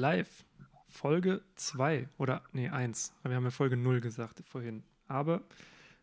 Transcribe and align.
live. 0.00 0.44
Folge 0.88 1.42
2 1.54 2.08
oder 2.18 2.42
nee, 2.52 2.68
1. 2.68 3.12
Wir 3.22 3.36
haben 3.36 3.44
ja 3.44 3.50
Folge 3.50 3.76
0 3.76 4.00
gesagt 4.00 4.42
vorhin. 4.44 4.82
Aber 5.06 5.42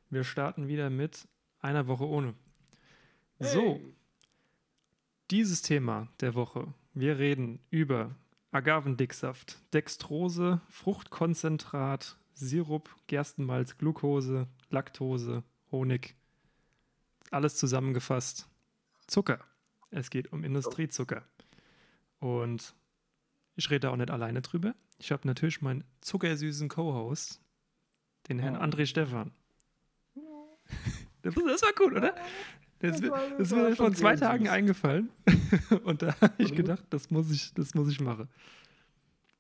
wir 0.10 0.24
starten 0.24 0.68
wieder 0.68 0.90
mit 0.90 1.28
einer 1.60 1.88
Woche 1.88 2.08
ohne. 2.08 2.36
Hey. 3.40 3.48
So, 3.48 3.82
dieses 5.30 5.62
Thema 5.62 6.08
der 6.22 6.36
Woche. 6.36 6.74
Wir 6.94 7.18
reden 7.18 7.60
über 7.70 8.16
Agavendicksaft, 8.52 9.60
Dextrose, 9.74 10.62
Fruchtkonzentrat, 10.70 12.18
Sirup, 12.34 12.96
Gerstenmalz, 13.08 13.78
Glucose, 13.78 14.48
Laktose, 14.70 15.44
Honig. 15.72 16.16
Alles 17.30 17.56
zusammengefasst. 17.58 18.48
Zucker. 19.08 19.40
Es 19.90 20.10
geht 20.10 20.32
um 20.32 20.44
Industriezucker. 20.44 21.24
Und 22.20 22.74
ich 23.58 23.70
rede 23.72 23.90
auch 23.92 23.96
nicht 23.96 24.12
alleine 24.12 24.42
drüber. 24.42 24.76
Ich 25.00 25.12
habe 25.12 25.28
natürlich 25.28 25.62
meinen 25.62 25.84
zuckersüßen 26.02 26.70
Co-Host, 26.70 27.42
den 28.30 28.40
Herrn 28.40 28.56
André 28.56 28.86
Stefan. 28.86 29.32
Das 31.24 31.36
war 31.36 31.74
gut, 31.74 31.92
oder? 31.92 32.16
Das, 32.80 33.02
das, 33.02 33.10
war, 33.10 33.30
das 33.32 33.52
ist 33.52 33.56
mir 33.56 33.76
vor 33.76 33.92
zwei 33.92 34.16
Tagen 34.16 34.46
süß. 34.46 34.54
eingefallen. 34.54 35.10
Und 35.84 36.04
da 36.04 36.16
habe 36.22 36.36
ich 36.38 36.56
gedacht, 36.56 36.86
das 36.90 37.10
muss 37.10 37.30
ich, 37.32 37.54
das 37.54 37.74
muss 37.74 37.90
ich 37.90 38.00
machen. 38.00 38.30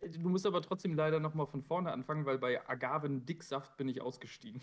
Du 0.01 0.27
musst 0.27 0.45
aber 0.45 0.61
trotzdem 0.61 0.95
leider 0.95 1.21
nochmal 1.21 1.45
von 1.45 1.61
vorne 1.61 1.93
anfangen, 1.93 2.25
weil 2.25 2.39
bei 2.39 2.67
Agaven-Dicksaft 2.67 3.77
bin 3.77 3.87
ich 3.87 4.01
ausgestiegen. 4.01 4.59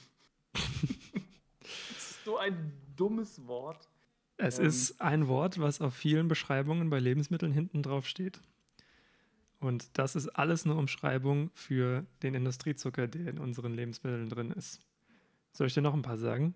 das 0.52 2.10
ist 2.10 2.24
so 2.24 2.36
ein 2.36 2.72
dummes 2.94 3.46
Wort. 3.46 3.88
Es 4.36 4.58
ähm, 4.58 4.66
ist 4.66 5.00
ein 5.00 5.28
Wort, 5.28 5.58
was 5.60 5.80
auf 5.80 5.94
vielen 5.94 6.28
Beschreibungen 6.28 6.90
bei 6.90 6.98
Lebensmitteln 6.98 7.52
hinten 7.52 7.82
drauf 7.82 8.06
steht. 8.06 8.40
Und 9.64 9.96
das 9.96 10.14
ist 10.14 10.28
alles 10.28 10.66
eine 10.66 10.74
Umschreibung 10.74 11.48
für 11.54 12.04
den 12.22 12.34
Industriezucker, 12.34 13.08
der 13.08 13.28
in 13.28 13.38
unseren 13.38 13.72
Lebensmitteln 13.72 14.28
drin 14.28 14.50
ist. 14.50 14.82
Soll 15.52 15.68
ich 15.68 15.74
dir 15.74 15.80
noch 15.80 15.94
ein 15.94 16.02
paar 16.02 16.18
sagen? 16.18 16.54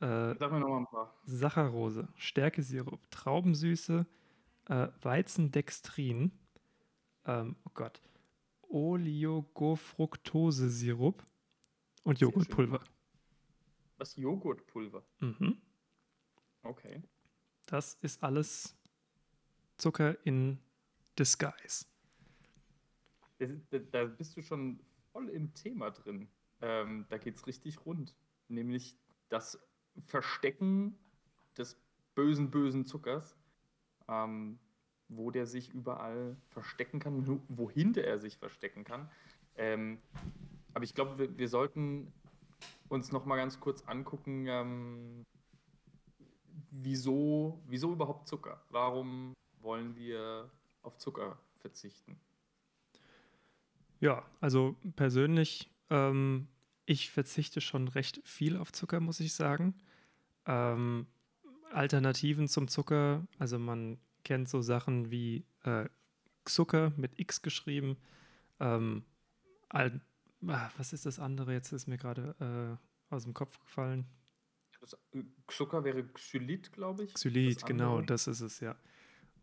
Äh, 0.00 0.36
Sag 0.36 0.52
mir 0.52 0.60
noch 0.60 0.68
mal 0.68 0.80
ein 0.80 0.86
paar. 0.86 1.18
Saccharose, 1.24 2.06
Stärkesirup, 2.16 3.10
Traubensüße, 3.10 4.04
äh, 4.66 4.88
Weizendextrin, 5.00 6.32
ähm, 7.24 7.56
oh 7.64 7.70
Gott, 7.72 8.02
Oligofructose-Sirup 8.68 11.24
und 12.02 12.20
Joghurtpulver. 12.20 12.84
Was 13.96 14.16
Joghurtpulver? 14.16 15.02
Mhm. 15.20 15.62
Okay. 16.62 17.02
Das 17.64 17.94
ist 18.02 18.22
alles 18.22 18.76
Zucker 19.78 20.18
in 20.26 20.58
Disguise. 21.18 21.86
Da 23.90 24.04
bist 24.04 24.36
du 24.36 24.42
schon 24.42 24.80
voll 25.12 25.28
im 25.28 25.54
Thema 25.54 25.90
drin. 25.90 26.28
Ähm, 26.60 27.06
da 27.08 27.16
es 27.16 27.46
richtig 27.46 27.86
rund. 27.86 28.14
Nämlich 28.48 28.96
das 29.28 29.58
Verstecken 30.06 30.98
des 31.56 31.76
bösen, 32.14 32.50
bösen 32.50 32.84
Zuckers, 32.84 33.36
ähm, 34.08 34.58
wo 35.08 35.30
der 35.30 35.46
sich 35.46 35.70
überall 35.70 36.36
verstecken 36.48 37.00
kann, 37.00 37.42
wohinter 37.48 38.04
er 38.04 38.18
sich 38.18 38.36
verstecken 38.38 38.84
kann. 38.84 39.10
Ähm, 39.56 40.00
aber 40.74 40.84
ich 40.84 40.94
glaube, 40.94 41.18
wir, 41.18 41.38
wir, 41.38 41.48
sollten 41.48 42.12
uns 42.88 43.10
noch 43.12 43.24
mal 43.24 43.36
ganz 43.36 43.58
kurz 43.58 43.82
angucken, 43.82 44.46
ähm, 44.46 45.24
wieso, 46.70 47.60
wieso 47.66 47.92
überhaupt 47.92 48.28
Zucker? 48.28 48.62
Warum 48.70 49.34
wollen 49.60 49.96
wir 49.96 50.50
auf 50.82 50.98
Zucker 50.98 51.38
verzichten? 51.58 52.18
Ja, 54.00 54.24
also 54.40 54.76
persönlich 54.96 55.70
ähm, 55.90 56.48
ich 56.86 57.10
verzichte 57.10 57.60
schon 57.60 57.88
recht 57.88 58.20
viel 58.24 58.56
auf 58.56 58.72
Zucker, 58.72 58.98
muss 59.00 59.20
ich 59.20 59.34
sagen. 59.34 59.74
Ähm, 60.46 61.06
Alternativen 61.72 62.48
zum 62.48 62.66
Zucker, 62.66 63.26
also 63.38 63.60
man 63.60 63.98
kennt 64.24 64.48
so 64.48 64.60
Sachen 64.60 65.10
wie 65.10 65.44
äh, 65.62 65.88
Zucker 66.44 66.92
mit 66.96 67.18
X 67.20 67.42
geschrieben. 67.42 67.96
Ähm, 68.58 69.04
all, 69.68 70.00
ah, 70.48 70.70
was 70.76 70.92
ist 70.92 71.06
das 71.06 71.20
andere? 71.20 71.52
Jetzt 71.52 71.72
ist 71.72 71.86
mir 71.86 71.96
gerade 71.96 72.78
äh, 73.10 73.14
aus 73.14 73.22
dem 73.22 73.34
Kopf 73.34 73.60
gefallen. 73.60 74.06
Zucker 75.46 75.84
wäre 75.84 76.02
Xylit, 76.04 76.72
glaube 76.72 77.04
ich. 77.04 77.14
Xylit, 77.14 77.66
genau, 77.66 78.00
das 78.00 78.26
ist 78.26 78.40
es, 78.40 78.60
ja. 78.60 78.74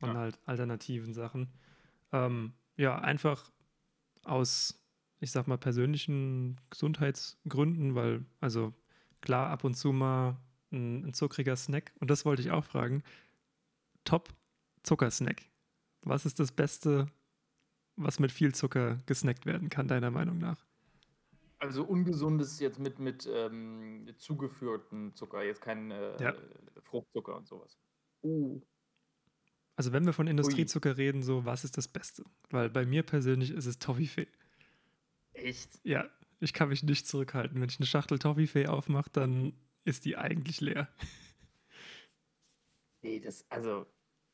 Und 0.01 0.09
ja. 0.09 0.15
halt 0.15 0.39
alternativen 0.45 1.13
Sachen. 1.13 1.49
Ähm, 2.11 2.53
ja, 2.75 2.99
einfach 2.99 3.51
aus 4.27 4.77
ich 5.19 5.31
sag 5.31 5.47
mal, 5.47 5.57
persönlichen 5.57 6.59
Gesundheitsgründen, 6.69 7.95
weil, 7.95 8.25
also 8.39 8.73
klar, 9.21 9.49
ab 9.49 9.63
und 9.63 9.75
zu 9.75 9.91
mal 9.91 10.37
ein, 10.71 11.05
ein 11.05 11.13
zuckriger 11.13 11.55
Snack. 11.55 11.93
Und 11.99 12.09
das 12.09 12.25
wollte 12.25 12.41
ich 12.41 12.51
auch 12.51 12.63
fragen. 12.63 13.03
Top 14.03 14.29
Zuckersnack. 14.83 15.43
Was 16.01 16.25
ist 16.25 16.39
das 16.39 16.51
Beste, 16.51 17.07
was 17.95 18.19
mit 18.19 18.31
viel 18.31 18.53
Zucker 18.53 18.99
gesnackt 19.05 19.45
werden 19.45 19.69
kann, 19.69 19.87
deiner 19.87 20.11
Meinung 20.11 20.37
nach? 20.37 20.65
Also 21.59 21.83
ungesundes 21.83 22.59
jetzt 22.59 22.79
mit, 22.79 22.99
mit 22.99 23.27
ähm, 23.31 24.07
zugeführten 24.19 25.15
Zucker, 25.15 25.43
jetzt 25.43 25.61
kein 25.61 25.89
äh, 25.89 26.21
ja. 26.21 26.35
Fruchtzucker 26.83 27.35
und 27.35 27.47
sowas. 27.47 27.79
Uh. 28.21 28.61
Also 29.77 29.93
wenn 29.93 30.05
wir 30.07 30.13
von 30.13 30.25
Industriezucker 30.27 30.89
Ui. 30.89 30.95
reden, 30.95 31.21
so 31.21 31.45
was 31.45 31.63
ist 31.63 31.77
das 31.77 31.87
Beste? 31.87 32.23
Weil 32.49 32.69
bei 32.69 32.85
mir 32.85 33.03
persönlich 33.03 33.51
ist 33.51 33.67
es 33.67 33.77
Toffifee. 33.77 34.27
Echt? 35.33 35.79
Ja, 35.83 36.09
ich 36.39 36.51
kann 36.51 36.69
mich 36.69 36.81
nicht 36.81 37.07
zurückhalten. 37.07 37.61
Wenn 37.61 37.69
ich 37.69 37.79
eine 37.79 37.85
Schachtel 37.85 38.17
Toffifee 38.17 38.65
aufmache, 38.65 39.11
dann 39.11 39.53
ist 39.85 40.05
die 40.05 40.17
eigentlich 40.17 40.61
leer. 40.61 40.89
Nee, 43.03 43.19
das, 43.19 43.45
also, 43.49 43.85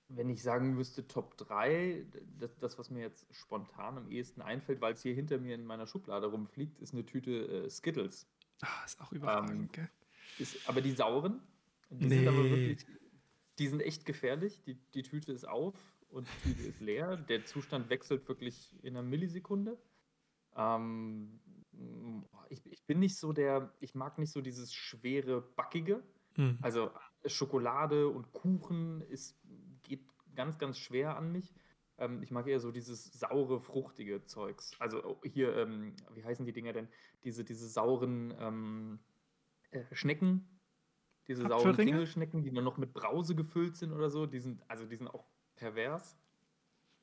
wenn 0.08 0.30
ich 0.30 0.42
sagen 0.42 0.76
müsste 0.76 1.06
Top 1.08 1.36
3, 1.38 2.06
das, 2.40 2.58
das 2.58 2.80
was 2.80 2.90
mir 2.90 3.02
jetzt 3.02 3.28
spontan 3.36 3.98
am 3.98 4.10
ehesten 4.10 4.42
einfällt, 4.42 4.80
weil 4.80 4.94
es 4.94 5.02
hier 5.02 5.14
hinter 5.14 5.38
mir 5.40 5.56
in 5.56 5.66
meiner 5.66 5.86
Schublade 5.86 6.28
rumfliegt, 6.28 6.80
ist 6.80 6.94
eine 6.94 7.06
Tüte 7.06 7.66
äh, 7.66 7.70
Skittles. 7.70 8.25
Ah, 8.62 8.86
ist 8.86 9.02
auch 9.02 9.12
überragend, 9.12 9.78
ähm, 9.78 9.88
ist, 10.40 10.68
aber 10.70 10.81
die 10.81 10.94
sauren, 10.94 11.42
die 11.90 12.06
nee. 12.06 12.20
sind 12.20 12.28
aber 12.30 12.44
wirklich, 12.44 12.86
die 13.59 13.68
sind 13.68 13.81
echt 13.81 14.06
gefährlich. 14.06 14.62
Die, 14.64 14.75
die 14.94 15.03
Tüte 15.03 15.31
ist 15.31 15.47
auf 15.47 15.75
und 16.09 16.28
die 16.28 16.53
Tüte 16.53 16.68
ist 16.69 16.80
leer. 16.80 17.18
Der 17.18 17.46
Zustand 17.46 17.90
wechselt 17.90 18.28
wirklich 18.28 18.75
in 18.84 18.97
einer 18.97 19.08
Millisekunde. 19.08 19.78
Ähm, 20.56 21.40
ich, 22.50 22.62
ich 22.72 22.86
bin 22.86 23.00
nicht 23.00 23.18
so 23.18 23.34
der, 23.34 23.74
ich 23.80 23.96
mag 23.96 24.18
nicht 24.18 24.31
so 24.31 24.42
dieses 24.42 24.74
schwere, 24.74 25.42
backige. 25.42 26.03
Mhm. 26.38 26.58
Also 26.62 26.92
Schokolade 27.25 28.08
und 28.08 28.31
Kuchen 28.34 29.02
ist, 29.02 29.38
geht 29.84 30.02
ganz, 30.36 30.58
ganz 30.58 30.78
schwer 30.78 31.18
an 31.18 31.31
mich. 31.31 31.53
Ähm, 31.97 32.22
ich 32.24 32.31
mag 32.31 32.47
eher 32.47 32.59
so 32.59 32.72
dieses 32.72 33.13
saure, 33.13 33.59
fruchtige 33.59 34.25
Zeugs. 34.25 34.72
Also 34.80 35.03
oh, 35.03 35.22
hier, 35.24 35.56
ähm, 35.56 35.96
wie 36.13 36.24
heißen 36.24 36.46
die 36.46 36.53
Dinger 36.53 36.74
denn? 36.74 36.88
Diese, 37.24 37.44
diese 37.44 37.68
sauren 37.68 38.34
ähm, 38.40 39.00
äh, 39.72 39.84
Schnecken, 39.92 40.47
diese 41.28 41.47
sauren 41.47 41.75
Kringelschnecken, 41.75 42.44
die 42.44 42.51
nur 42.51 42.63
noch 42.63 42.78
mit 42.78 42.94
Brause 42.94 43.35
gefüllt 43.35 43.78
sind 43.78 43.91
oder 43.94 44.09
so. 44.09 44.25
Die 44.25 44.39
sind, 44.39 44.61
also 44.67 44.85
die 44.85 44.95
sind 44.95 45.07
auch 45.07 45.25
pervers. 45.56 46.17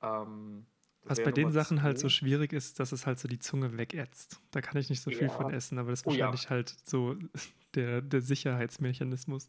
Ähm, 0.02 0.66
was 1.04 1.22
bei 1.22 1.32
den 1.32 1.50
Sachen 1.50 1.78
zwei. 1.78 1.84
halt 1.84 1.98
so 1.98 2.08
schwierig 2.08 2.52
ist, 2.52 2.78
dass 2.78 2.92
es 2.92 3.06
halt 3.06 3.18
so 3.18 3.26
die 3.26 3.38
Zunge 3.38 3.78
wegätzt. 3.78 4.40
Da 4.50 4.60
kann 4.60 4.76
ich 4.76 4.90
nicht 4.90 5.00
so 5.00 5.10
viel 5.10 5.28
ja. 5.28 5.30
von 5.30 5.52
essen, 5.52 5.78
aber 5.78 5.90
das 5.90 6.00
ist 6.00 6.06
wahrscheinlich 6.06 6.42
oh, 6.42 6.44
ja. 6.44 6.50
halt 6.50 6.74
so 6.84 7.16
der, 7.74 8.02
der 8.02 8.20
Sicherheitsmechanismus. 8.20 9.48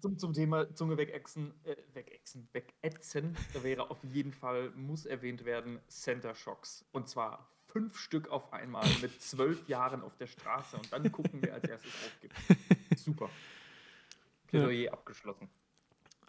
Zum, 0.00 0.18
zum 0.18 0.32
Thema 0.32 0.74
Zunge 0.74 0.96
wegächsen, 0.96 1.54
äh, 1.62 1.76
wegächsen, 1.94 2.48
wegätzen, 2.52 3.36
da 3.54 3.62
wäre 3.62 3.88
auf 3.88 4.02
jeden 4.02 4.32
Fall, 4.32 4.70
muss 4.70 5.06
erwähnt 5.06 5.44
werden, 5.44 5.78
Center 5.86 6.34
Shocks. 6.34 6.84
Und 6.90 7.08
zwar 7.08 7.48
fünf 7.68 7.96
Stück 7.96 8.28
auf 8.28 8.52
einmal 8.52 8.84
mit 9.00 9.22
zwölf 9.22 9.68
Jahren 9.68 10.02
auf 10.02 10.16
der 10.16 10.26
Straße 10.26 10.76
und 10.76 10.92
dann 10.92 11.12
gucken, 11.12 11.40
wer 11.42 11.54
als 11.54 11.68
erstes 11.68 11.92
aufgibt. 12.04 12.34
Super. 12.96 13.30
Plädoyer 14.46 14.84
ja. 14.84 14.92
abgeschlossen. 14.92 15.48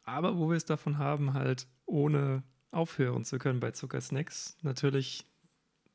Aber 0.04 0.38
wo 0.38 0.50
wir 0.50 0.56
es 0.58 0.66
davon 0.66 0.98
haben, 0.98 1.34
halt 1.34 1.68
ohne 1.86 2.44
aufhören 2.72 3.26
zu 3.26 3.40
können 3.40 3.60
bei 3.60 3.72
Zuckersnacks. 3.72 4.58
Natürlich 4.62 5.26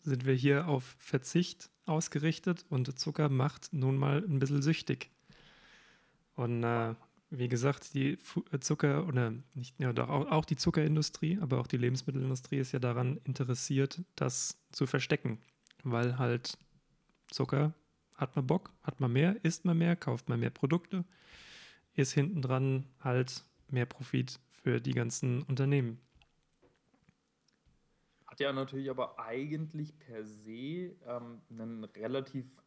sind 0.03 0.27
wir 0.27 0.35
hier 0.35 0.69
auf 0.69 0.97
Verzicht 0.99 1.71
ausgerichtet 1.87 2.65
und 2.69 2.99
Zucker 2.99 3.29
macht 3.29 3.73
nun 3.73 3.97
mal 3.97 4.19
ein 4.19 4.39
bisschen 4.39 4.63
süchtig. 4.63 5.11
Und 6.35 6.65
äh, 6.65 6.95
wie 7.31 7.49
gesagt, 7.49 7.95
die 7.95 8.19
äh, 8.53 8.59
Zucker 8.61 9.07
oder 9.07 9.33
nicht, 9.55 9.79
ja, 9.79 9.93
doch 9.93 10.09
auch, 10.09 10.31
auch 10.31 10.45
die 10.45 10.57
Zuckerindustrie, 10.57 11.39
aber 11.41 11.61
auch 11.61 11.67
die 11.67 11.77
Lebensmittelindustrie 11.77 12.59
ist 12.59 12.73
ja 12.73 12.79
daran 12.79 13.21
interessiert, 13.25 14.03
das 14.17 14.59
zu 14.71 14.87
verstecken, 14.87 15.39
weil 15.83 16.19
halt 16.19 16.59
Zucker 17.31 17.75
hat 18.17 18.37
man 18.37 18.47
Bock, 18.47 18.71
hat 18.83 19.01
man 19.01 19.13
mehr, 19.13 19.43
isst 19.45 19.65
man 19.65 19.79
mehr, 19.79 19.97
kauft 19.97 20.29
man 20.29 20.41
mehr 20.41 20.51
Produkte, 20.51 21.05
ist 21.95 22.13
hinten 22.13 22.43
dran 22.43 22.87
halt 23.01 23.45
mehr 23.69 23.87
Profit 23.87 24.41
für 24.49 24.81
die 24.81 24.93
ganzen 24.93 25.43
Unternehmen. 25.43 26.01
Hat 28.27 28.41
ja 28.41 28.53
natürlich 28.53 28.91
aber 28.91 29.19
eigentlich 29.19 29.99
per 29.99 30.25
se 30.25 30.97
ähm, 31.07 31.43
einen 31.51 31.85
relativ 31.85 32.63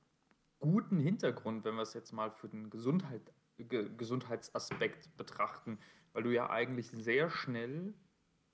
guten 0.60 1.00
Hintergrund, 1.00 1.66
wenn 1.66 1.75
wir 1.75 1.81
es 1.81 1.94
jetzt 1.94 2.12
mal 2.12 2.31
für 2.31 2.50
den 2.50 2.69
Gesundheit, 2.69 3.33
Ge 3.57 3.89
Gesundheitsaspekt 3.98 5.16
betrachten, 5.16 5.80
weil 6.13 6.24
du 6.24 6.33
ja 6.33 6.50
eigentlich 6.50 6.92
sehr 6.92 7.30
schnell 7.30 7.94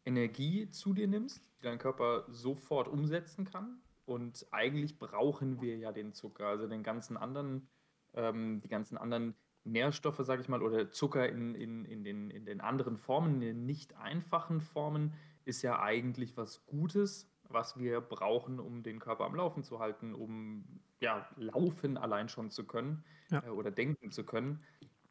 Energie 0.06 0.69
zu 0.69 0.94
dir 0.94 1.07
nimmst, 1.07 1.44
die 1.57 1.63
dein 1.63 1.79
Körper 1.79 2.25
sofort 2.29 2.88
umsetzen 2.88 3.45
kann. 3.45 3.81
Und 4.06 4.45
eigentlich 4.51 5.00
brauchen 5.00 5.62
wir 5.62 5.77
ja 5.77 5.91
den 5.91 6.13
Zucker, 6.13 6.47
also 6.47 6.68
den 6.68 6.83
ganzen 6.83 7.18
anderen, 7.18 7.68
ähm, 8.13 8.62
die 8.62 8.68
ganzen 8.68 8.97
anderen 8.97 9.35
Nährstoffe, 9.63 10.19
sage 10.25 10.42
ich 10.42 10.50
mal, 10.50 10.62
oder 10.62 10.92
Zucker 10.92 11.30
in, 11.30 11.56
in, 11.56 11.86
in, 11.86 12.04
den, 12.04 12.30
in 12.30 12.46
den 12.46 12.62
anderen 12.62 12.98
Formen, 12.98 13.36
in 13.36 13.42
den 13.42 13.66
nicht 13.66 13.96
einfachen 13.98 14.62
Formen, 14.62 15.13
ist 15.46 15.62
ja 15.62 15.80
eigentlich 15.81 16.38
was 16.38 16.66
Gutes, 16.66 17.31
was 17.50 17.78
wir 17.78 18.02
brauchen, 18.02 18.60
um 18.60 18.84
den 18.84 19.00
Körper 19.00 19.25
am 19.25 19.36
Laufen 19.36 19.63
zu 19.63 19.80
halten, 19.80 20.13
um 20.13 20.81
ja, 21.02 21.28
laufen 21.36 21.98
allein 21.98 22.30
schon 22.30 22.52
zu 22.52 22.66
können 22.66 23.04
Ja. 23.30 23.44
äh, 23.44 23.50
oder 23.50 23.72
denken 23.72 24.12
zu 24.12 24.24
können. 24.25 24.63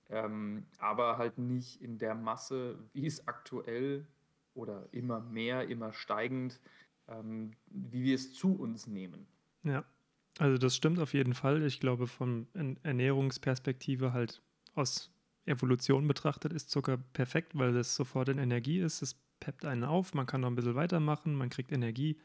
Ähm, 0.09 0.67
aber 0.79 1.19
halt 1.19 1.39
nicht 1.39 1.81
in 1.81 1.99
der 1.99 2.15
Masse, 2.15 2.89
wie 2.93 3.07
es 3.07 3.29
aktuell 3.29 4.09
oder 4.55 4.89
immer 4.93 5.21
mehr, 5.21 5.69
immer 5.69 5.93
steigend, 5.93 6.61
ähm, 7.07 7.53
wie 7.67 8.03
wir 8.05 8.15
es 8.17 8.33
zu 8.33 8.55
uns 8.57 8.87
nehmen. 8.87 9.29
Ja, 9.63 9.85
also 10.41 10.57
das 10.57 10.75
stimmt 10.75 10.99
auf 11.01 11.13
jeden 11.13 11.35
Fall. 11.35 11.63
Ich 11.65 11.81
glaube, 11.81 12.07
von 12.07 12.47
Ern- 12.55 12.79
Ernährungsperspektive 12.83 14.15
halt 14.15 14.41
aus 14.75 15.13
Evolution 15.45 16.09
betrachtet 16.09 16.55
ist 16.55 16.71
Zucker 16.71 16.97
perfekt, 17.13 17.53
weil 17.59 17.77
es 17.77 17.95
sofort 17.95 18.31
in 18.31 18.39
Energie 18.39 18.79
ist. 18.79 19.03
Es 19.03 19.21
peppt 19.41 19.67
einen 19.67 19.85
auf, 19.85 20.15
man 20.15 20.25
kann 20.25 20.41
noch 20.41 20.49
ein 20.49 20.55
bisschen 20.55 20.77
weitermachen, 20.77 21.35
man 21.35 21.51
kriegt 21.51 21.73
Energie. 21.73 22.19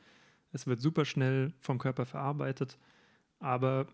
Es 0.54 0.66
wird 0.66 0.80
super 0.80 1.04
schnell 1.04 1.52
vom 1.60 1.78
Körper 1.78 2.06
verarbeitet. 2.06 2.78
Aber 3.40 3.86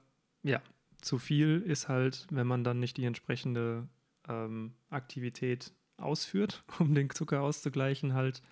ja, 0.43 0.61
zu 1.01 1.17
viel 1.17 1.59
ist 1.65 1.89
halt, 1.89 2.27
wenn 2.29 2.45
man 2.45 2.63
dann 2.63 2.79
nicht 2.79 2.97
die 2.97 3.05
entsprechende 3.05 3.87
ähm, 4.27 4.75
Aktivität 4.91 5.73
ausführt, 5.97 6.63
um 6.77 6.93
den 6.93 7.09
Zucker 7.09 7.41
auszugleichen, 7.41 8.13
halt 8.13 8.43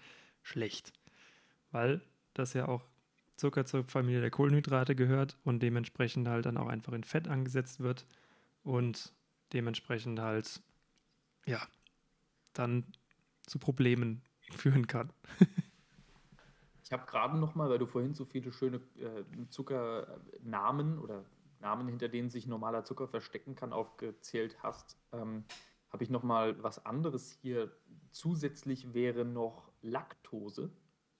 schlecht. 0.41 0.93
Weil 1.69 2.01
das 2.33 2.53
ja 2.53 2.67
auch 2.67 2.85
Zucker 3.39 3.65
zur 3.65 3.83
Familie 3.83 4.21
der 4.21 4.31
Kohlenhydrate 4.31 4.95
gehört 4.95 5.37
und 5.43 5.63
dementsprechend 5.63 6.27
halt 6.27 6.45
dann 6.45 6.57
auch 6.57 6.67
einfach 6.67 6.93
in 6.93 7.03
Fett 7.03 7.27
angesetzt 7.27 7.79
wird 7.79 8.05
und 8.63 9.13
dementsprechend 9.53 10.19
halt, 10.19 10.61
ja, 11.45 11.61
dann 12.53 12.85
zu 13.45 13.57
Problemen 13.59 14.21
führen 14.51 14.87
kann. 14.87 15.11
Ich 16.83 16.91
habe 16.91 17.05
gerade 17.05 17.37
noch 17.37 17.55
mal, 17.55 17.69
weil 17.69 17.79
du 17.79 17.85
vorhin 17.85 18.13
so 18.13 18.25
viele 18.25 18.51
schöne 18.51 18.77
äh, 18.97 19.23
Zuckernamen 19.49 20.97
oder 20.97 21.23
Namen, 21.59 21.87
hinter 21.87 22.07
denen 22.07 22.29
sich 22.29 22.47
normaler 22.47 22.83
Zucker 22.83 23.07
verstecken 23.07 23.55
kann, 23.55 23.73
aufgezählt 23.73 24.57
hast, 24.63 24.97
ähm, 25.11 25.43
habe 25.89 26.03
ich 26.03 26.09
noch 26.09 26.23
mal 26.23 26.61
was 26.63 26.85
anderes 26.85 27.31
hier. 27.31 27.71
Zusätzlich 28.11 28.93
wäre 28.93 29.25
noch 29.25 29.71
Laktose, 29.81 30.71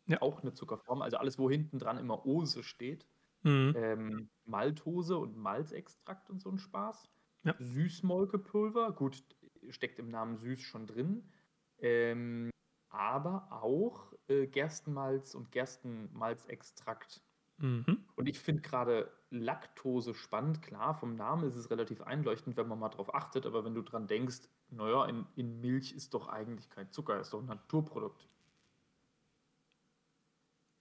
Ja. 0.10 0.22
auch 0.22 0.42
eine 0.42 0.54
Zuckerform, 0.54 1.02
also 1.02 1.18
alles, 1.18 1.40
wo 1.40 1.50
hinten 1.50 1.80
dran 1.80 1.98
immer 1.98 2.26
Ose 2.26 2.64
steht. 2.64 3.08
Mhm. 3.44 3.74
Ähm, 3.76 4.30
Maltose 4.46 5.18
und 5.18 5.38
Malzextrakt 5.38 6.30
und 6.30 6.42
so 6.42 6.50
ein 6.50 6.58
Spaß. 6.58 7.10
Ja. 7.44 7.56
Süßmolkepulver, 7.60 8.92
gut, 8.92 9.24
steckt 9.70 10.00
im 10.00 10.10
Namen 10.10 10.36
süß 10.36 10.60
schon 10.60 10.88
drin. 10.88 11.32
Ähm, 11.78 12.50
aber 12.90 13.48
auch 13.52 14.14
äh, 14.28 14.48
Gerstenmalz 14.48 15.36
und 15.36 15.52
Gerstenmalzextrakt. 15.52 17.22
Mhm. 17.58 18.06
Und 18.16 18.28
ich 18.28 18.40
finde 18.40 18.62
gerade 18.62 19.12
Laktose 19.30 20.14
spannend. 20.14 20.62
Klar, 20.62 20.96
vom 20.96 21.16
Namen 21.16 21.44
ist 21.44 21.56
es 21.56 21.70
relativ 21.70 22.02
einleuchtend, 22.02 22.58
wenn 22.58 22.68
man 22.68 22.80
mal 22.80 22.90
drauf 22.90 23.14
achtet. 23.14 23.46
Aber 23.46 23.64
wenn 23.64 23.76
du 23.76 23.82
dran 23.82 24.08
denkst, 24.08 24.50
naja, 24.70 25.06
in, 25.06 25.26
in 25.36 25.62
Milch 25.62 25.94
ist 25.94 26.14
doch 26.14 26.28
eigentlich 26.28 26.70
kein 26.70 26.92
Zucker, 26.92 27.20
ist 27.20 27.34
doch 27.34 27.40
ein 27.40 27.46
Naturprodukt. 27.46 28.28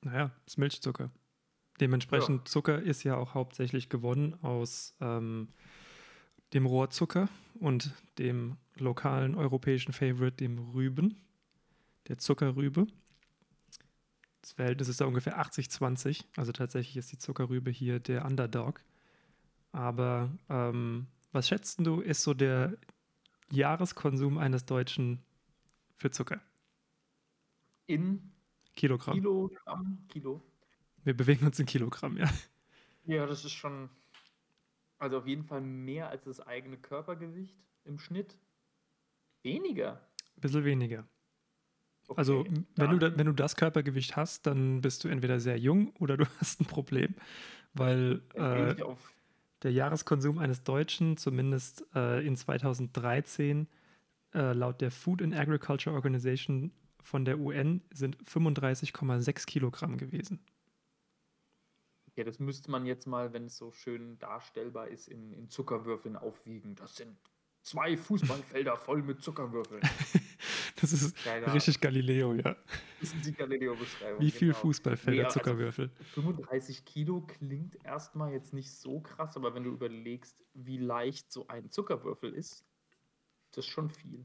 Naja, 0.03 0.31
ist 0.47 0.59
Milchzucker. 0.59 1.11
Dementsprechend 1.81 2.49
Zucker 2.49 2.81
ist 2.83 3.05
ja 3.05 3.17
auch 3.17 3.35
hauptsächlich 3.35 3.89
gewonnen 3.89 4.35
aus 4.43 4.95
ähm, 5.01 5.49
dem 6.53 6.67
Rohrzucker 6.67 7.29
und 7.61 7.95
dem 8.19 8.57
lokalen 8.77 9.35
europäischen 9.35 9.93
Favorite, 9.93 10.37
dem 10.37 10.59
Rüben, 10.59 11.17
der 12.09 12.19
Zuckerrübe. 12.19 12.87
Das 14.41 14.53
Verhältnis 14.53 14.89
ist 14.89 15.01
da 15.01 15.05
ungefähr 15.05 15.41
80-20. 15.41 16.25
Also 16.37 16.53
tatsächlich 16.53 16.97
ist 16.97 17.13
die 17.13 17.19
Zuckerrübe 17.19 17.71
hier 17.71 18.01
der 18.01 18.25
Underdog. 18.25 18.81
Aber 19.73 20.31
ähm, 20.49 21.07
was 21.33 21.49
schätzt 21.49 21.81
du, 21.81 22.01
ist 22.01 22.23
so 22.23 22.35
der 22.35 22.77
Jahreskonsum 23.51 24.39
eines 24.39 24.65
Deutschen 24.65 25.23
für 25.97 26.11
Zucker? 26.11 26.41
In 27.87 28.33
Kilogramm. 28.79 29.15
Kilogramm, 29.17 29.99
Kilo. 30.09 30.43
Wir 31.05 31.17
bewegen 31.17 31.45
uns 31.47 31.59
in 31.59 31.67
Kilogramm, 31.67 32.17
ja. 32.17 32.29
Ja, 33.05 33.27
das 33.27 33.45
ist 33.45 33.53
schon. 33.53 33.89
Also 34.99 35.19
auf 35.19 35.27
jeden 35.27 35.45
Fall 35.45 35.61
mehr 35.61 36.09
als 36.11 36.25
das 36.25 36.41
eigene 36.41 36.77
Körpergewicht 36.77 37.57
im 37.85 37.99
Schnitt. 37.99 38.37
Weniger. 39.43 40.01
Ein 40.37 40.41
bisschen 40.41 40.65
weniger. 40.65 41.07
Also, 42.17 42.41
Okay, 42.41 42.49
m- 42.49 42.67
wenn, 42.77 42.99
du 42.99 43.19
wenn 43.19 43.27
du 43.27 43.33
das 43.33 43.55
Körpergewicht 43.57 44.17
hast, 44.17 44.47
dann 44.47 44.81
bist 44.81 45.05
du 45.05 45.09
entweder 45.09 45.41
sehr 45.41 45.59
jung 45.59 45.95
oder 45.99 46.17
du 46.17 46.25
hast 46.41 46.61
ein 46.61 46.65
Problem, 46.67 47.15
weil 47.75 48.23
äh, 48.35 48.81
auf 48.83 49.13
der 49.63 49.73
Jahreskonsum 49.73 50.39
eines 50.39 50.63
Deutschen, 50.63 51.17
zumindest 51.17 51.85
äh, 51.95 52.27
in 52.27 52.37
2013, 52.37 53.69
äh, 54.35 54.53
laut 54.53 54.81
der 54.81 54.91
Food 54.91 55.23
and 55.23 55.35
Agriculture 55.35 55.95
Organization 55.95 56.73
von 57.09 57.25
der 57.25 57.39
UN, 57.39 57.81
sind 57.91 58.17
35,6 58.25 59.47
Kilogramm 59.47 59.97
gewesen. 59.97 60.41
Ja, 62.17 62.25
das 62.25 62.39
müsste 62.39 62.71
man 62.71 62.85
jetzt 62.85 63.07
mal, 63.07 63.33
wenn 63.33 63.47
es 63.47 63.57
so 63.57 63.71
schön 63.73 64.19
darstellbar 64.19 64.89
ist, 64.89 65.09
in, 65.09 65.33
in 65.33 65.49
Zuckerwürfeln 65.49 66.17
aufwiegen. 66.17 66.75
Das 66.75 66.97
sind 66.97 67.17
zwei 67.63 67.97
Fußballfelder 67.97 68.77
voll 68.77 69.03
mit 69.03 69.23
Zuckerwürfeln. 69.23 69.83
Das 70.81 70.93
ist 70.93 71.17
Kleiner- 71.17 71.53
richtig 71.53 71.81
Galileo, 71.81 72.35
ja. 72.35 72.55
Das 73.01 73.13
ist 73.13 73.27
die 73.27 73.33
Galileo-Beschreibung. 73.33 74.21
Wie 74.21 74.31
viel 74.31 74.49
genau. 74.51 74.61
Fußballfelder 74.61 75.23
Nee, 75.23 75.25
also 75.25 75.41
Zuckerwürfel? 75.41 75.91
35 76.15 76.85
Kilo 76.85 77.23
klingt 77.23 77.85
erstmal 77.85 78.33
jetzt 78.33 78.53
nicht 78.53 78.71
so 78.71 79.01
krass, 79.01 79.37
aber 79.37 79.57
wenn 79.57 79.65
du 79.65 79.71
überlegst, 79.73 80.37
wie 80.55 80.77
leicht 80.79 81.33
so 81.33 81.49
ein 81.49 81.73
Zuckerwürfel 81.73 82.33
ist, 82.33 82.65
das 83.51 83.65
ist 83.65 83.73
schon 83.73 83.91
viel. 83.91 84.25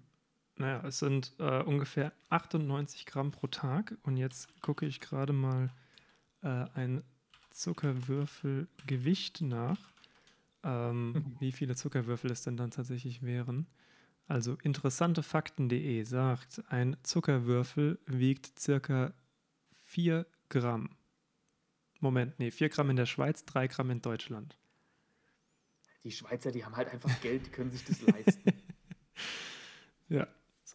Naja, 0.58 0.84
es 0.86 1.00
sind 1.00 1.34
äh, 1.40 1.64
ungefähr 1.64 2.14
98 2.30 3.06
Gramm 3.06 3.32
pro 3.32 3.48
Tag. 3.48 3.98
Und 4.04 4.18
jetzt 4.18 4.62
gucke 4.62 4.86
ich 4.86 5.00
gerade 5.00 5.34
mal 5.34 5.72
äh, 6.42 6.66
ein 6.76 7.04
Zuckerwürfelgewicht 7.50 9.42
nach, 9.42 9.80
ähm, 10.64 11.36
wie 11.40 11.52
viele 11.52 11.76
Zuckerwürfel 11.76 12.32
es 12.32 12.44
denn 12.44 12.58
dann 12.58 12.72
tatsächlich 12.72 13.24
wären. 13.24 13.68
Also 14.28 14.58
interessantefakten.de 14.64 16.04
sagt, 16.04 16.64
ein 16.70 16.98
Zuckerwürfel 17.04 18.00
wiegt 18.06 18.58
circa 18.60 19.14
4 19.84 20.26
Gramm. 20.50 20.96
Moment, 22.00 22.38
nee, 22.40 22.52
4 22.52 22.70
Gramm 22.70 22.90
in 22.90 22.96
der 22.96 23.06
Schweiz, 23.06 23.44
3 23.46 23.68
Gramm 23.68 23.90
in 23.90 24.02
Deutschland. 24.02 24.58
Die 26.04 26.12
Schweizer, 26.12 26.52
die 26.52 26.66
haben 26.66 26.76
halt 26.76 26.90
einfach 26.90 27.22
Geld, 27.22 27.46
die 27.46 27.50
können 27.50 27.72
sich 27.72 27.84
das 27.86 28.02
leisten. 28.02 28.54
Ja. 30.10 30.28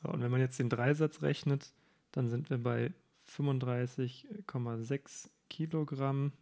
So, 0.02 0.11
und 0.11 0.23
wenn 0.23 0.31
man 0.31 0.40
jetzt 0.40 0.59
den 0.59 0.69
Dreisatz 0.69 1.23
rechnet, 1.23 1.73
dann 2.12 2.28
sind 2.28 2.50
wir 2.50 2.59
bei 2.59 2.93
35,6 3.28 5.31
Kilogramm. 5.50 6.33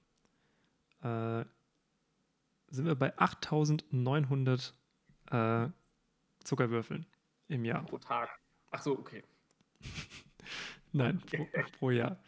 Äh, 1.02 1.44
sind 2.68 2.86
wir 2.86 2.96
bei 2.96 3.16
8900 3.18 4.74
äh, 5.30 5.68
Zuckerwürfeln 6.44 7.06
im 7.48 7.64
Jahr. 7.64 7.84
Pro 7.84 7.98
Tag. 7.98 8.28
Ach 8.70 8.82
so, 8.82 8.98
okay. 8.98 9.22
Nein, 10.92 11.20
pro, 11.20 11.46
pro 11.78 11.90
Jahr. 11.90 12.22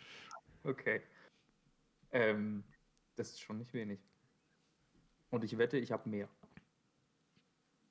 Okay. 0.64 1.02
Ähm, 2.12 2.64
das 3.16 3.30
ist 3.30 3.40
schon 3.40 3.58
nicht 3.58 3.75
wenig. 3.75 4.00
Und 5.30 5.44
ich 5.44 5.58
wette, 5.58 5.76
ich 5.78 5.92
habe 5.92 6.08
mehr. 6.08 6.28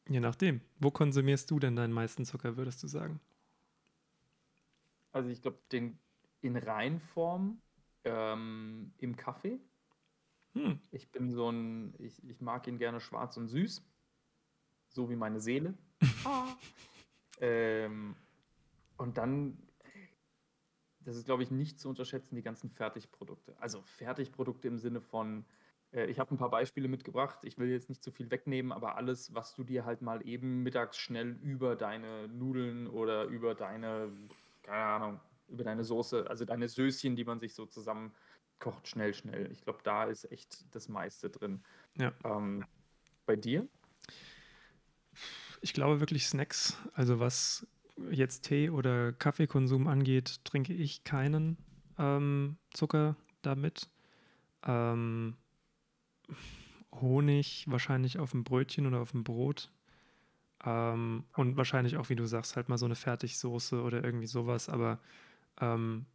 Je 0.10 0.20
nachdem. 0.20 0.62
Wo 0.80 0.92
konsumierst 0.92 1.50
du 1.52 1.60
denn 1.60 1.76
deinen 1.76 1.94
meisten 1.94 2.26
Zucker, 2.26 2.58
würdest 2.58 2.82
du 2.84 2.88
sagen? 2.88 3.20
Also 5.12 5.30
ich 5.30 5.42
glaube, 5.42 5.60
den 5.72 6.00
in 6.42 6.56
Reinform 6.56 7.62
ähm, 8.04 8.94
im 9.00 9.16
Kaffee. 9.16 9.60
Hm, 10.54 10.80
Ich 10.92 11.12
bin 11.12 11.32
so 11.32 11.50
ein, 11.50 11.94
ich, 12.00 12.24
ich 12.30 12.42
mag 12.42 12.68
ihn 12.68 12.78
gerne 12.78 13.00
schwarz 13.00 13.38
und 13.38 13.48
süß. 13.48 13.84
So 14.90 15.10
wie 15.10 15.16
meine 15.16 15.40
Seele. 15.40 15.74
ähm, 17.42 18.16
und 18.98 19.18
dann, 19.18 19.58
das 21.02 21.16
ist, 21.18 21.26
glaube 21.26 21.44
ich, 21.44 21.52
nicht 21.52 21.80
zu 21.80 21.90
unterschätzen, 21.90 22.36
die 22.36 22.42
ganzen 22.42 22.70
Fertigprodukte. 22.70 23.56
Also 23.60 23.82
Fertigprodukte 23.84 24.68
im 24.68 24.80
Sinne 24.80 25.02
von, 25.02 25.46
ich 25.92 26.20
habe 26.20 26.34
ein 26.34 26.38
paar 26.38 26.50
Beispiele 26.50 26.88
mitgebracht. 26.88 27.40
Ich 27.44 27.58
will 27.58 27.70
jetzt 27.70 27.90
nicht 27.90 28.04
zu 28.04 28.12
viel 28.12 28.30
wegnehmen, 28.30 28.72
aber 28.72 28.98
alles, 28.98 29.34
was 29.34 29.56
du 29.56 29.64
dir 29.64 29.86
halt 29.86 30.02
mal 30.02 30.26
eben 30.28 30.64
mittags 30.64 30.98
schnell 30.98 31.38
über 31.42 31.76
deine 31.76 32.28
Nudeln 32.28 32.88
oder 32.88 33.26
über 33.26 33.56
deine, 33.56 34.12
keine 34.64 34.84
Ahnung, 34.84 35.20
über 35.48 35.64
deine 35.64 35.84
Soße, 35.84 36.30
also 36.30 36.46
deine 36.46 36.68
Söschen, 36.68 37.16
die 37.16 37.24
man 37.24 37.40
sich 37.40 37.56
so 37.56 37.66
zusammen 37.66 38.14
kocht, 38.60 38.88
schnell, 38.88 39.14
schnell. 39.14 39.52
Ich 39.52 39.62
glaube, 39.62 39.80
da 39.84 40.06
ist 40.06 40.30
echt 40.32 40.66
das 40.76 40.90
meiste 40.90 41.30
drin. 41.30 41.64
Ja. 41.98 42.12
Ähm, 42.24 42.66
bei 43.26 43.36
dir? 43.36 43.68
Ich 45.62 45.74
glaube 45.74 46.00
wirklich 46.00 46.28
Snacks. 46.28 46.78
Also 46.94 47.20
was 47.20 47.66
jetzt 48.12 48.42
Tee 48.42 48.70
oder 48.70 49.14
Kaffeekonsum 49.14 49.88
angeht, 49.88 50.44
trinke 50.44 50.74
ich 50.74 51.04
keinen 51.04 51.58
ähm, 51.98 52.58
Zucker 52.74 53.16
damit. 53.42 53.90
Ähm, 54.64 55.36
Honig 56.94 57.66
wahrscheinlich 57.68 58.20
auf 58.20 58.32
dem 58.32 58.44
Brötchen 58.44 58.88
oder 58.88 59.00
auf 59.00 59.12
dem 59.12 59.24
Brot. 59.24 59.72
Ähm, 60.66 61.26
und 61.36 61.58
wahrscheinlich 61.58 61.98
auch, 61.98 62.10
wie 62.10 62.16
du 62.16 62.26
sagst, 62.26 62.56
halt 62.56 62.70
mal 62.70 62.78
so 62.78 62.86
eine 62.86 62.96
Fertigsoße 62.96 63.82
oder 63.82 64.04
irgendwie 64.04 64.28
sowas. 64.28 64.70
Aber 64.70 65.00
ähm, 65.62 66.06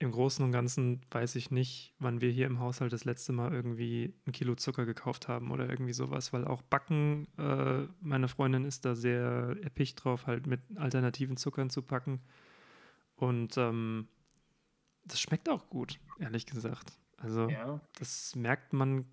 im 0.00 0.12
Großen 0.12 0.44
und 0.44 0.52
Ganzen 0.52 1.00
weiß 1.10 1.34
ich 1.34 1.50
nicht, 1.50 1.94
wann 1.98 2.20
wir 2.20 2.30
hier 2.30 2.46
im 2.46 2.60
Haushalt 2.60 2.92
das 2.92 3.04
letzte 3.04 3.32
Mal 3.32 3.52
irgendwie 3.52 4.14
ein 4.26 4.32
Kilo 4.32 4.54
Zucker 4.54 4.86
gekauft 4.86 5.26
haben 5.26 5.50
oder 5.50 5.68
irgendwie 5.68 5.92
sowas, 5.92 6.32
weil 6.32 6.44
auch 6.44 6.62
Backen, 6.62 7.26
äh, 7.36 7.86
meine 8.00 8.28
Freundin 8.28 8.64
ist 8.64 8.84
da 8.84 8.94
sehr 8.94 9.56
erpicht 9.62 10.04
drauf, 10.04 10.26
halt 10.26 10.46
mit 10.46 10.60
alternativen 10.76 11.36
Zuckern 11.36 11.70
zu 11.70 11.82
packen. 11.82 12.20
Und 13.16 13.56
ähm, 13.56 14.06
das 15.04 15.20
schmeckt 15.20 15.48
auch 15.48 15.68
gut, 15.68 15.98
ehrlich 16.20 16.46
gesagt. 16.46 16.92
Also 17.16 17.48
Ja. 17.48 17.80
das 17.98 18.36
merkt 18.36 18.72
man 18.72 19.04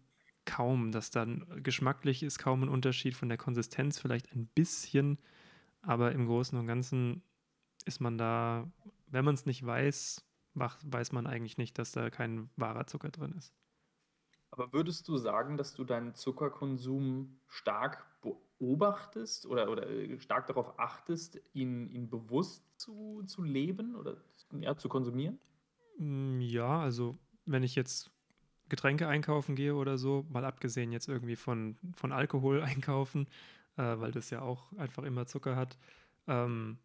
kaum, 0.46 0.92
dass 0.92 1.12
dann 1.12 1.46
geschmacklich 1.64 2.24
ist 2.24 2.40
kaum 2.40 2.64
ein 2.64 2.70
Unterschied 2.70 3.16
von 3.16 3.30
der 3.30 3.38
Konsistenz, 3.38 4.00
vielleicht 4.00 4.34
ein 4.36 4.48
bisschen, 4.48 5.20
aber 5.82 6.12
im 6.14 6.28
Großen 6.28 6.58
und 6.60 6.68
Ganzen 6.68 7.24
ist 7.86 8.02
man 8.02 8.18
da, 8.18 8.72
wenn 9.08 9.26
man 9.26 9.36
es 9.36 9.46
nicht 9.46 9.66
weiß, 9.66 10.26
weiß 10.56 11.12
man 11.14 11.28
eigentlich 11.28 11.58
nicht, 11.58 11.80
dass 11.80 11.92
da 11.94 12.10
kein 12.10 12.52
wahrer 12.58 12.88
Zucker 12.88 13.12
drin 13.12 13.34
ist. 13.34 13.54
Aber 14.52 14.72
würdest 14.74 15.08
du 15.08 15.18
sagen, 15.18 15.58
dass 15.58 15.74
du 15.76 15.84
deinen 15.84 16.16
Zuckerkonsum 16.16 17.42
stark 17.48 18.22
beobachtest 18.22 19.46
oder, 19.46 19.70
oder 19.70 19.90
äh, 19.90 20.20
stark 20.20 20.48
darauf 20.48 20.80
achtest, 20.80 21.42
ihn, 21.54 21.90
ihn 21.90 22.10
bewusst 22.10 22.80
zu, 22.80 23.24
zu 23.26 23.44
leben 23.44 23.96
oder 23.96 24.24
ja, 24.54 24.78
zu 24.78 24.88
konsumieren? 24.90 25.40
Mm, 25.98 26.40
Ja, 26.42 26.80
also 26.82 27.18
wenn 27.46 27.64
ich 27.64 27.76
jetzt 27.76 28.12
Getränke 28.70 29.08
einkaufen 29.08 29.56
gehe 29.56 29.76
oder 29.76 29.98
so, 29.98 30.26
mal 30.30 30.46
abgesehen 30.46 30.92
jetzt 30.92 31.08
irgendwie 31.08 31.36
von, 31.36 31.78
von 31.96 32.12
Alkohol 32.12 32.62
einkaufen, 32.64 33.28
äh, 33.78 33.84
weil 34.00 34.12
das 34.12 34.30
ja 34.30 34.42
auch 34.42 34.72
einfach 34.78 35.04
immer 35.04 35.28
Zucker 35.28 35.56
hat, 35.56 35.78
ähm, 36.28 36.78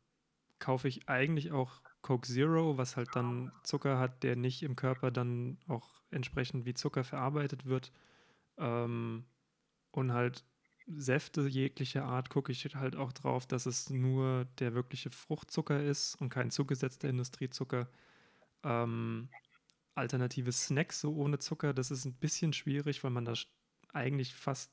kaufe 0.58 0.88
ich 0.88 1.08
eigentlich 1.08 1.52
auch 1.52 1.80
Coke 2.02 2.26
Zero, 2.26 2.76
was 2.78 2.96
halt 2.96 3.08
dann 3.14 3.52
Zucker 3.62 3.98
hat, 3.98 4.22
der 4.22 4.36
nicht 4.36 4.62
im 4.62 4.76
Körper 4.76 5.10
dann 5.10 5.58
auch 5.68 6.02
entsprechend 6.10 6.66
wie 6.66 6.74
Zucker 6.74 7.04
verarbeitet 7.04 7.66
wird. 7.66 7.92
Ähm, 8.58 9.24
und 9.90 10.12
halt 10.12 10.44
Säfte 10.86 11.46
jeglicher 11.46 12.04
Art 12.04 12.30
gucke 12.30 12.52
ich 12.52 12.64
halt 12.74 12.96
auch 12.96 13.12
drauf, 13.12 13.46
dass 13.46 13.66
es 13.66 13.90
nur 13.90 14.46
der 14.58 14.74
wirkliche 14.74 15.10
Fruchtzucker 15.10 15.82
ist 15.82 16.14
und 16.16 16.30
kein 16.30 16.50
zugesetzter 16.50 17.08
Industriezucker. 17.08 17.88
Ähm, 18.64 19.28
alternative 20.00 20.52
Snacks 20.52 21.00
so 21.00 21.14
ohne 21.14 21.38
Zucker, 21.38 21.72
das 21.72 21.90
ist 21.90 22.04
ein 22.04 22.14
bisschen 22.14 22.52
schwierig, 22.52 23.04
weil 23.04 23.10
man 23.10 23.24
da 23.24 23.34
eigentlich 23.92 24.34
fast 24.34 24.72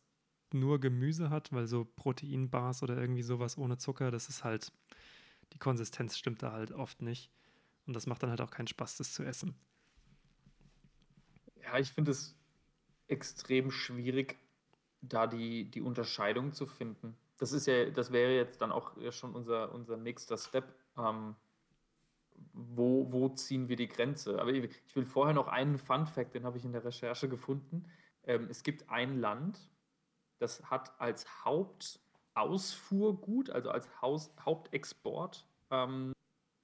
nur 0.54 0.80
Gemüse 0.80 1.30
hat, 1.30 1.52
weil 1.52 1.68
so 1.68 1.86
Proteinbars 1.86 2.84
oder 2.84 2.98
irgendwie 2.98 3.24
sowas 3.24 3.58
ohne 3.58 3.78
Zucker, 3.78 4.12
das 4.12 4.30
ist 4.30 4.44
halt, 4.44 4.72
die 5.54 5.60
Konsistenz 5.60 6.18
stimmt 6.18 6.42
da 6.42 6.52
halt 6.52 6.72
oft 6.72 7.02
nicht. 7.02 7.32
Und 7.86 7.96
das 7.96 8.06
macht 8.06 8.24
dann 8.24 8.30
halt 8.30 8.42
auch 8.42 8.52
keinen 8.52 8.68
Spaß, 8.68 8.98
das 8.98 9.14
zu 9.14 9.24
essen. 9.24 9.56
Ja, 11.62 11.78
ich 11.80 11.92
finde 11.92 12.12
es 12.12 12.36
extrem 13.08 13.72
schwierig, 13.72 14.38
da 15.02 15.28
die, 15.28 15.70
die 15.70 15.82
Unterscheidung 15.82 16.54
zu 16.54 16.66
finden. 16.66 17.16
Das 17.38 17.52
ist 17.52 17.68
ja, 17.68 17.90
das 17.90 18.12
wäre 18.12 18.36
jetzt 18.36 18.62
dann 18.62 18.72
auch 18.72 18.94
schon 19.12 19.36
unser, 19.36 19.72
unser 19.74 19.96
nächster 19.96 20.38
Step. 20.38 20.74
Ähm, 20.98 21.36
wo, 22.54 23.12
wo 23.12 23.30
ziehen 23.30 23.70
wir 23.70 23.76
die 23.76 23.88
Grenze? 23.88 24.40
Aber 24.40 24.52
ich, 24.52 24.70
will 24.96 25.06
vorher 25.06 25.34
noch 25.34 25.48
einen 25.48 25.78
Fun 25.78 26.08
Fact, 26.08 26.34
den 26.34 26.46
habe 26.46 26.58
ich 26.58 26.66
in 26.66 26.74
der 26.74 26.84
Recherche 26.84 27.30
gefunden. 27.30 27.86
Ähm, 28.24 28.48
es 28.50 28.64
gibt 28.64 28.90
ein 28.90 29.20
Land, 29.20 29.60
das 30.40 30.70
hat 30.70 31.00
als 31.00 31.26
Hauptausfuhrgut, 31.46 33.50
also 33.50 33.70
als 33.70 33.90
Haus, 34.02 34.34
Hauptexport 34.44 35.48
ähm, 35.72 36.12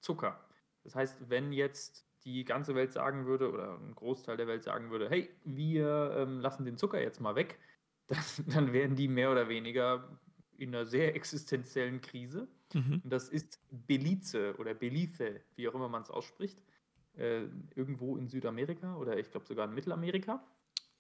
Zucker. 0.02 0.40
Das 0.84 0.96
heißt, 0.96 1.30
wenn 1.30 1.54
jetzt 1.54 2.06
die 2.26 2.44
ganze 2.46 2.76
Welt 2.76 2.92
sagen 2.92 3.26
würde 3.26 3.52
oder 3.52 3.78
ein 3.78 3.96
Großteil 3.96 4.38
der 4.38 4.48
Welt 4.48 4.64
sagen 4.64 4.92
würde, 4.92 5.10
hey, 5.10 5.30
wir 5.44 6.16
ähm, 6.18 6.40
lassen 6.40 6.66
den 6.66 6.78
Zucker 6.78 7.02
jetzt 7.02 7.22
mal 7.22 7.36
weg, 7.36 7.60
dann, 8.08 8.24
dann 8.48 8.74
wären 8.74 8.96
die 8.96 9.08
mehr 9.08 9.32
oder 9.32 9.50
weniger 9.50 10.20
in 10.58 10.76
einer 10.76 10.86
sehr 10.86 11.16
existenziellen 11.16 12.02
Krise. 12.02 12.48
Mhm. 12.74 13.02
Und 13.04 13.10
das 13.10 13.30
ist 13.30 13.60
Belize 13.70 14.56
oder 14.58 14.74
Belize, 14.74 15.42
wie 15.56 15.68
auch 15.68 15.76
immer 15.76 15.90
man 15.90 16.02
es 16.02 16.10
ausspricht. 16.10 16.62
Äh, 17.16 17.44
irgendwo 17.76 18.18
in 18.18 18.28
Südamerika 18.28 18.96
oder 18.96 19.18
ich 19.20 19.30
glaube 19.30 19.46
sogar 19.46 19.68
in 19.68 19.74
Mittelamerika. 19.76 20.44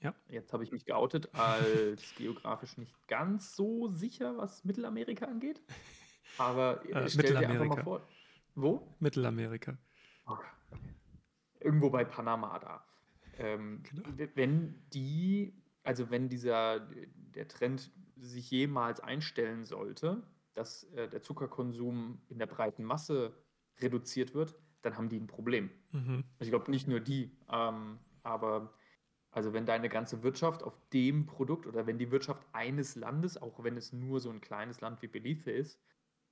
Ja. 0.01 0.13
Jetzt 0.29 0.53
habe 0.53 0.63
ich 0.63 0.71
mich 0.71 0.85
geoutet 0.85 1.33
als 1.33 2.13
geografisch 2.17 2.77
nicht 2.77 2.93
ganz 3.07 3.55
so 3.55 3.87
sicher, 3.87 4.37
was 4.37 4.63
Mittelamerika 4.63 5.25
angeht. 5.25 5.61
Aber 6.37 6.83
Äh, 6.89 7.09
stell 7.09 7.31
dir 7.35 7.49
einfach 7.49 7.65
mal 7.65 7.83
vor. 7.83 8.07
Wo? 8.55 8.87
Mittelamerika. 8.99 9.77
Irgendwo 11.59 11.89
bei 11.89 12.03
Panama 12.03 12.59
da. 12.59 12.85
Ähm, 13.39 13.81
Genau. 13.83 14.09
Wenn 14.35 14.75
die, 14.93 15.53
also 15.83 16.11
wenn 16.11 16.29
dieser, 16.29 16.81
der 17.35 17.47
Trend 17.47 17.89
sich 18.17 18.51
jemals 18.51 18.99
einstellen 18.99 19.65
sollte, 19.65 20.21
dass 20.53 20.83
äh, 20.93 21.09
der 21.09 21.21
Zuckerkonsum 21.21 22.21
in 22.29 22.39
der 22.39 22.45
breiten 22.47 22.83
Masse 22.83 23.33
reduziert 23.79 24.33
wird, 24.33 24.55
dann 24.81 24.97
haben 24.97 25.09
die 25.09 25.19
ein 25.19 25.27
Problem. 25.27 25.71
Mhm. 25.91 26.23
Ich 26.39 26.49
glaube 26.49 26.69
nicht 26.71 26.87
nur 26.87 26.99
die, 26.99 27.37
ähm, 27.51 27.99
aber 28.23 28.71
also 29.31 29.53
wenn 29.53 29.65
deine 29.65 29.89
ganze 29.89 30.21
Wirtschaft 30.23 30.63
auf 30.63 30.79
dem 30.91 31.25
Produkt 31.25 31.65
oder 31.65 31.87
wenn 31.87 31.97
die 31.97 32.11
Wirtschaft 32.11 32.45
eines 32.53 32.95
Landes, 32.95 33.41
auch 33.41 33.63
wenn 33.63 33.77
es 33.77 33.91
nur 33.93 34.19
so 34.19 34.29
ein 34.29 34.41
kleines 34.41 34.81
Land 34.81 35.01
wie 35.01 35.07
Belize 35.07 35.49
ist, 35.51 35.79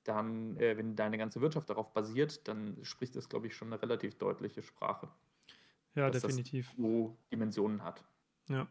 dann, 0.03 0.57
äh, 0.57 0.77
wenn 0.77 0.95
deine 0.95 1.17
ganze 1.17 1.41
Wirtschaft 1.41 1.69
darauf 1.69 1.93
basiert, 1.93 2.47
dann 2.47 2.83
spricht 2.83 3.15
das, 3.15 3.29
glaube 3.29 3.47
ich, 3.47 3.55
schon 3.55 3.69
eine 3.73 3.81
relativ 3.81 4.17
deutliche 4.17 4.61
Sprache, 4.61 5.09
Ja, 5.95 6.09
dass 6.09 6.21
das 6.21 6.35
definitiv. 6.35 6.71
so 6.77 7.17
Dimensionen 7.31 7.83
hat. 7.83 8.03
Ja. 8.49 8.67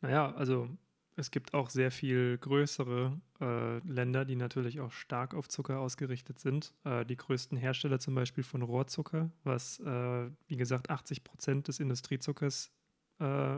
Naja, 0.00 0.34
also 0.34 0.68
es 1.16 1.30
gibt 1.30 1.54
auch 1.54 1.70
sehr 1.70 1.90
viel 1.90 2.36
größere 2.38 3.18
äh, 3.40 3.78
Länder, 3.88 4.26
die 4.26 4.36
natürlich 4.36 4.80
auch 4.80 4.92
stark 4.92 5.34
auf 5.34 5.48
Zucker 5.48 5.80
ausgerichtet 5.80 6.38
sind. 6.38 6.74
Äh, 6.84 7.06
die 7.06 7.16
größten 7.16 7.56
Hersteller 7.56 7.98
zum 7.98 8.14
Beispiel 8.14 8.44
von 8.44 8.60
Rohrzucker, 8.60 9.30
was, 9.42 9.80
äh, 9.80 10.30
wie 10.46 10.56
gesagt, 10.56 10.90
80 10.90 11.24
Prozent 11.24 11.68
des 11.68 11.80
Industriezuckers 11.80 12.70
äh, 13.18 13.56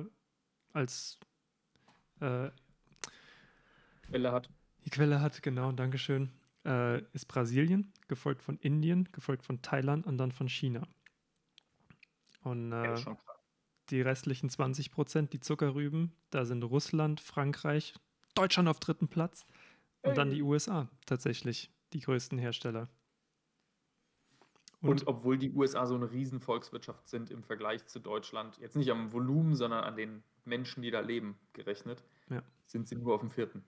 als 0.73 1.19
äh, 2.21 2.51
Quelle 4.07 4.31
hat. 4.31 4.49
die 4.85 4.91
Quelle 4.91 5.21
hat, 5.21 5.43
genau, 5.43 5.73
Dankeschön, 5.73 6.31
äh, 6.65 7.03
ist 7.13 7.27
Brasilien, 7.27 7.93
gefolgt 8.07 8.43
von 8.43 8.57
Indien, 8.59 9.09
gefolgt 9.11 9.43
von 9.43 9.61
Thailand 9.63 10.07
und 10.07 10.17
dann 10.19 10.31
von 10.31 10.49
China. 10.49 10.87
Und 12.43 12.71
Ja, 12.71 12.97
schon 12.97 13.17
krass. 13.19 13.38
Die 13.91 14.01
restlichen 14.03 14.51
20 14.51 14.91
Prozent, 14.91 15.33
die 15.33 15.41
Zuckerrüben, 15.41 16.13
da 16.31 16.45
sind 16.45 16.63
Russland, 16.63 17.21
Frankreich, 17.21 17.95
Deutschland 18.35 18.69
auf 18.69 18.81
dritten 18.81 19.09
Platz 19.09 19.47
und 20.03 20.17
dann 20.17 20.31
die 20.31 20.43
USA 20.43 20.89
tatsächlich, 21.07 21.71
die 21.93 22.01
größten 22.01 22.39
Hersteller. 22.39 22.89
Und, 24.81 25.09
obwohl 25.09 25.39
die 25.39 25.51
USA 25.53 25.87
so 25.87 25.97
eine 25.97 26.11
riesen 26.13 26.41
Volkswirtschaft 26.41 27.09
sind 27.09 27.31
im 27.31 27.43
Vergleich 27.43 27.87
zu 27.87 27.99
Deutschland, 27.99 28.59
jetzt 28.59 28.77
nicht 28.77 28.91
am 28.91 29.13
Volumen, 29.13 29.57
sondern 29.57 29.83
an 29.83 29.97
den 29.97 30.23
Menschen, 30.45 30.83
die 30.83 30.91
da 30.93 31.01
leben, 31.01 31.37
gerechnet, 31.53 32.05
Ja. 32.31 32.43
sind 32.67 32.87
sie 32.87 32.95
nur 32.95 33.15
auf 33.15 33.21
dem 33.21 33.31
vierten. 33.31 33.65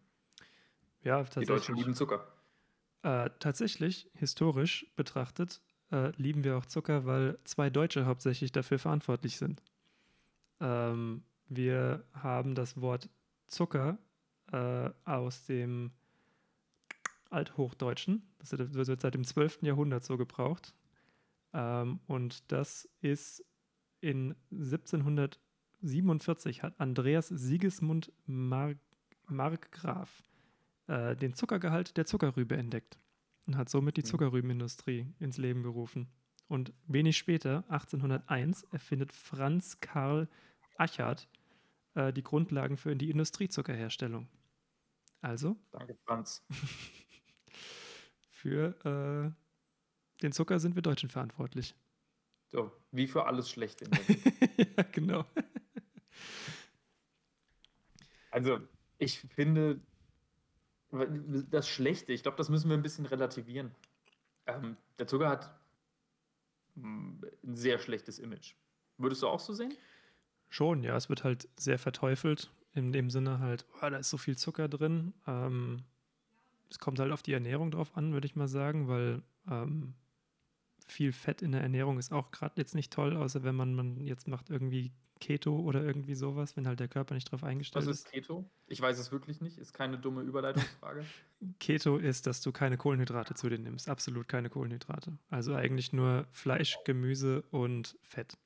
ja, 1.03 1.23
Die 1.23 1.31
Deutschen 1.31 1.47
tatsächlich. 1.47 1.77
lieben 1.79 1.95
Zucker. 1.95 2.29
Äh, 3.03 3.31
tatsächlich, 3.41 4.09
historisch 4.15 4.87
betrachtet, 4.95 5.63
äh, 5.91 6.11
lieben 6.17 6.45
wir 6.45 6.57
auch 6.59 6.67
Zucker, 6.67 7.07
weil 7.07 7.39
zwei 7.45 7.71
Deutsche 7.71 8.05
hauptsächlich 8.07 8.53
dafür 8.53 8.79
verantwortlich 8.79 9.37
sind. 9.39 9.63
Ähm, 10.61 11.23
wir 11.49 12.05
haben 12.13 12.55
das 12.55 12.81
Wort 12.81 13.09
Zucker 13.47 13.99
äh, 14.53 14.91
aus 15.05 15.45
dem 15.47 15.93
Althochdeutschen, 17.31 18.23
das 18.39 18.53
wird- 18.59 19.01
seit 19.01 19.15
dem 19.15 19.25
12. 19.25 19.61
Jahrhundert 19.63 20.05
so 20.05 20.17
gebraucht. 20.17 20.75
Ähm, 21.53 22.01
und 22.07 22.51
das 22.53 22.89
ist 23.01 23.45
in 24.01 24.35
1747 24.51 26.63
hat 26.63 26.79
Andreas 26.81 27.29
Sigismund 27.29 28.13
Mar 28.27 28.75
Markgraf 29.29 30.23
äh, 30.89 31.15
den 31.15 31.35
Zuckergehalt 31.35 31.97
der 31.97 32.05
Zuckerrübe 32.07 32.57
entdeckt 32.57 32.99
und 33.47 33.57
hat 33.57 33.69
somit 33.69 33.97
die 33.97 34.01
Mhm. 34.01 34.07
Zuckerrübenindustrie 34.07 35.07
ins 35.21 35.37
Leben 35.39 35.63
gerufen. 35.63 36.09
Und 36.49 36.73
wenig 36.89 37.17
später, 37.17 37.63
1801, 37.69 38.65
erfindet 38.73 39.13
Franz 39.13 39.79
Karl 39.81 40.29
Achard 40.81 41.29
äh, 41.95 42.13
die 42.13 42.23
Grundlagen 42.23 42.77
für 42.77 42.97
die 42.97 43.11
Industriezuckerherstellung. 43.11 44.29
Also 45.21 45.57
Danke, 45.71 45.97
Franz. 46.05 46.43
für 48.31 48.75
äh, 48.85 50.23
den 50.23 50.33
Zucker 50.33 50.59
sind 50.59 50.75
wir 50.75 50.83
Deutschen 50.83 51.11
verantwortlich. 51.11 51.75
So, 52.49 52.73
wie 52.91 53.07
für 53.07 53.27
alles 53.27 53.51
Schlechte 53.51 53.85
in 53.85 53.91
der 53.91 54.09
Welt. 54.09 54.77
ja, 54.77 54.83
genau. 54.85 55.25
Also, 58.33 58.61
ich 58.99 59.19
finde, 59.19 59.81
das 61.51 61.69
Schlechte, 61.69 62.13
ich 62.13 62.23
glaube, 62.23 62.37
das 62.39 62.49
müssen 62.49 62.71
wir 62.71 62.77
ein 62.77 62.83
bisschen 62.83 63.05
relativieren. 63.05 63.75
Ähm, 64.47 64.77
der 65.01 65.09
Zucker 65.09 65.29
hat 65.29 65.59
mm, 66.77 67.25
ein 67.43 67.57
sehr 67.57 67.81
schlechtes 67.81 68.21
Image. 68.21 68.55
Würdest 68.99 69.23
du 69.23 69.27
auch 69.27 69.41
so 69.41 69.53
sehen? 69.53 69.77
Schon, 70.51 70.83
ja, 70.83 70.97
es 70.97 71.09
wird 71.09 71.25
halt 71.25 71.49
sehr 71.57 71.79
verteufelt. 71.79 72.53
In 72.75 72.93
dem 72.93 73.11
Sinne 73.11 73.39
halt, 73.39 73.65
oh, 73.77 73.89
da 73.89 73.97
ist 73.97 74.11
so 74.11 74.19
viel 74.19 74.37
Zucker 74.37 74.69
drin. 74.69 75.15
Ähm, 75.27 75.85
es 76.69 76.79
kommt 76.79 76.99
halt 77.01 77.13
auf 77.13 77.23
die 77.23 77.33
Ernährung 77.33 77.71
drauf 77.71 77.97
an, 77.97 78.13
würde 78.13 78.27
ich 78.27 78.37
mal 78.37 78.47
sagen, 78.49 78.87
weil 78.87 79.23
ähm, 79.49 79.95
viel 80.87 81.13
Fett 81.13 81.43
in 81.43 81.53
der 81.53 81.63
Ernährung 81.63 81.99
ist 81.99 82.13
auch 82.13 82.31
gerade 82.31 82.55
jetzt 82.57 82.75
nicht 82.75 82.93
toll, 82.93 83.17
außer 83.17 83.43
wenn 83.43 83.55
man, 83.55 83.75
man 83.75 84.01
jetzt 84.01 84.29
macht 84.29 84.51
irgendwie 84.51 84.93
Keto 85.21 85.59
oder 85.59 85.83
irgendwie 85.83 86.15
sowas, 86.15 86.57
wenn 86.57 86.67
halt 86.67 86.81
der 86.81 86.89
Körper 86.89 87.15
nicht 87.15 87.31
drauf 87.31 87.45
eingestellt 87.45 87.87
Was 87.87 87.91
ist. 87.91 88.07
ist 88.07 88.13
Keto? 88.13 88.45
Ich 88.67 88.81
weiß 88.81 88.99
es 88.99 89.13
wirklich 89.13 89.41
nicht. 89.41 89.59
Ist 89.59 89.73
keine 89.73 89.99
dumme 89.99 90.23
Überleitungsfrage. 90.23 91.05
Keto 91.61 91.99
ist, 91.99 92.27
dass 92.27 92.41
du 92.41 92.53
keine 92.53 92.77
Kohlenhydrate 92.77 93.35
zu 93.35 93.49
dir 93.49 93.59
nimmst. 93.59 93.89
Absolut 93.89 94.29
keine 94.29 94.49
Kohlenhydrate. 94.49 95.19
Also 95.29 95.55
eigentlich 95.55 95.93
nur 95.93 96.27
Fleisch, 96.33 96.79
Gemüse 96.85 97.43
und 97.51 97.97
Fett. 98.03 98.37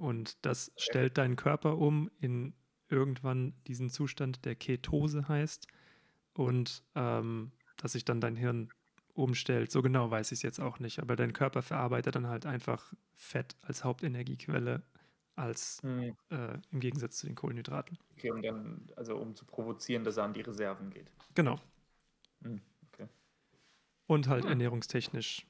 Und 0.00 0.44
das 0.44 0.72
stellt 0.76 1.18
deinen 1.18 1.36
Körper 1.36 1.78
um 1.78 2.10
in 2.20 2.54
irgendwann 2.88 3.54
diesen 3.66 3.90
Zustand, 3.90 4.44
der 4.44 4.56
Ketose 4.56 5.28
heißt. 5.28 5.66
Und 6.32 6.82
ähm, 6.94 7.52
dass 7.76 7.92
sich 7.92 8.04
dann 8.04 8.20
dein 8.20 8.36
Hirn 8.36 8.70
umstellt. 9.14 9.70
So 9.70 9.82
genau 9.82 10.10
weiß 10.10 10.32
ich 10.32 10.38
es 10.38 10.42
jetzt 10.42 10.60
auch 10.60 10.78
nicht. 10.78 11.00
Aber 11.00 11.16
dein 11.16 11.32
Körper 11.32 11.62
verarbeitet 11.62 12.14
dann 12.14 12.28
halt 12.28 12.46
einfach 12.46 12.92
Fett 13.14 13.56
als 13.62 13.84
Hauptenergiequelle 13.84 14.82
als 15.36 15.80
Hm, 15.82 16.16
äh, 16.30 16.58
im 16.70 16.80
Gegensatz 16.80 17.18
zu 17.18 17.26
den 17.26 17.34
Kohlenhydraten. 17.34 17.98
okay, 18.16 18.30
und 18.30 18.42
dann, 18.42 18.86
also 18.96 19.16
um 19.16 19.34
zu 19.34 19.44
provozieren, 19.46 20.04
dass 20.04 20.16
er 20.16 20.24
an 20.24 20.34
die 20.34 20.42
Reserven 20.42 20.90
geht. 20.90 21.10
Genau. 21.34 21.58
Hm, 22.42 22.60
okay. 22.92 23.08
Und 24.06 24.28
halt 24.28 24.44
Hm. 24.44 24.50
ernährungstechnisch 24.50 25.46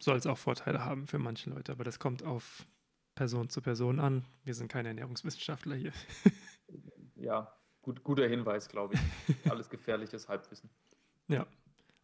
soll 0.00 0.16
es 0.16 0.26
auch 0.26 0.38
Vorteile 0.38 0.84
haben 0.84 1.06
für 1.06 1.18
manche 1.18 1.50
Leute, 1.50 1.72
aber 1.72 1.84
das 1.84 1.98
kommt 1.98 2.22
auf 2.24 2.66
Person 3.14 3.48
zu 3.48 3.60
Person 3.62 4.00
an. 4.00 4.24
Wir 4.44 4.54
sind 4.54 4.68
keine 4.68 4.88
Ernährungswissenschaftler 4.88 5.76
hier. 5.76 5.92
Ja, 7.16 7.52
gut, 7.82 8.02
guter 8.04 8.26
Hinweis, 8.28 8.68
glaube 8.68 8.94
ich. 8.94 9.00
Alles 9.50 9.70
gefährliches 9.70 10.28
Halbwissen. 10.28 10.70
Ja. 11.28 11.46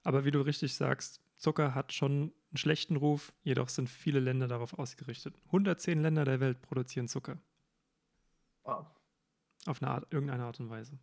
Aber 0.03 0.25
wie 0.25 0.31
du 0.31 0.40
richtig 0.40 0.75
sagst, 0.75 1.20
Zucker 1.37 1.75
hat 1.75 1.92
schon 1.92 2.33
einen 2.51 2.57
schlechten 2.57 2.96
Ruf, 2.96 3.33
jedoch 3.42 3.68
sind 3.68 3.88
viele 3.88 4.20
Länder 4.20 4.49
darauf 4.49 4.79
ausgerichtet. 4.79 5.35
110 5.46 6.01
Länder 6.01 6.25
der 6.25 6.40
Welt 6.40 6.62
produzieren 6.62 7.09
Zucker. 7.09 7.38
Wow. 8.64 8.87
Auf 9.66 9.83
eine 9.83 9.90
Art, 9.90 10.07
irgendeine 10.12 10.44
Art 10.44 10.59
und 10.61 10.70
Weise. 10.70 10.99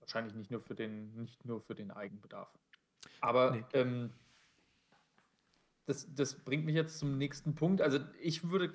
Wahrscheinlich 0.00 0.34
nicht 0.34 0.50
nur 0.50 0.60
für 0.60 0.74
den, 0.74 1.14
nicht 1.22 1.44
nur 1.44 1.60
für 1.60 1.74
den 1.76 1.90
Eigenbedarf. 1.92 2.48
Aber 3.20 3.52
Nee. 3.52 3.64
ähm, 3.74 4.10
das, 5.90 6.06
das 6.14 6.44
bringt 6.44 6.64
mich 6.64 6.76
jetzt 6.76 7.00
zum 7.00 7.18
nächsten 7.18 7.56
Punkt. 7.56 7.82
Also 7.82 7.98
ich 8.20 8.48
würde, 8.48 8.72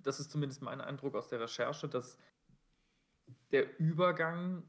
das 0.00 0.18
ist 0.18 0.32
zumindest 0.32 0.60
mein 0.60 0.80
Eindruck 0.80 1.14
aus 1.14 1.28
der 1.28 1.40
Recherche, 1.40 1.88
dass 1.88 2.18
der 3.52 3.78
Übergang 3.78 4.64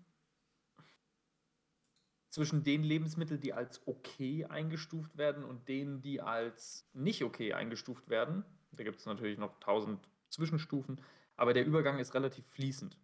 zwischen 2.29 2.63
den 2.63 2.83
Lebensmitteln, 2.83 3.41
die 3.41 3.53
als 3.53 3.87
okay 3.87 4.45
eingestuft 4.45 5.17
werden 5.17 5.43
und 5.43 5.67
denen, 5.67 6.01
die 6.01 6.21
als 6.21 6.87
nicht 6.93 7.23
okay 7.23 7.53
eingestuft 7.53 8.07
werden, 8.07 8.45
da 8.71 8.83
gibt 8.83 8.99
es 8.99 9.07
natürlich 9.07 9.39
noch 9.39 9.59
tausend 9.59 10.07
Zwischenstufen, 10.29 11.01
aber 11.35 11.55
der 11.55 11.65
Übergang 11.65 11.97
ist 11.97 12.13
relativ 12.13 12.45
fließend. 12.45 12.99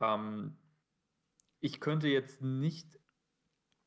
Ähm, 0.00 0.56
ich 1.60 1.80
könnte 1.80 2.08
jetzt 2.08 2.40
nicht 2.40 2.98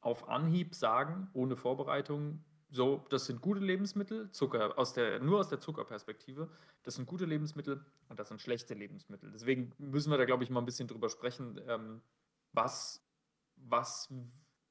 auf 0.01 0.29
Anhieb 0.29 0.75
sagen, 0.75 1.31
ohne 1.33 1.55
Vorbereitung, 1.55 2.45
so, 2.73 3.05
das 3.09 3.25
sind 3.25 3.39
gute 3.39 3.59
Lebensmittel, 3.59 4.31
Zucker, 4.31 4.79
aus 4.79 4.93
der, 4.93 5.19
nur 5.19 5.39
aus 5.39 5.47
der 5.47 5.59
Zuckerperspektive, 5.59 6.49
das 6.81 6.95
sind 6.95 7.05
gute 7.05 7.25
Lebensmittel 7.25 7.85
und 8.09 8.19
das 8.19 8.29
sind 8.29 8.41
schlechte 8.41 8.73
Lebensmittel. 8.73 9.31
Deswegen 9.31 9.71
müssen 9.77 10.09
wir 10.09 10.17
da, 10.17 10.25
glaube 10.25 10.43
ich, 10.43 10.49
mal 10.49 10.59
ein 10.59 10.65
bisschen 10.65 10.87
drüber 10.87 11.09
sprechen, 11.09 11.61
ähm, 11.67 12.01
was, 12.51 13.07
was 13.55 14.11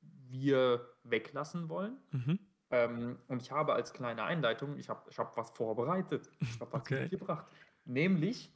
wir 0.00 0.88
weglassen 1.04 1.68
wollen. 1.68 1.96
Mhm. 2.10 2.38
Ähm, 2.70 3.18
und 3.28 3.40
ich 3.40 3.52
habe 3.52 3.74
als 3.74 3.92
kleine 3.92 4.24
Einleitung, 4.24 4.78
ich 4.78 4.88
habe 4.88 5.08
ich 5.08 5.18
hab 5.18 5.36
was 5.36 5.50
vorbereitet. 5.50 6.28
Ich 6.40 6.60
habe 6.60 6.72
was 6.72 6.80
Okay. 6.80 7.02
mitgebracht. 7.02 7.46
Nämlich 7.84 8.52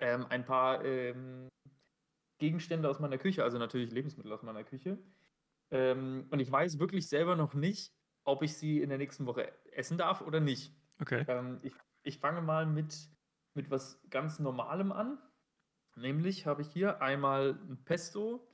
ähm, 0.00 0.26
ein 0.28 0.44
paar 0.44 0.84
ähm, 0.84 1.48
Gegenstände 2.38 2.90
aus 2.90 3.00
meiner 3.00 3.16
Küche, 3.16 3.42
also 3.42 3.56
natürlich 3.56 3.90
Lebensmittel 3.90 4.32
aus 4.32 4.42
meiner 4.42 4.64
Küche. 4.64 4.98
Ähm, 5.70 6.26
und 6.30 6.40
ich 6.40 6.52
weiß 6.52 6.78
wirklich 6.78 7.08
selber 7.08 7.36
noch 7.36 7.54
nicht, 7.54 7.94
ob 8.26 8.42
ich 8.42 8.56
sie 8.56 8.82
in 8.82 8.88
der 8.90 8.98
nächsten 8.98 9.24
Woche 9.26 9.52
essen 9.72 9.96
darf 9.96 10.20
oder 10.20 10.40
nicht. 10.40 10.74
Okay. 11.00 11.24
Ähm, 11.28 11.60
ich, 11.62 11.72
ich 12.02 12.18
fange 12.18 12.42
mal 12.42 12.66
mit, 12.66 13.08
mit 13.54 13.70
was 13.70 14.00
ganz 14.10 14.38
Normalem 14.38 14.92
an. 14.92 15.18
Nämlich 15.96 16.46
habe 16.46 16.62
ich 16.62 16.68
hier 16.68 17.00
einmal 17.00 17.58
ein 17.68 17.82
Pesto. 17.84 18.46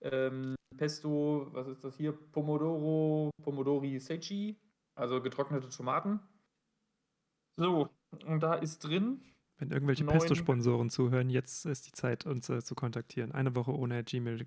Ähm, 0.00 0.54
Pesto, 0.76 1.48
was 1.52 1.68
ist 1.68 1.84
das 1.84 1.96
hier? 1.96 2.12
Pomodoro, 2.12 3.30
Pomodori 3.42 3.98
Sechi, 3.98 4.58
also 4.94 5.20
getrocknete 5.20 5.68
Tomaten. 5.68 6.20
So, 7.56 7.88
und 8.24 8.42
da 8.42 8.54
ist 8.54 8.80
drin, 8.80 9.22
Wenn 9.58 9.70
irgendwelche 9.70 10.04
Pesto-Sponsoren 10.04 10.90
zuhören, 10.90 11.30
jetzt 11.30 11.64
ist 11.64 11.86
die 11.86 11.92
Zeit, 11.92 12.26
uns 12.26 12.48
äh, 12.48 12.62
zu 12.62 12.74
kontaktieren. 12.74 13.32
Eine 13.32 13.56
Woche 13.56 13.72
ohne 13.74 14.04
Gmail. 14.04 14.46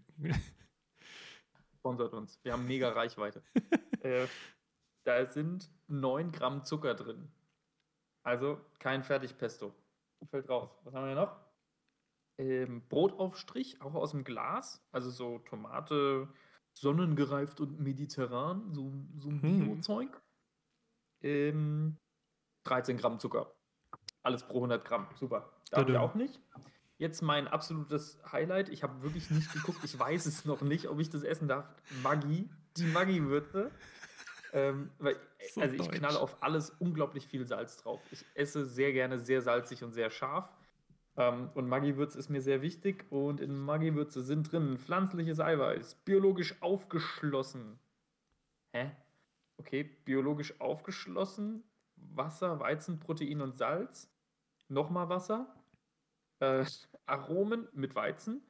sponsert 1.79 2.13
uns. 2.13 2.39
Wir 2.43 2.53
haben 2.53 2.67
mega 2.67 2.89
Reichweite. 2.89 3.41
äh, 4.03 4.27
da 5.09 5.25
sind 5.25 5.71
9 5.87 6.31
Gramm 6.31 6.63
Zucker 6.65 6.93
drin. 6.93 7.31
Also 8.23 8.61
kein 8.77 9.03
Fertigpesto. 9.03 9.73
Fällt 10.29 10.47
raus. 10.49 10.69
Was 10.83 10.93
haben 10.93 11.07
wir 11.07 11.15
noch? 11.15 11.35
Ähm, 12.37 12.87
Brotaufstrich, 12.87 13.81
auch 13.81 13.95
aus 13.95 14.11
dem 14.11 14.23
Glas. 14.23 14.85
Also 14.91 15.09
so 15.09 15.39
Tomate, 15.39 16.27
sonnengereift 16.73 17.59
und 17.59 17.79
mediterran. 17.79 18.71
So, 18.71 18.93
so 19.17 19.29
ein 19.29 19.41
Hm. 19.41 19.59
Bio-Zeug. 19.65 20.21
Ähm, 21.21 21.97
13 22.65 22.97
Gramm 22.97 23.19
Zucker. 23.19 23.51
Alles 24.21 24.43
pro 24.43 24.57
100 24.57 24.85
Gramm. 24.85 25.07
Super. 25.15 25.51
Darf 25.71 25.89
ich 25.89 25.97
auch 25.97 26.13
nicht. 26.13 26.39
Jetzt 26.99 27.21
mein 27.21 27.47
absolutes 27.47 28.21
Highlight. 28.31 28.69
Ich 28.69 28.83
habe 28.83 29.01
wirklich 29.01 29.31
nicht 29.31 29.51
geguckt. 29.53 29.83
Ich 29.83 29.97
weiß 29.97 30.27
es 30.27 30.45
noch 30.45 30.61
nicht, 30.61 30.87
ob 30.87 30.99
ich 30.99 31.09
das 31.09 31.23
essen 31.23 31.47
darf. 31.47 31.65
Maggi. 32.03 32.47
Die 32.77 32.85
Maggi-Würze. 32.85 33.71
Ähm, 34.53 34.91
weil, 34.97 35.15
So 35.53 35.62
also 35.62 35.75
ich 35.75 35.91
knalle 35.91 36.19
auf 36.19 36.41
alles 36.41 36.71
unglaublich 36.71 37.27
viel 37.27 37.45
Salz 37.45 37.77
drauf. 37.77 38.01
Ich 38.12 38.25
esse 38.33 38.65
sehr 38.65 38.93
gerne 38.93 39.19
sehr 39.19 39.41
salzig 39.41 39.83
und 39.83 39.93
sehr 39.93 40.09
scharf. 40.09 40.49
Ähm, 41.17 41.49
und 41.53 41.67
Maggi-Würze 41.67 42.17
ist 42.17 42.29
mir 42.29 42.41
sehr 42.41 42.62
wichtig. 42.62 43.05
Und 43.12 43.41
in 43.41 43.57
Maggi-Würze 43.57 44.21
sind 44.21 44.51
drin 44.51 44.77
pflanzliches 44.77 45.39
Eiweiß, 45.39 45.95
biologisch 46.05 46.62
aufgeschlossen. 46.62 47.79
Hä? 48.71 48.91
Okay, 49.57 49.83
biologisch 49.83 50.59
aufgeschlossen. 50.62 51.63
Wasser, 51.95 52.59
Weizen, 52.59 52.99
Protein 52.99 53.41
und 53.41 53.55
Salz. 53.55 54.09
Nochmal 54.69 55.09
Wasser. 55.09 55.53
Äh, 56.39 56.65
Aromen 57.05 57.67
mit 57.73 57.95
Weizen. 57.95 58.41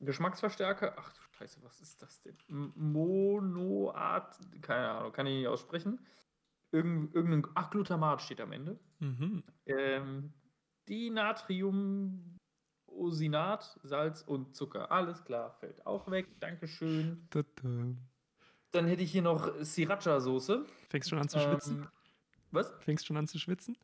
Geschmacksverstärker. 0.00 0.94
Ach 0.96 1.12
du 1.12 1.23
Scheiße, 1.38 1.62
was 1.62 1.80
ist 1.80 2.00
das 2.00 2.20
denn? 2.22 2.36
Monoat. 2.48 4.38
Keine 4.60 4.88
Ahnung, 4.90 5.12
kann 5.12 5.26
ich 5.26 5.38
nicht 5.38 5.48
aussprechen. 5.48 5.98
Irgend, 6.70 7.14
irgendein. 7.14 7.50
Ach, 7.54 7.70
Glutamat 7.70 8.22
steht 8.22 8.40
am 8.40 8.52
Ende. 8.52 8.78
mhm. 9.00 9.42
Ähm, 9.66 10.32
Dinatriumosinat, 10.88 13.80
Salz 13.82 14.22
und 14.22 14.54
Zucker. 14.54 14.90
Alles 14.92 15.24
klar, 15.24 15.52
fällt 15.60 15.84
auch 15.86 16.10
weg. 16.10 16.28
Dankeschön. 16.40 17.26
Tada. 17.30 17.46
Dann 18.72 18.86
hätte 18.86 19.02
ich 19.02 19.12
hier 19.12 19.22
noch 19.22 19.48
Sriracha-Soße. 19.62 20.66
Fängst 20.90 21.08
schon 21.08 21.18
an 21.18 21.28
zu 21.28 21.38
schwitzen? 21.38 21.82
Ähm, 21.82 21.88
Was? 22.50 22.72
Fängst 22.80 23.06
schon 23.06 23.16
an 23.16 23.26
zu 23.26 23.38
schwitzen? 23.38 23.76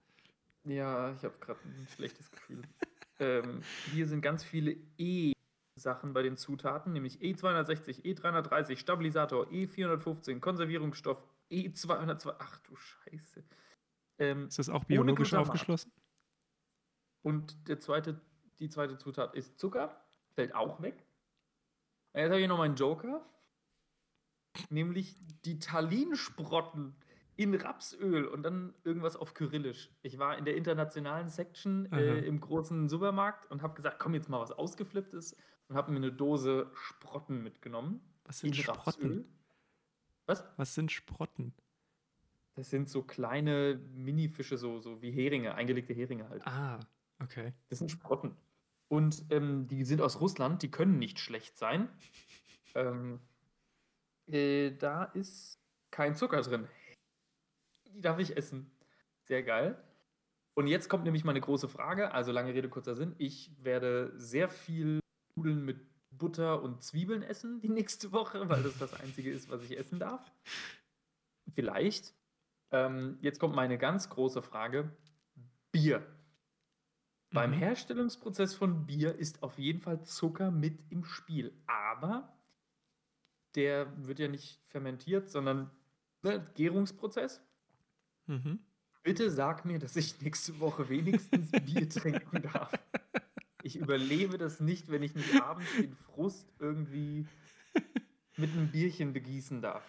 Ja, 0.64 1.12
ich 1.14 1.24
habe 1.24 1.34
gerade 1.40 1.60
ein 1.64 1.88
schlechtes 1.94 2.30
Gefühl. 2.30 2.62
ähm, 3.18 3.62
hier 3.92 4.06
sind 4.06 4.20
ganz 4.20 4.44
viele 4.44 4.76
E-Sachen 5.80 6.12
bei 6.12 6.22
den 6.22 6.36
Zutaten, 6.36 6.92
nämlich 6.92 7.20
E260, 7.20 8.02
E330, 8.02 8.76
Stabilisator, 8.76 9.46
E415, 9.46 10.38
Konservierungsstoff, 10.38 11.22
E202. 11.50 12.36
Ach 12.38 12.58
du 12.58 12.76
Scheiße. 12.76 13.42
Ähm, 14.18 14.48
Ist 14.48 14.58
das 14.58 14.68
auch 14.68 14.84
biologisch 14.84 15.32
aufgeschlossen? 15.32 15.90
und 17.22 17.68
der 17.68 17.80
zweite, 17.80 18.20
die 18.58 18.68
zweite 18.68 18.98
Zutat 18.98 19.34
ist 19.34 19.58
Zucker, 19.58 20.04
fällt 20.34 20.54
auch 20.54 20.82
weg. 20.82 21.06
Jetzt 22.14 22.30
habe 22.30 22.40
ich 22.40 22.48
noch 22.48 22.58
meinen 22.58 22.76
Joker, 22.76 23.24
nämlich 24.68 25.16
die 25.44 25.58
Tallinsprotten 25.58 26.94
in 27.40 27.54
Rapsöl 27.54 28.26
und 28.26 28.42
dann 28.42 28.74
irgendwas 28.84 29.16
auf 29.16 29.32
Kyrillisch. 29.32 29.90
Ich 30.02 30.18
war 30.18 30.36
in 30.36 30.44
der 30.44 30.56
internationalen 30.56 31.30
Section 31.30 31.90
äh, 31.90 32.18
im 32.18 32.38
großen 32.38 32.90
Supermarkt 32.90 33.50
und 33.50 33.62
habe 33.62 33.72
gesagt, 33.74 33.98
komm 33.98 34.12
jetzt 34.12 34.28
mal 34.28 34.40
was 34.40 34.52
ausgeflipptes 34.52 35.34
und 35.68 35.74
habe 35.74 35.90
mir 35.90 35.96
eine 35.96 36.12
Dose 36.12 36.70
Sprotten 36.74 37.42
mitgenommen. 37.42 38.02
Was 38.24 38.40
sind 38.40 38.48
in 38.48 38.62
Sprotten? 38.62 38.82
Rapsöl. 38.84 39.24
Was? 40.26 40.44
Was 40.58 40.74
sind 40.74 40.92
Sprotten? 40.92 41.54
Das 42.56 42.68
sind 42.68 42.90
so 42.90 43.02
kleine 43.02 43.80
Mini-Fische, 43.94 44.58
so, 44.58 44.78
so 44.78 45.00
wie 45.00 45.10
Heringe, 45.10 45.54
eingelegte 45.54 45.94
Heringe 45.94 46.28
halt. 46.28 46.46
Ah, 46.46 46.78
okay. 47.22 47.54
Das 47.70 47.78
sind 47.78 47.90
Sprotten. 47.90 48.36
Und 48.88 49.24
ähm, 49.30 49.66
die 49.66 49.84
sind 49.84 50.02
aus 50.02 50.20
Russland, 50.20 50.60
die 50.62 50.70
können 50.70 50.98
nicht 50.98 51.18
schlecht 51.18 51.56
sein. 51.56 51.88
ähm, 52.74 53.18
äh, 54.26 54.72
da 54.72 55.04
ist 55.04 55.58
kein 55.90 56.14
Zucker 56.14 56.42
drin. 56.42 56.68
Die 57.94 58.00
darf 58.00 58.18
ich 58.18 58.36
essen. 58.36 58.70
Sehr 59.22 59.42
geil. 59.42 59.82
Und 60.54 60.66
jetzt 60.66 60.88
kommt 60.88 61.04
nämlich 61.04 61.24
meine 61.24 61.40
große 61.40 61.68
Frage. 61.68 62.12
Also 62.12 62.32
lange 62.32 62.52
Rede, 62.54 62.68
kurzer 62.68 62.94
Sinn. 62.94 63.14
Ich 63.18 63.52
werde 63.62 64.12
sehr 64.16 64.48
viel 64.48 65.00
Nudeln 65.36 65.64
mit 65.64 65.78
Butter 66.10 66.62
und 66.62 66.82
Zwiebeln 66.82 67.22
essen 67.22 67.60
die 67.60 67.68
nächste 67.68 68.12
Woche, 68.12 68.48
weil 68.48 68.62
das 68.62 68.78
das 68.78 68.98
Einzige 69.00 69.30
ist, 69.30 69.48
was 69.50 69.62
ich 69.62 69.78
essen 69.78 69.98
darf. 69.98 70.30
Vielleicht. 71.52 72.14
Ähm, 72.72 73.18
jetzt 73.20 73.38
kommt 73.40 73.54
meine 73.54 73.78
ganz 73.78 74.08
große 74.10 74.42
Frage. 74.42 74.92
Bier. 75.72 76.04
Beim 77.32 77.50
Mhm. 77.50 77.54
Herstellungsprozess 77.54 78.54
von 78.54 78.86
Bier 78.86 79.14
ist 79.16 79.42
auf 79.42 79.58
jeden 79.58 79.80
Fall 79.80 80.02
Zucker 80.02 80.50
mit 80.50 80.82
im 80.90 81.04
Spiel. 81.04 81.52
Aber 81.66 82.36
der 83.54 83.86
wird 84.06 84.18
ja 84.18 84.28
nicht 84.28 84.60
fermentiert, 84.66 85.30
sondern 85.30 85.70
ne, 86.22 86.44
Gärungsprozess. 86.54 87.40
Mhm. 88.30 88.60
Bitte 89.02 89.28
sag 89.28 89.64
mir, 89.64 89.80
dass 89.80 89.96
ich 89.96 90.20
nächste 90.20 90.60
Woche 90.60 90.88
wenigstens 90.88 91.50
Bier 91.50 91.88
trinken 91.90 92.42
darf. 92.42 92.72
Ich 93.64 93.76
überlebe 93.76 94.38
das 94.38 94.60
nicht, 94.60 94.88
wenn 94.88 95.02
ich 95.02 95.16
nicht 95.16 95.42
abends 95.42 95.68
den 95.76 95.96
Frust 95.96 96.48
irgendwie 96.60 97.26
mit 98.36 98.52
einem 98.52 98.68
Bierchen 98.68 99.12
begießen 99.12 99.60
darf. 99.60 99.82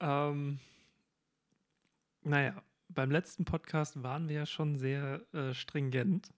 Ähm, 0.00 0.58
naja, 2.22 2.62
beim 2.90 3.10
letzten 3.10 3.46
Podcast 3.46 4.02
waren 4.02 4.28
wir 4.28 4.36
ja 4.36 4.46
schon 4.46 4.76
sehr 4.76 5.24
äh, 5.32 5.54
stringent, 5.54 6.28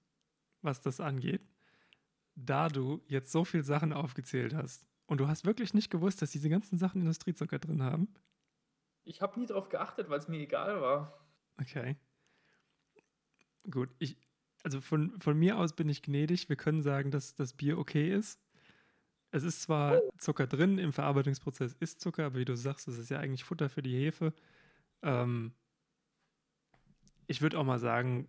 was 0.62 0.81
das 0.81 1.01
angeht. 1.01 1.42
Da 2.37 2.68
du 2.68 3.03
jetzt 3.09 3.33
so 3.33 3.44
viele 3.44 3.64
Sachen 3.64 3.92
aufgezählt 3.92 4.55
hast 4.55 4.87
und 5.07 5.18
du 5.18 5.27
hast 5.27 5.44
wirklich 5.44 5.75
nicht 5.75 5.90
gewusst, 5.90 6.22
dass 6.22 6.31
diese 6.31 6.49
ganzen 6.49 6.79
Sachen 6.79 7.01
Industriezucker 7.01 7.59
drin 7.59 7.83
haben. 7.83 8.14
Ich 9.07 9.23
habe 9.23 9.38
nie 9.38 9.47
darauf 9.47 9.69
geachtet, 9.69 10.11
weil 10.11 10.19
es 10.19 10.29
mir 10.29 10.40
egal 10.40 10.81
war. 10.81 11.25
Okay. 11.61 11.97
Gut, 13.71 13.88
ich, 13.99 14.19
also 14.64 14.81
von, 14.81 15.19
von 15.21 15.38
mir 15.38 15.59
aus 15.59 15.75
bin 15.75 15.88
ich 15.88 16.03
gnädig. 16.03 16.49
Wir 16.49 16.57
können 16.57 16.83
sagen, 16.83 17.12
dass 17.12 17.37
das 17.37 17.53
Bier 17.53 17.79
okay 17.79 18.12
ist. 18.12 18.40
Es 19.31 19.45
ist 19.45 19.62
zwar 19.62 20.01
Zucker 20.19 20.47
drin, 20.47 20.79
im 20.79 20.92
Verarbeitungsprozess 20.92 21.75
ist 21.75 22.01
Zucker, 22.01 22.27
aber 22.27 22.38
wie 22.38 22.45
du 22.45 22.57
sagst, 22.57 22.88
es 22.88 22.99
ist 22.99 23.11
ja 23.11 23.21
eigentlich 23.21 23.45
Futter 23.45 23.69
für 23.69 23.83
die 23.83 23.97
Hefe. 23.97 24.33
Ähm, 25.03 25.55
ich 27.29 27.42
würde 27.42 27.59
auch 27.59 27.64
mal 27.64 27.79
sagen, 27.79 28.29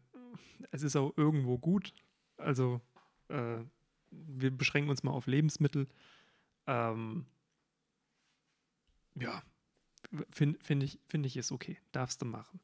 es 0.70 0.84
ist 0.84 0.96
auch 0.96 1.14
irgendwo 1.18 1.58
gut. 1.58 1.94
Also, 2.38 2.82
äh, 3.30 3.64
wir 4.12 4.52
beschränken 4.52 4.92
uns 4.92 5.04
mal 5.04 5.12
auf 5.12 5.26
Lebensmittel. 5.26 5.88
Ähm, 6.68 7.26
ja, 9.16 9.42
finde 10.30 10.60
find 10.64 10.84
ich, 10.84 11.00
find 11.08 11.26
ich 11.26 11.38
ist 11.38 11.52
okay. 11.52 11.78
Darfst 11.92 12.22
du 12.22 12.26
machen. 12.26 12.60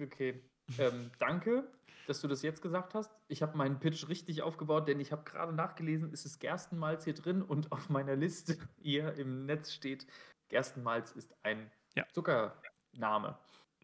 Okay. 0.00 0.42
Ähm, 0.78 1.10
danke, 1.18 1.70
dass 2.06 2.20
du 2.20 2.28
das 2.28 2.42
jetzt 2.42 2.62
gesagt 2.62 2.94
hast. 2.94 3.10
Ich 3.28 3.42
habe 3.42 3.56
meinen 3.56 3.80
Pitch 3.80 4.08
richtig 4.08 4.42
aufgebaut, 4.42 4.88
denn 4.88 4.98
ich 5.00 5.12
habe 5.12 5.24
gerade 5.24 5.52
nachgelesen, 5.52 6.12
es 6.12 6.24
ist 6.24 6.38
Gerstenmalz 6.40 7.04
hier 7.04 7.14
drin 7.14 7.42
und 7.42 7.70
auf 7.72 7.88
meiner 7.90 8.16
Liste 8.16 8.56
hier 8.80 9.14
im 9.14 9.46
Netz 9.46 9.72
steht, 9.72 10.06
Gerstenmalz 10.48 11.12
ist 11.12 11.34
ein 11.42 11.70
Ja. 11.94 12.06
Zuckername. 12.12 13.38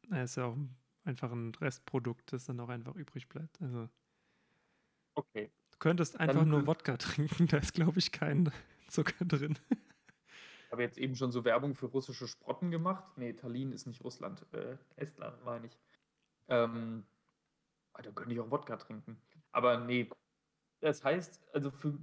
Na, 0.09 0.23
ist 0.23 0.37
ja 0.37 0.47
auch 0.47 0.57
einfach 1.05 1.31
ein 1.33 1.55
Restprodukt, 1.55 2.33
das 2.33 2.45
dann 2.47 2.61
auch 2.61 2.69
einfach 2.69 2.95
übrig 2.97 3.29
bleibt. 3.29 3.61
Also, 3.61 3.89
Okay. 5.15 5.51
du 5.73 5.79
könntest 5.79 6.19
einfach 6.19 6.41
Dann- 6.41 6.49
nur 6.49 6.67
Wodka 6.67 6.97
trinken, 6.97 7.47
da 7.47 7.59
ist, 7.59 7.75
glaube 7.75 7.99
ich, 7.99 8.11
kein 8.13 8.51
Zucker 8.89 9.25
drin. 9.25 9.59
Ich 10.71 10.73
habe 10.73 10.85
jetzt 10.85 10.99
eben 10.99 11.17
schon 11.17 11.33
so 11.33 11.45
Werbung 11.45 11.75
für 11.75 11.87
russische 11.87 12.29
Sprotten 12.29 12.71
gemacht. 12.71 13.03
Nee, 13.17 13.33
Tallinn 13.33 13.73
ist 13.73 13.89
nicht 13.89 14.05
Russland. 14.05 14.47
Äh, 14.53 14.77
Estland 14.95 15.45
meine 15.45 15.67
ich. 15.67 15.77
Ähm, 16.47 17.03
ah, 17.93 18.03
da 18.03 18.13
könnte 18.13 18.35
ich 18.35 18.39
auch 18.41 18.53
Wodka 18.53 18.77
trinken. 18.77 19.21
Aber 19.51 19.81
nee. 19.81 20.09
Das 20.79 21.03
heißt, 21.03 21.41
also 21.53 21.73
für, 21.73 21.99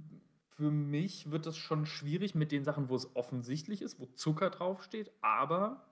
für 0.50 0.70
mich 0.70 1.30
wird 1.30 1.46
das 1.46 1.56
schon 1.56 1.86
schwierig 1.86 2.34
mit 2.34 2.52
den 2.52 2.62
Sachen, 2.62 2.90
wo 2.90 2.94
es 2.94 3.16
offensichtlich 3.16 3.80
ist, 3.80 3.98
wo 4.00 4.04
Zucker 4.04 4.50
draufsteht. 4.50 5.10
Aber 5.22 5.88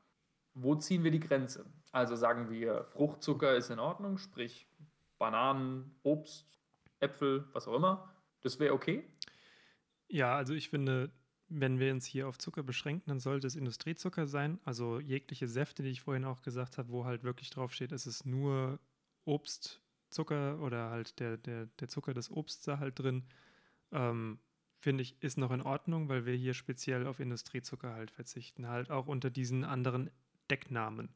wo 0.52 0.74
ziehen 0.74 1.02
wir 1.02 1.10
die 1.10 1.20
Grenze? 1.20 1.64
Also 1.92 2.14
sagen 2.14 2.50
wir, 2.50 2.84
Fruchtzucker 2.84 3.56
ist 3.56 3.70
in 3.70 3.78
Ordnung, 3.78 4.18
sprich 4.18 4.68
Bananen, 5.16 5.98
Obst, 6.02 6.60
Äpfel, 7.00 7.48
was 7.54 7.68
auch 7.68 7.76
immer. 7.76 8.12
Das 8.42 8.60
wäre 8.60 8.74
okay. 8.74 9.02
Ja, 10.08 10.36
also 10.36 10.52
ich 10.52 10.68
finde, 10.68 11.10
wenn 11.48 11.78
wir 11.78 11.92
uns 11.92 12.06
hier 12.06 12.28
auf 12.28 12.38
Zucker 12.38 12.62
beschränken, 12.62 13.08
dann 13.08 13.20
sollte 13.20 13.46
es 13.46 13.54
Industriezucker 13.54 14.26
sein. 14.26 14.58
Also 14.64 15.00
jegliche 15.00 15.46
Säfte, 15.46 15.82
die 15.82 15.90
ich 15.90 16.00
vorhin 16.00 16.24
auch 16.24 16.42
gesagt 16.42 16.78
habe, 16.78 16.88
wo 16.90 17.04
halt 17.04 17.22
wirklich 17.22 17.50
draufsteht, 17.50 17.92
es 17.92 18.06
ist 18.06 18.26
nur 18.26 18.80
Obstzucker 19.24 20.60
oder 20.60 20.90
halt 20.90 21.20
der, 21.20 21.36
der, 21.36 21.66
der 21.66 21.88
Zucker 21.88 22.14
des 22.14 22.30
Obsts 22.30 22.64
da 22.64 22.78
halt 22.78 22.98
drin, 22.98 23.24
ähm, 23.92 24.38
finde 24.80 25.02
ich, 25.02 25.22
ist 25.22 25.38
noch 25.38 25.52
in 25.52 25.62
Ordnung, 25.62 26.08
weil 26.08 26.26
wir 26.26 26.34
hier 26.34 26.54
speziell 26.54 27.06
auf 27.06 27.20
Industriezucker 27.20 27.92
halt 27.92 28.10
verzichten, 28.10 28.68
halt 28.68 28.90
auch 28.90 29.06
unter 29.06 29.30
diesen 29.30 29.64
anderen 29.64 30.10
Decknamen. 30.50 31.14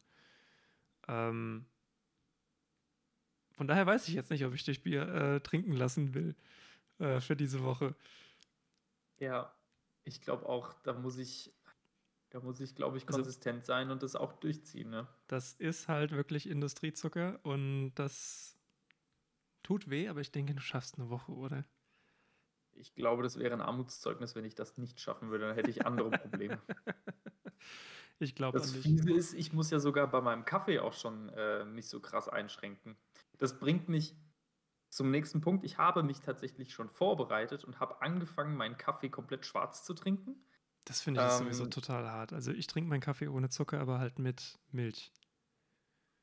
Ähm, 1.09 1.67
von 3.53 3.67
daher 3.67 3.87
weiß 3.87 4.09
ich 4.09 4.15
jetzt 4.15 4.31
nicht, 4.31 4.45
ob 4.45 4.55
ich 4.55 4.65
dich 4.65 4.83
Bier 4.83 5.09
äh, 5.09 5.41
trinken 5.41 5.73
lassen 5.73 6.15
will 6.15 6.35
äh, 6.99 7.21
für 7.21 7.37
diese 7.37 7.63
Woche. 7.63 7.95
Ja, 9.19 9.53
ich 10.05 10.21
glaube 10.21 10.49
auch, 10.49 10.73
da 10.83 10.93
muss 10.93 11.19
ich, 11.19 11.53
da 12.31 12.41
muss 12.41 12.61
ich, 12.61 12.75
glaube 12.75 12.97
ich, 12.99 13.07
Also- 13.07 13.19
konsistent 13.19 13.65
sein 13.65 13.91
und 13.91 14.03
das 14.03 14.17
auch 14.17 14.33
durchziehen. 14.35 14.91
Ne? 14.91 15.09
Das 15.27 15.53
ist 15.55 15.89
halt 15.89 16.13
wirklich 16.13 16.49
Industriezucker 16.49 17.41
und 17.45 17.93
das 17.95 18.57
tut 19.63 19.91
weh, 19.91 20.09
aber 20.09 20.21
ich 20.21 20.33
denke, 20.33 20.55
du 20.55 20.61
schaffst 20.61 20.99
eine 20.99 21.11
Woche, 21.11 21.33
oder? 21.33 21.65
Ich 22.73 22.95
glaube, 22.95 23.23
das 23.23 23.39
wäre 23.39 23.53
ein 23.53 23.61
Armutszeugnis, 23.61 24.35
wenn 24.35 24.45
ich 24.45 24.55
das 24.55 24.79
nicht 24.79 25.01
schaffen 25.01 25.31
würde. 25.31 25.47
Dann 25.47 25.55
hätte 25.55 25.71
ich 25.71 25.85
andere 25.87 26.11
Probleme. 26.11 26.61
Ich 28.23 28.35
glaube 28.35 28.59
Das. 28.59 28.73
Fiese 28.73 29.11
ist, 29.13 29.33
ich 29.33 29.55
muss 29.55 29.71
ja 29.71 29.81
sogar 29.81 30.07
bei 30.11 30.21
meinem 30.21 30.45
Kaffee 30.45 30.79
auch 30.79 30.93
schon 30.93 31.31
äh, 31.31 31.65
mich 31.65 31.89
so 31.89 32.01
krass 32.01 32.29
einschränken. 32.29 32.99
Das 33.39 33.59
bringt 33.59 33.89
mich 33.89 34.15
zum 34.91 35.11
nächsten 35.11 35.41
Punkt. 35.41 35.65
Ich 35.65 35.79
habe 35.79 36.03
mich 36.03 36.21
tatsächlich 36.21 36.73
schon 36.73 36.91
vorbereitet 36.91 37.65
und 37.65 37.81
habe 37.81 38.03
angefangen, 38.03 38.57
meinen 38.57 38.77
Kaffee 38.77 39.09
komplett 39.09 39.47
schwarz 39.47 39.85
zu 39.85 39.95
trinken. 39.95 40.45
Das 40.85 41.01
finde 41.01 41.21
ich 41.21 41.27
ist 41.27 41.39
sowieso 41.39 41.65
ähm, 41.65 41.71
total 41.71 42.11
hart. 42.11 42.33
Also 42.35 42.53
ich 42.53 42.67
trinke 42.67 42.89
meinen 42.91 43.01
Kaffee 43.01 43.29
ohne 43.29 43.49
Zucker, 43.49 43.81
aber 43.81 43.99
halt 43.99 44.19
mit 44.19 44.59
Milch, 44.73 45.13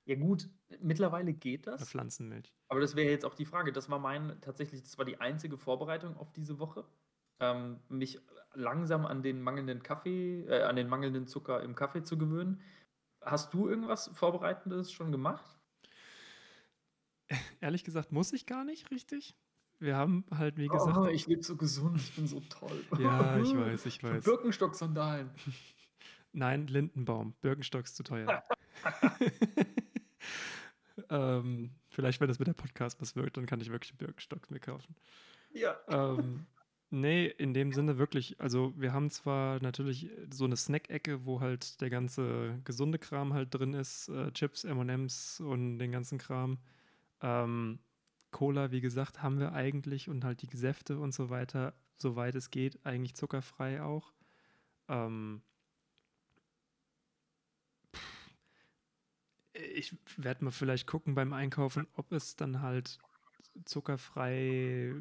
Ja 0.05 0.15
gut, 0.15 0.49
mittlerweile 0.79 1.33
geht 1.33 1.67
das. 1.67 1.83
Pflanzenmilch. 1.89 2.53
Aber 2.69 2.79
das 2.81 2.95
wäre 2.95 3.09
jetzt 3.09 3.25
auch 3.25 3.35
die 3.35 3.45
Frage. 3.45 3.71
Das 3.71 3.89
war 3.89 3.99
mein, 3.99 4.39
tatsächlich, 4.41 4.81
das 4.83 4.97
war 4.97 5.05
die 5.05 5.19
einzige 5.21 5.57
Vorbereitung 5.57 6.17
auf 6.17 6.31
diese 6.33 6.59
Woche. 6.59 6.85
Ähm, 7.39 7.81
mich 7.89 8.19
langsam 8.53 9.05
an 9.05 9.21
den 9.23 9.41
mangelnden 9.41 9.83
Kaffee, 9.83 10.41
äh, 10.45 10.63
an 10.63 10.75
den 10.75 10.89
mangelnden 10.89 11.27
Zucker 11.27 11.61
im 11.63 11.75
Kaffee 11.75 12.03
zu 12.03 12.17
gewöhnen. 12.17 12.61
Hast 13.21 13.53
du 13.53 13.69
irgendwas 13.69 14.09
Vorbereitendes 14.13 14.91
schon 14.91 15.11
gemacht? 15.11 15.56
Ehrlich 17.61 17.83
gesagt, 17.83 18.11
muss 18.11 18.33
ich 18.33 18.45
gar 18.45 18.63
nicht, 18.63 18.89
richtig? 18.91 19.35
Wir 19.79 19.95
haben 19.95 20.25
halt, 20.31 20.57
wie 20.57 20.67
gesagt, 20.67 20.97
Oh, 20.97 21.05
ich 21.07 21.27
lebe 21.27 21.43
so 21.43 21.55
gesund, 21.55 21.99
ich 21.99 22.15
bin 22.15 22.27
so 22.27 22.39
toll. 22.49 22.83
ja, 22.99 23.37
ich 23.39 23.55
weiß, 23.55 23.85
ich 23.85 24.01
weiß. 24.03 24.23
Birkenstock-Sandalen. 24.23 25.29
Nein, 26.33 26.67
Lindenbaum. 26.67 27.33
Birkenstock 27.41 27.85
ist 27.85 27.95
zu 27.95 28.03
teuer. 28.03 28.43
ähm, 31.09 31.71
vielleicht, 31.89 32.19
wenn 32.21 32.27
das 32.27 32.39
mit 32.39 32.47
der 32.47 32.53
Podcast 32.53 33.01
was 33.01 33.15
wirkt, 33.15 33.37
dann 33.37 33.45
kann 33.45 33.61
ich 33.61 33.71
wirklich 33.71 33.95
Birkenstocks 33.97 34.49
mir 34.49 34.59
kaufen. 34.59 34.95
Ja. 35.53 35.77
Ähm, 35.87 36.45
nee, 36.89 37.25
in 37.27 37.53
dem 37.53 37.71
Sinne 37.71 37.97
wirklich. 37.97 38.39
Also, 38.39 38.73
wir 38.77 38.93
haben 38.93 39.09
zwar 39.09 39.61
natürlich 39.61 40.09
so 40.31 40.45
eine 40.45 40.57
Snack-Ecke, 40.57 41.25
wo 41.25 41.39
halt 41.41 41.79
der 41.81 41.89
ganze 41.89 42.59
gesunde 42.65 42.99
Kram 42.99 43.33
halt 43.33 43.53
drin 43.53 43.73
ist: 43.73 44.09
äh, 44.09 44.31
Chips, 44.31 44.63
MMs 44.63 45.39
und 45.39 45.79
den 45.79 45.91
ganzen 45.91 46.17
Kram. 46.17 46.57
Ähm, 47.21 47.79
Cola, 48.31 48.71
wie 48.71 48.81
gesagt, 48.81 49.21
haben 49.23 49.39
wir 49.39 49.53
eigentlich 49.53 50.09
und 50.09 50.23
halt 50.23 50.41
die 50.41 50.47
Gesäfte 50.47 50.99
und 50.99 51.13
so 51.13 51.29
weiter, 51.29 51.73
soweit 51.97 52.35
es 52.35 52.51
geht, 52.51 52.85
eigentlich 52.85 53.15
zuckerfrei 53.15 53.81
auch. 53.81 54.13
Ähm, 54.89 55.41
ich 59.53 59.95
werde 60.17 60.45
mal 60.45 60.51
vielleicht 60.51 60.87
gucken 60.87 61.15
beim 61.15 61.33
Einkaufen, 61.33 61.87
ob 61.93 62.11
es 62.11 62.35
dann 62.35 62.61
halt 62.61 62.99
zuckerfrei 63.65 64.93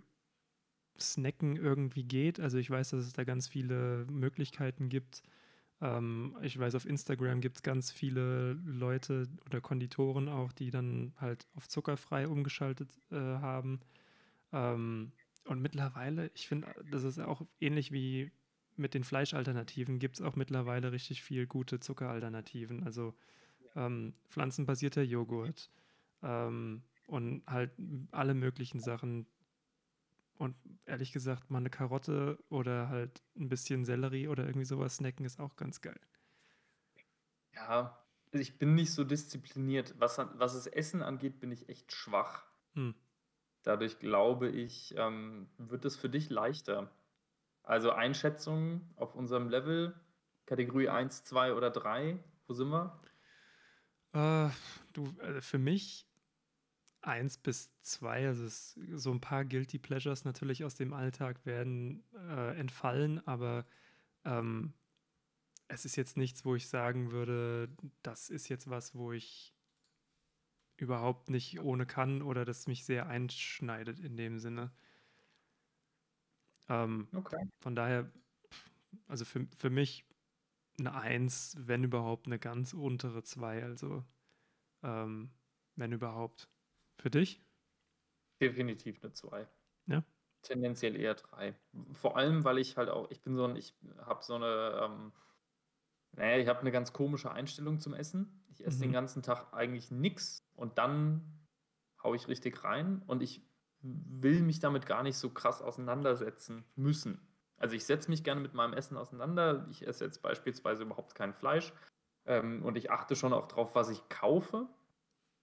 snacken 0.98 1.57
irgendwie 1.57 2.05
geht. 2.05 2.40
Also 2.40 2.59
ich 2.59 2.70
weiß, 2.70 2.90
dass 2.90 3.05
es 3.05 3.12
da 3.12 3.24
ganz 3.24 3.48
viele 3.48 4.07
Möglichkeiten 4.11 4.88
gibt. 4.88 5.22
Ähm, 5.80 6.36
ich 6.42 6.58
weiß, 6.58 6.74
auf 6.74 6.86
Instagram 6.86 7.40
gibt 7.40 7.56
es 7.56 7.62
ganz 7.62 7.90
viele 7.90 8.54
Leute 8.64 9.28
oder 9.44 9.60
Konditoren 9.60 10.28
auch, 10.28 10.52
die 10.52 10.70
dann 10.70 11.14
halt 11.18 11.46
auf 11.54 11.68
zuckerfrei 11.68 12.28
umgeschaltet 12.28 12.90
äh, 13.10 13.16
haben. 13.16 13.80
Ähm, 14.52 15.12
und 15.44 15.60
mittlerweile, 15.60 16.30
ich 16.34 16.48
finde, 16.48 16.74
das 16.90 17.04
ist 17.04 17.20
auch 17.20 17.42
ähnlich 17.60 17.92
wie 17.92 18.32
mit 18.76 18.94
den 18.94 19.04
Fleischalternativen, 19.04 19.98
gibt 19.98 20.16
es 20.16 20.22
auch 20.22 20.36
mittlerweile 20.36 20.92
richtig 20.92 21.22
viel 21.22 21.46
gute 21.46 21.80
Zuckeralternativen. 21.80 22.84
Also 22.84 23.14
ähm, 23.74 24.14
pflanzenbasierter 24.28 25.02
Joghurt 25.02 25.70
ähm, 26.22 26.82
und 27.06 27.42
halt 27.46 27.70
alle 28.10 28.34
möglichen 28.34 28.80
Sachen. 28.80 29.26
Und 30.38 30.55
ehrlich 30.85 31.12
gesagt, 31.12 31.51
mal 31.51 31.59
eine 31.59 31.70
Karotte 31.70 32.38
oder 32.51 32.88
halt 32.88 33.22
ein 33.37 33.49
bisschen 33.49 33.85
Sellerie 33.85 34.29
oder 34.29 34.44
irgendwie 34.44 34.66
sowas 34.66 34.96
snacken 34.96 35.25
ist 35.25 35.40
auch 35.40 35.57
ganz 35.57 35.81
geil. 35.81 35.99
Ja, 37.55 37.99
also 38.27 38.42
ich 38.42 38.59
bin 38.59 38.75
nicht 38.75 38.92
so 38.92 39.05
diszipliniert. 39.05 39.94
Was, 39.99 40.18
was 40.18 40.55
das 40.55 40.66
Essen 40.66 41.03
angeht, 41.03 41.40
bin 41.40 41.51
ich 41.51 41.68
echt 41.68 41.92
schwach. 41.92 42.44
Hm. 42.75 42.94
Dadurch 43.62 43.99
glaube 43.99 44.49
ich, 44.49 44.94
ähm, 44.96 45.49
wird 45.57 45.85
es 45.85 45.96
für 45.96 46.11
dich 46.11 46.29
leichter. 46.29 46.90
Also 47.62 47.90
Einschätzung 47.90 48.83
auf 48.96 49.14
unserem 49.14 49.49
Level, 49.49 49.99
Kategorie 50.44 50.88
1, 50.88 51.25
2 51.25 51.55
oder 51.55 51.70
3, 51.70 52.22
wo 52.46 52.55
sind 52.55 52.68
wir? 52.68 53.01
Äh, 54.12 54.51
du, 54.92 55.07
äh, 55.20 55.40
für 55.40 55.59
mich 55.59 56.06
eins 57.07 57.38
bis 57.38 57.71
zwei, 57.81 58.27
also 58.27 58.45
es, 58.45 58.79
so 58.95 59.12
ein 59.12 59.21
paar 59.21 59.45
Guilty 59.45 59.79
Pleasures 59.79 60.25
natürlich 60.25 60.64
aus 60.64 60.75
dem 60.75 60.92
Alltag 60.92 61.47
werden 61.47 62.05
äh, 62.14 62.59
entfallen, 62.59 63.27
aber 63.27 63.66
ähm, 64.25 64.75
es 65.69 65.85
ist 65.85 65.97
jetzt 65.97 66.16
nichts, 66.16 66.45
wo 66.45 66.55
ich 66.55 66.69
sagen 66.69 67.12
würde, 67.12 67.69
das 68.03 68.29
ist 68.29 68.49
jetzt 68.49 68.69
was, 68.69 68.95
wo 68.95 69.12
ich 69.12 69.55
überhaupt 70.77 71.31
nicht 71.31 71.61
ohne 71.61 71.87
kann 71.87 72.23
oder 72.23 72.45
das 72.45 72.66
mich 72.66 72.85
sehr 72.85 73.07
einschneidet 73.07 73.99
in 73.99 74.16
dem 74.16 74.38
Sinne. 74.38 74.73
Ähm, 76.69 77.09
okay. 77.14 77.49
Von 77.61 77.75
daher, 77.75 78.11
also 79.07 79.25
für, 79.25 79.47
für 79.57 79.71
mich 79.71 80.05
eine 80.79 80.95
1, 80.95 81.57
wenn 81.61 81.85
überhaupt 81.85 82.27
eine 82.27 82.38
ganz 82.38 82.75
untere 82.75 83.23
2, 83.23 83.64
also 83.64 84.05
ähm, 84.83 85.31
wenn 85.77 85.92
überhaupt. 85.92 86.49
Für 87.07 87.11
dich? 87.11 87.40
Definitiv 88.40 89.01
eine 89.01 89.12
2. 89.12 89.47
Ja. 89.87 90.03
Tendenziell 90.42 90.97
eher 90.97 91.14
3. 91.14 91.55
Vor 91.92 92.16
allem, 92.16 92.42
weil 92.42 92.59
ich 92.59 92.77
halt 92.77 92.88
auch, 92.88 93.09
ich 93.12 93.23
bin 93.23 93.37
so 93.37 93.45
ein, 93.45 93.55
ich 93.55 93.77
habe 93.99 94.25
so 94.25 94.35
eine, 94.35 94.81
ähm, 94.83 95.12
naja, 96.16 96.38
ich 96.38 96.49
habe 96.49 96.62
eine 96.62 96.73
ganz 96.73 96.92
komische 96.92 97.31
Einstellung 97.31 97.79
zum 97.79 97.95
Essen. 97.95 98.45
Ich 98.49 98.66
esse 98.66 98.79
mhm. 98.79 98.83
den 98.83 98.92
ganzen 98.92 99.23
Tag 99.23 99.53
eigentlich 99.53 99.92
nichts 99.92 100.38
und 100.57 100.79
dann 100.79 101.47
haue 102.03 102.16
ich 102.16 102.27
richtig 102.27 102.64
rein 102.64 103.05
und 103.07 103.23
ich 103.23 103.40
will 103.83 104.42
mich 104.42 104.59
damit 104.59 104.87
gar 104.87 105.05
nicht 105.05 105.16
so 105.16 105.31
krass 105.31 105.62
auseinandersetzen 105.62 106.64
müssen. 106.75 107.21
Also 107.57 107.77
ich 107.77 107.85
setze 107.85 108.11
mich 108.11 108.25
gerne 108.25 108.40
mit 108.40 108.53
meinem 108.53 108.73
Essen 108.73 108.97
auseinander. 108.97 109.69
Ich 109.71 109.87
esse 109.87 110.05
jetzt 110.05 110.23
beispielsweise 110.23 110.83
überhaupt 110.83 111.14
kein 111.14 111.35
Fleisch 111.35 111.73
ähm, 112.25 112.64
und 112.64 112.77
ich 112.77 112.90
achte 112.90 113.14
schon 113.14 113.33
auch 113.33 113.47
drauf, 113.47 113.77
was 113.77 113.90
ich 113.90 114.09
kaufe, 114.09 114.69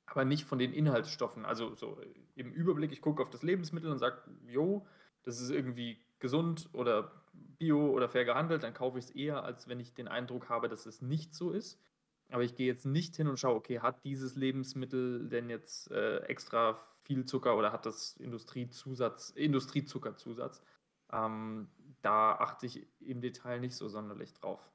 aber 0.05 0.25
nicht 0.25 0.45
von 0.45 0.59
den 0.59 0.73
Inhaltsstoffen. 0.73 1.45
Also 1.45 1.73
so 1.75 1.97
im 2.35 2.51
Überblick, 2.51 2.91
ich 2.91 3.01
gucke 3.01 3.21
auf 3.21 3.29
das 3.29 3.43
Lebensmittel 3.43 3.91
und 3.91 3.99
sage, 3.99 4.21
jo, 4.47 4.85
das 5.23 5.39
ist 5.39 5.49
irgendwie 5.49 6.01
gesund 6.19 6.69
oder 6.73 7.23
bio 7.33 7.89
oder 7.89 8.09
fair 8.09 8.25
gehandelt, 8.25 8.63
dann 8.63 8.73
kaufe 8.73 8.99
ich 8.99 9.05
es 9.05 9.11
eher, 9.11 9.43
als 9.43 9.67
wenn 9.67 9.79
ich 9.79 9.93
den 9.93 10.07
Eindruck 10.07 10.49
habe, 10.49 10.69
dass 10.69 10.85
es 10.85 11.01
nicht 11.01 11.33
so 11.33 11.51
ist. 11.51 11.81
Aber 12.29 12.43
ich 12.43 12.55
gehe 12.55 12.67
jetzt 12.67 12.85
nicht 12.85 13.15
hin 13.15 13.27
und 13.27 13.39
schaue, 13.39 13.55
okay, 13.55 13.79
hat 13.79 14.03
dieses 14.03 14.35
Lebensmittel 14.35 15.29
denn 15.29 15.49
jetzt 15.49 15.91
äh, 15.91 16.19
extra 16.23 16.79
viel 17.03 17.25
Zucker 17.25 17.57
oder 17.57 17.71
hat 17.71 17.85
das 17.85 18.17
Industriezusatz, 18.17 19.29
Industriezuckerzusatz? 19.31 20.63
Ähm, 21.11 21.69
da 22.01 22.33
achte 22.33 22.65
ich 22.65 22.87
im 22.99 23.21
Detail 23.21 23.59
nicht 23.59 23.75
so 23.75 23.87
sonderlich 23.87 24.33
drauf. 24.33 24.71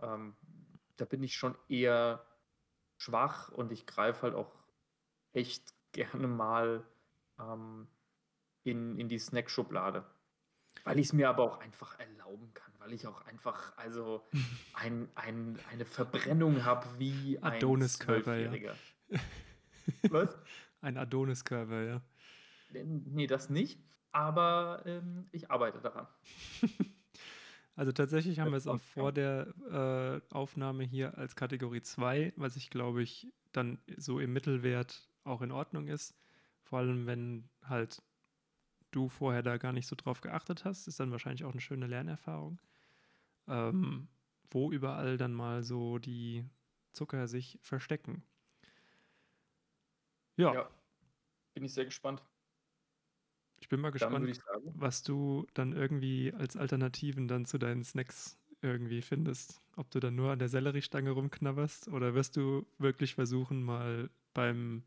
Ähm, 0.00 0.34
da 0.96 1.04
bin 1.04 1.22
ich 1.22 1.36
schon 1.36 1.56
eher 1.68 2.24
schwach 2.96 3.50
und 3.50 3.72
ich 3.72 3.86
greife 3.86 4.22
halt 4.22 4.34
auch 4.34 4.63
echt 5.34 5.74
gerne 5.92 6.26
mal 6.26 6.84
ähm, 7.38 7.86
in, 8.62 8.98
in 8.98 9.08
die 9.08 9.18
Snackschublade. 9.18 10.04
Weil 10.84 10.98
ich 10.98 11.06
es 11.06 11.12
mir 11.12 11.28
aber 11.28 11.44
auch 11.44 11.60
einfach 11.60 11.98
erlauben 11.98 12.52
kann, 12.52 12.72
weil 12.78 12.92
ich 12.92 13.06
auch 13.06 13.24
einfach 13.26 13.76
also 13.76 14.26
ein, 14.74 15.08
ein, 15.14 15.58
eine 15.70 15.84
Verbrennung 15.84 16.64
habe 16.64 16.86
wie 16.98 17.38
ein 17.38 17.54
Adoniskörper. 17.54 18.36
Ja. 18.36 18.74
Was? 20.10 20.36
Ein 20.80 20.98
Adoniskörper, 20.98 21.82
ja. 21.82 22.02
Nee, 22.72 23.26
das 23.26 23.50
nicht, 23.50 23.78
aber 24.10 24.82
ähm, 24.84 25.28
ich 25.32 25.50
arbeite 25.50 25.80
daran. 25.80 26.06
Also 27.76 27.90
tatsächlich 27.90 28.38
haben 28.38 28.52
wir 28.52 28.56
es 28.56 28.68
auch 28.68 28.80
vor 28.80 29.10
der 29.10 29.52
äh, 29.68 30.32
Aufnahme 30.32 30.84
hier 30.84 31.18
als 31.18 31.34
Kategorie 31.34 31.82
2, 31.82 32.32
was 32.36 32.54
ich 32.54 32.70
glaube 32.70 33.02
ich 33.02 33.32
dann 33.50 33.78
so 33.96 34.20
im 34.20 34.32
Mittelwert 34.32 35.08
auch 35.24 35.42
in 35.42 35.52
Ordnung 35.52 35.88
ist. 35.88 36.14
Vor 36.62 36.78
allem, 36.78 37.06
wenn 37.06 37.48
halt 37.62 38.02
du 38.90 39.08
vorher 39.08 39.42
da 39.42 39.56
gar 39.56 39.72
nicht 39.72 39.86
so 39.86 39.96
drauf 39.96 40.20
geachtet 40.20 40.64
hast, 40.64 40.86
ist 40.86 41.00
dann 41.00 41.10
wahrscheinlich 41.10 41.44
auch 41.44 41.52
eine 41.52 41.60
schöne 41.60 41.86
Lernerfahrung. 41.86 42.60
Ähm, 43.46 44.08
wo 44.50 44.70
überall 44.70 45.16
dann 45.16 45.32
mal 45.32 45.62
so 45.62 45.98
die 45.98 46.44
Zucker 46.92 47.26
sich 47.26 47.58
verstecken. 47.60 48.22
Ja. 50.36 50.54
ja. 50.54 50.70
Bin 51.54 51.64
ich 51.64 51.74
sehr 51.74 51.84
gespannt. 51.84 52.22
Ich 53.60 53.68
bin 53.68 53.80
mal 53.80 53.90
gespannt, 53.90 54.40
was 54.74 55.02
du 55.02 55.46
dann 55.54 55.72
irgendwie 55.72 56.32
als 56.34 56.56
Alternativen 56.56 57.28
dann 57.28 57.46
zu 57.46 57.58
deinen 57.58 57.82
Snacks 57.82 58.38
irgendwie 58.60 59.02
findest. 59.02 59.62
Ob 59.76 59.90
du 59.90 60.00
dann 60.00 60.14
nur 60.14 60.32
an 60.32 60.38
der 60.38 60.48
Selleriestange 60.48 61.10
rumknabberst 61.10 61.88
oder 61.88 62.14
wirst 62.14 62.36
du 62.36 62.66
wirklich 62.78 63.14
versuchen, 63.14 63.62
mal 63.62 64.10
beim, 64.32 64.84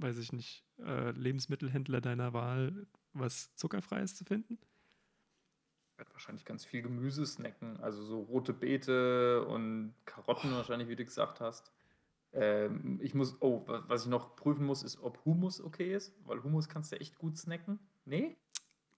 weiß 0.00 0.18
ich 0.18 0.32
nicht, 0.32 0.64
äh, 0.78 1.10
Lebensmittelhändler 1.12 2.00
deiner 2.00 2.32
Wahl 2.32 2.86
was 3.12 3.54
Zuckerfreies 3.54 4.14
zu 4.14 4.24
finden? 4.24 4.58
Ich 5.92 5.98
werde 5.98 6.12
wahrscheinlich 6.12 6.44
ganz 6.44 6.64
viel 6.64 6.82
Gemüse 6.82 7.24
snacken, 7.24 7.78
also 7.80 8.02
so 8.04 8.20
rote 8.22 8.52
Beete 8.52 9.46
und 9.46 9.94
Karotten 10.04 10.52
oh. 10.52 10.56
wahrscheinlich, 10.56 10.88
wie 10.88 10.96
du 10.96 11.04
gesagt 11.04 11.40
hast. 11.40 11.72
Ähm, 12.32 12.98
ich 13.00 13.14
muss, 13.14 13.40
oh, 13.40 13.64
was 13.66 14.04
ich 14.04 14.10
noch 14.10 14.34
prüfen 14.34 14.66
muss, 14.66 14.82
ist, 14.82 15.00
ob 15.00 15.24
Humus 15.24 15.60
okay 15.60 15.94
ist, 15.94 16.12
weil 16.24 16.42
Humus 16.42 16.68
kannst 16.68 16.90
du 16.90 17.00
echt 17.00 17.16
gut 17.16 17.38
snacken. 17.38 17.78
Nee? 18.04 18.36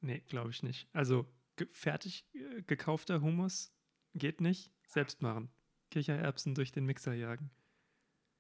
Nee, 0.01 0.21
glaube 0.21 0.51
ich 0.51 0.63
nicht. 0.63 0.89
Also 0.95 1.27
fertig 1.73 2.27
äh, 2.33 2.63
gekaufter 2.63 3.21
Hummus 3.21 3.75
geht 4.15 4.41
nicht. 4.41 4.73
Selbst 4.87 5.21
machen. 5.21 5.51
Kichererbsen 5.91 6.55
durch 6.55 6.73
den 6.73 6.87
Mixer 6.87 7.13
jagen. 7.13 7.51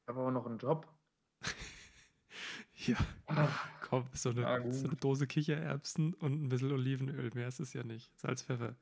Ich 0.02 0.08
habe 0.08 0.20
aber 0.20 0.30
noch 0.30 0.46
einen 0.46 0.58
Job. 0.58 0.88
Ja, 2.86 2.96
ah. 3.26 3.48
komm, 3.88 4.06
so 4.12 4.30
eine, 4.30 4.46
ah, 4.46 4.72
so 4.72 4.86
eine 4.88 4.96
Dose 4.96 5.26
Kichererbsen 5.26 6.14
und 6.14 6.44
ein 6.44 6.48
bisschen 6.48 6.72
Olivenöl. 6.72 7.30
Mehr 7.34 7.48
ist 7.48 7.60
es 7.60 7.72
ja 7.72 7.82
nicht. 7.84 8.10
Salz, 8.18 8.42
Pfeffer. 8.42 8.74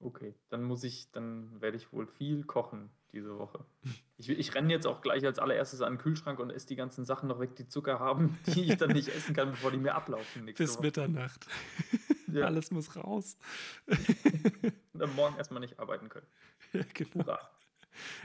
Okay, 0.00 0.34
dann 0.48 0.62
muss 0.62 0.82
ich, 0.84 1.10
dann 1.12 1.60
werde 1.60 1.76
ich 1.76 1.92
wohl 1.92 2.06
viel 2.06 2.44
kochen 2.44 2.90
diese 3.12 3.38
Woche. 3.38 3.64
Ich, 4.16 4.30
ich 4.30 4.54
renne 4.54 4.72
jetzt 4.72 4.86
auch 4.86 5.02
gleich 5.02 5.24
als 5.26 5.38
allererstes 5.38 5.82
an 5.82 5.94
den 5.94 5.98
Kühlschrank 5.98 6.38
und 6.38 6.50
esse 6.50 6.66
die 6.66 6.76
ganzen 6.76 7.04
Sachen 7.04 7.28
noch 7.28 7.40
weg, 7.40 7.56
die 7.56 7.66
Zucker 7.66 7.98
haben, 7.98 8.38
die 8.46 8.64
ich 8.64 8.76
dann 8.76 8.92
nicht 8.92 9.08
essen 9.08 9.34
kann, 9.34 9.50
bevor 9.50 9.70
die 9.70 9.78
mir 9.78 9.94
ablaufen. 9.94 10.46
Bis 10.46 10.74
Woche. 10.74 10.82
Mitternacht. 10.82 11.46
Ja. 12.32 12.46
Alles 12.46 12.70
muss 12.70 12.94
raus. 12.94 13.36
und 13.88 15.00
dann 15.00 15.12
morgen 15.16 15.36
erstmal 15.36 15.58
nicht 15.58 15.80
arbeiten 15.80 16.08
können. 16.08 16.28
Ja, 16.72 16.84
genau. 16.94 17.26
Hurra. 17.26 17.50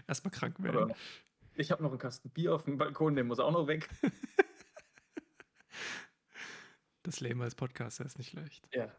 Erstmal 0.07 0.29
krank 0.29 0.61
werden. 0.61 0.93
Ich 1.55 1.71
habe 1.71 1.81
noch 1.81 1.89
einen 1.89 1.99
Kasten 1.99 2.29
Bier 2.29 2.53
auf 2.53 2.65
dem 2.65 2.77
Balkon, 2.77 3.15
der 3.15 3.23
muss 3.23 3.39
auch 3.39 3.51
noch 3.51 3.67
weg. 3.67 3.89
Das 7.03 7.19
Leben 7.19 7.39
als 7.43 7.53
Podcaster 7.53 8.03
ist 8.03 8.17
nicht 8.17 8.33
leicht. 8.33 8.67
Ja, 8.73 8.91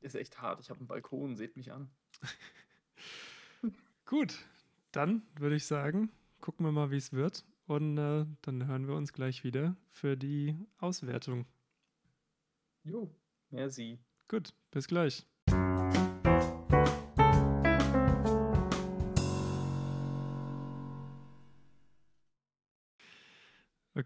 ist 0.00 0.14
echt 0.14 0.40
hart. 0.40 0.58
Ich 0.60 0.70
habe 0.70 0.80
einen 0.80 0.86
Balkon, 0.86 1.36
seht 1.36 1.54
mich 1.54 1.70
an. 1.70 1.90
Gut, 4.06 4.38
dann 4.90 5.20
würde 5.38 5.56
ich 5.56 5.66
sagen, 5.66 6.10
gucken 6.40 6.64
wir 6.64 6.72
mal, 6.72 6.90
wie 6.90 6.96
es 6.96 7.12
wird. 7.12 7.44
Und 7.66 7.98
äh, 7.98 8.24
dann 8.40 8.66
hören 8.66 8.88
wir 8.88 8.94
uns 8.94 9.12
gleich 9.12 9.44
wieder 9.44 9.76
für 9.90 10.16
die 10.16 10.56
Auswertung. 10.78 11.44
Jo, 12.84 13.14
merci. 13.50 13.98
Gut, 14.28 14.54
bis 14.70 14.86
gleich. 14.86 15.26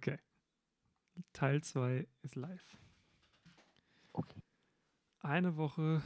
Okay. 0.07 0.19
Teil 1.33 1.63
2 1.63 2.07
ist 2.23 2.37
live. 2.37 2.77
Okay. 4.13 4.41
Eine 5.21 5.57
Woche 5.57 6.01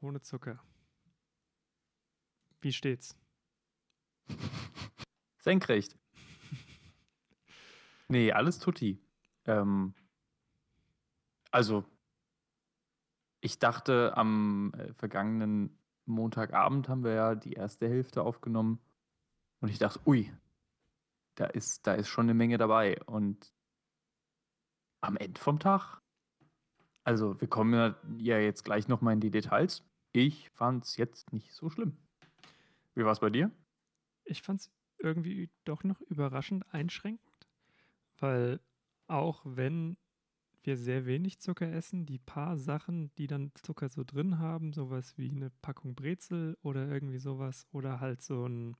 ohne 0.00 0.22
Zucker. 0.22 0.62
Wie 2.62 2.72
steht's? 2.72 3.14
Senkrecht. 5.40 5.98
nee, 8.08 8.32
alles 8.32 8.58
tutti. 8.58 9.04
Ähm, 9.44 9.94
also, 11.50 11.84
ich 13.40 13.58
dachte, 13.58 14.16
am 14.16 14.72
äh, 14.74 14.94
vergangenen 14.94 15.78
Montagabend 16.06 16.88
haben 16.88 17.04
wir 17.04 17.12
ja 17.12 17.34
die 17.34 17.52
erste 17.52 17.86
Hälfte 17.86 18.22
aufgenommen. 18.22 18.80
Und 19.60 19.68
ich 19.68 19.78
dachte, 19.78 20.00
ui, 20.06 20.32
da 21.34 21.46
ist, 21.46 21.86
da 21.86 21.94
ist 21.94 22.08
schon 22.08 22.26
eine 22.26 22.34
Menge 22.34 22.58
dabei. 22.58 23.00
Und 23.04 23.52
am 25.00 25.16
Ende 25.16 25.40
vom 25.40 25.58
Tag, 25.58 26.00
also 27.04 27.40
wir 27.40 27.48
kommen 27.48 27.94
ja, 28.18 28.38
jetzt 28.38 28.64
gleich 28.64 28.88
nochmal 28.88 29.14
in 29.14 29.20
die 29.20 29.30
Details. 29.30 29.84
Ich 30.12 30.50
fand 30.50 30.84
es 30.84 30.96
jetzt 30.96 31.32
nicht 31.32 31.52
so 31.52 31.70
schlimm. 31.70 31.96
Wie 32.94 33.04
war 33.04 33.12
es 33.12 33.20
bei 33.20 33.30
dir? 33.30 33.50
Ich 34.24 34.42
fand 34.42 34.60
es 34.60 34.70
irgendwie 34.98 35.50
doch 35.64 35.82
noch 35.84 36.00
überraschend 36.02 36.64
einschränkend, 36.72 37.48
weil 38.18 38.60
auch 39.08 39.42
wenn 39.44 39.96
wir 40.62 40.76
sehr 40.76 41.06
wenig 41.06 41.40
Zucker 41.40 41.72
essen, 41.72 42.06
die 42.06 42.18
paar 42.18 42.56
Sachen, 42.56 43.12
die 43.16 43.26
dann 43.26 43.50
Zucker 43.54 43.88
so 43.88 44.04
drin 44.04 44.38
haben, 44.38 44.72
sowas 44.72 45.18
wie 45.18 45.30
eine 45.30 45.50
Packung 45.50 45.94
Brezel 45.94 46.56
oder 46.62 46.86
irgendwie 46.88 47.18
sowas 47.18 47.66
oder 47.72 47.98
halt 47.98 48.22
so 48.22 48.46
ein 48.46 48.76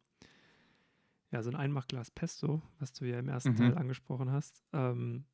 ja, 1.32 1.42
so 1.42 1.50
ein 1.50 1.56
Einmachglas 1.56 2.10
Pesto, 2.12 2.62
was 2.78 2.92
du 2.92 3.06
ja 3.06 3.18
im 3.18 3.28
ersten 3.28 3.56
Mhm. 3.56 3.56
Teil 3.56 3.76
angesprochen 3.76 4.30
hast, 4.30 4.62
ähm, 4.72 5.26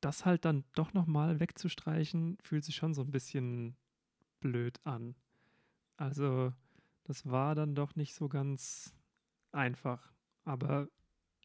das 0.00 0.24
halt 0.26 0.44
dann 0.44 0.64
doch 0.74 0.92
nochmal 0.92 1.40
wegzustreichen, 1.40 2.36
fühlt 2.42 2.64
sich 2.64 2.76
schon 2.76 2.94
so 2.94 3.02
ein 3.02 3.10
bisschen 3.10 3.76
blöd 4.40 4.80
an. 4.86 5.16
Also, 5.96 6.52
das 7.04 7.26
war 7.26 7.54
dann 7.54 7.74
doch 7.74 7.96
nicht 7.96 8.14
so 8.14 8.28
ganz 8.28 8.94
einfach. 9.52 10.12
Aber 10.44 10.88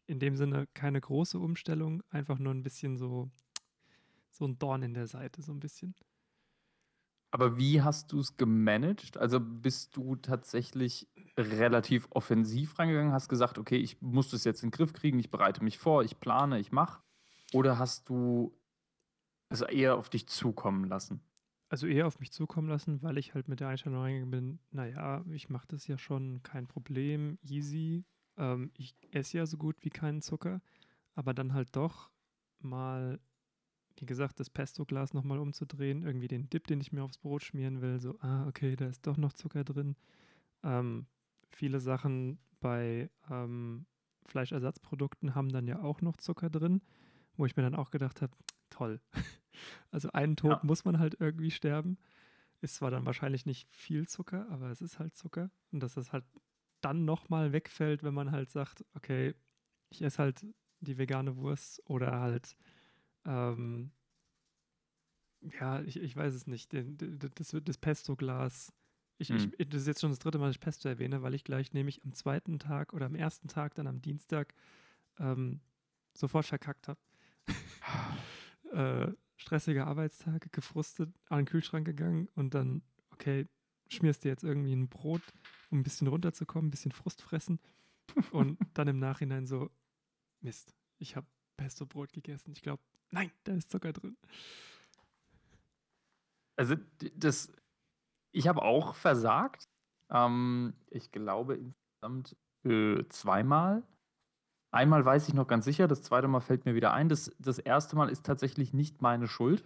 in 0.06 0.20
dem 0.20 0.36
Sinne 0.36 0.68
keine 0.74 1.00
große 1.00 1.38
Umstellung, 1.38 2.02
einfach 2.10 2.38
nur 2.38 2.54
ein 2.54 2.62
bisschen 2.64 2.98
so, 2.98 3.30
so 4.30 4.44
ein 4.46 4.58
Dorn 4.58 4.82
in 4.82 4.94
der 4.94 5.06
Seite, 5.06 5.42
so 5.42 5.52
ein 5.52 5.60
bisschen. 5.60 5.94
Aber 7.32 7.58
wie 7.58 7.80
hast 7.82 8.12
du 8.12 8.20
es 8.20 8.36
gemanagt? 8.36 9.16
Also 9.16 9.38
bist 9.40 9.96
du 9.96 10.16
tatsächlich 10.16 11.08
relativ 11.40 12.06
offensiv 12.10 12.78
reingegangen, 12.78 13.12
hast 13.12 13.28
gesagt, 13.28 13.58
okay, 13.58 13.76
ich 13.76 14.00
muss 14.00 14.30
das 14.30 14.44
jetzt 14.44 14.62
in 14.62 14.68
den 14.68 14.76
Griff 14.76 14.92
kriegen, 14.92 15.18
ich 15.18 15.30
bereite 15.30 15.62
mich 15.62 15.78
vor, 15.78 16.02
ich 16.02 16.20
plane, 16.20 16.58
ich 16.58 16.72
mache? 16.72 17.02
Oder 17.52 17.78
hast 17.78 18.08
du 18.08 18.56
es 19.48 19.62
eher 19.62 19.96
auf 19.96 20.08
dich 20.08 20.28
zukommen 20.28 20.84
lassen? 20.84 21.20
Also 21.68 21.86
eher 21.86 22.06
auf 22.06 22.18
mich 22.18 22.32
zukommen 22.32 22.68
lassen, 22.68 23.00
weil 23.02 23.16
ich 23.18 23.34
halt 23.34 23.46
mit 23.46 23.60
der 23.60 23.68
Einstellung 23.68 24.00
reingegangen 24.00 24.30
bin, 24.30 24.58
naja, 24.72 25.24
ich 25.30 25.50
mache 25.50 25.68
das 25.68 25.86
ja 25.86 25.98
schon, 25.98 26.42
kein 26.42 26.66
Problem, 26.66 27.38
easy. 27.42 28.04
Ähm, 28.36 28.72
ich 28.76 28.96
esse 29.12 29.38
ja 29.38 29.46
so 29.46 29.56
gut 29.56 29.76
wie 29.80 29.90
keinen 29.90 30.20
Zucker, 30.20 30.60
aber 31.14 31.32
dann 31.32 31.54
halt 31.54 31.76
doch 31.76 32.10
mal, 32.58 33.20
wie 33.96 34.06
gesagt, 34.06 34.40
das 34.40 34.50
Pesto-Glas 34.50 35.14
nochmal 35.14 35.38
umzudrehen, 35.38 36.02
irgendwie 36.02 36.28
den 36.28 36.50
Dip, 36.50 36.66
den 36.66 36.80
ich 36.80 36.90
mir 36.90 37.04
aufs 37.04 37.18
Brot 37.18 37.44
schmieren 37.44 37.80
will, 37.80 38.00
so, 38.00 38.18
ah, 38.20 38.48
okay, 38.48 38.74
da 38.74 38.86
ist 38.86 39.06
doch 39.06 39.16
noch 39.16 39.32
Zucker 39.32 39.62
drin. 39.62 39.94
Ähm, 40.64 41.06
viele 41.50 41.80
Sachen 41.80 42.38
bei 42.60 43.10
ähm, 43.30 43.86
Fleischersatzprodukten 44.26 45.34
haben 45.34 45.48
dann 45.50 45.66
ja 45.66 45.80
auch 45.82 46.00
noch 46.02 46.16
Zucker 46.16 46.50
drin, 46.50 46.82
wo 47.36 47.46
ich 47.46 47.56
mir 47.56 47.62
dann 47.62 47.74
auch 47.74 47.90
gedacht 47.90 48.22
habe, 48.22 48.32
toll. 48.70 49.00
Also 49.90 50.10
einen 50.12 50.36
Tod 50.36 50.52
Ja. 50.52 50.60
muss 50.62 50.84
man 50.84 51.00
halt 51.00 51.16
irgendwie 51.20 51.50
sterben. 51.50 51.98
Ist 52.60 52.76
zwar 52.76 52.90
dann 52.90 53.04
wahrscheinlich 53.04 53.46
nicht 53.46 53.68
viel 53.74 54.06
Zucker, 54.06 54.48
aber 54.48 54.70
es 54.70 54.80
ist 54.80 54.98
halt 54.98 55.14
Zucker. 55.16 55.50
Und 55.72 55.80
dass 55.82 55.94
das 55.94 56.12
halt 56.12 56.24
dann 56.80 57.04
nochmal 57.04 57.52
wegfällt, 57.52 58.02
wenn 58.02 58.14
man 58.14 58.30
halt 58.30 58.48
sagt, 58.48 58.84
okay, 58.94 59.34
ich 59.90 60.02
esse 60.02 60.18
halt 60.18 60.46
die 60.78 60.96
vegane 60.98 61.36
Wurst 61.36 61.82
oder 61.90 62.20
halt, 62.20 62.56
ähm, 63.26 63.90
ja, 65.58 65.80
ich, 65.82 65.96
ich 65.98 66.14
weiß 66.16 66.34
es 66.34 66.46
nicht, 66.46 66.72
den, 66.72 66.96
den, 66.96 67.18
das, 67.34 67.56
das 67.64 67.78
Pesto-Glas. 67.78 68.72
Ich, 69.20 69.28
Hm. 69.28 69.52
ich, 69.58 69.68
das 69.68 69.82
ist 69.82 69.86
jetzt 69.86 70.00
schon 70.00 70.10
das 70.10 70.18
dritte 70.18 70.38
Mal, 70.38 70.46
dass 70.46 70.56
ich 70.56 70.60
Pesto 70.60 70.88
erwähne, 70.88 71.22
weil 71.22 71.34
ich 71.34 71.44
gleich 71.44 71.74
nämlich 71.74 72.02
am 72.04 72.14
zweiten 72.14 72.58
Tag 72.58 72.94
oder 72.94 73.04
am 73.06 73.14
ersten 73.14 73.48
Tag, 73.48 73.74
dann 73.74 73.86
am 73.86 74.00
Dienstag, 74.00 74.54
ähm, 75.18 75.60
sofort 76.14 76.46
verkackt 76.46 76.88
habe. 76.88 76.98
äh, 78.72 79.12
stressiger 79.36 79.86
Arbeitstag, 79.86 80.50
gefrustet, 80.52 81.14
an 81.28 81.40
den 81.40 81.46
Kühlschrank 81.46 81.84
gegangen 81.84 82.28
und 82.34 82.54
dann, 82.54 82.82
okay, 83.10 83.46
schmierst 83.88 84.24
dir 84.24 84.30
jetzt 84.30 84.42
irgendwie 84.42 84.72
ein 84.72 84.88
Brot, 84.88 85.22
um 85.70 85.80
ein 85.80 85.82
bisschen 85.82 86.06
runterzukommen, 86.06 86.68
ein 86.68 86.70
bisschen 86.70 86.92
Frust 86.92 87.20
fressen 87.20 87.60
und 88.32 88.58
dann 88.72 88.88
im 88.88 88.98
Nachhinein 88.98 89.46
so, 89.46 89.70
Mist, 90.40 90.74
ich 90.98 91.14
habe 91.14 91.26
Pesto-Brot 91.58 92.14
gegessen. 92.14 92.52
Ich 92.52 92.62
glaube, 92.62 92.82
nein, 93.10 93.30
da 93.44 93.52
ist 93.52 93.70
Zucker 93.70 93.92
drin. 93.92 94.16
Also 96.56 96.76
das, 97.16 97.52
ich 98.32 98.48
habe 98.48 98.62
auch 98.62 98.94
versagt. 98.94 99.64
Ähm, 100.10 100.74
ich 100.90 101.12
glaube 101.12 101.56
insgesamt 101.56 102.36
äh, 102.64 103.04
zweimal. 103.08 103.82
Einmal 104.72 105.04
weiß 105.04 105.28
ich 105.28 105.34
noch 105.34 105.48
ganz 105.48 105.64
sicher, 105.64 105.88
das 105.88 106.02
zweite 106.02 106.28
Mal 106.28 106.40
fällt 106.40 106.64
mir 106.64 106.74
wieder 106.74 106.92
ein. 106.92 107.08
Das, 107.08 107.34
das 107.38 107.58
erste 107.58 107.96
Mal 107.96 108.08
ist 108.08 108.24
tatsächlich 108.24 108.72
nicht 108.72 109.02
meine 109.02 109.26
Schuld. 109.26 109.64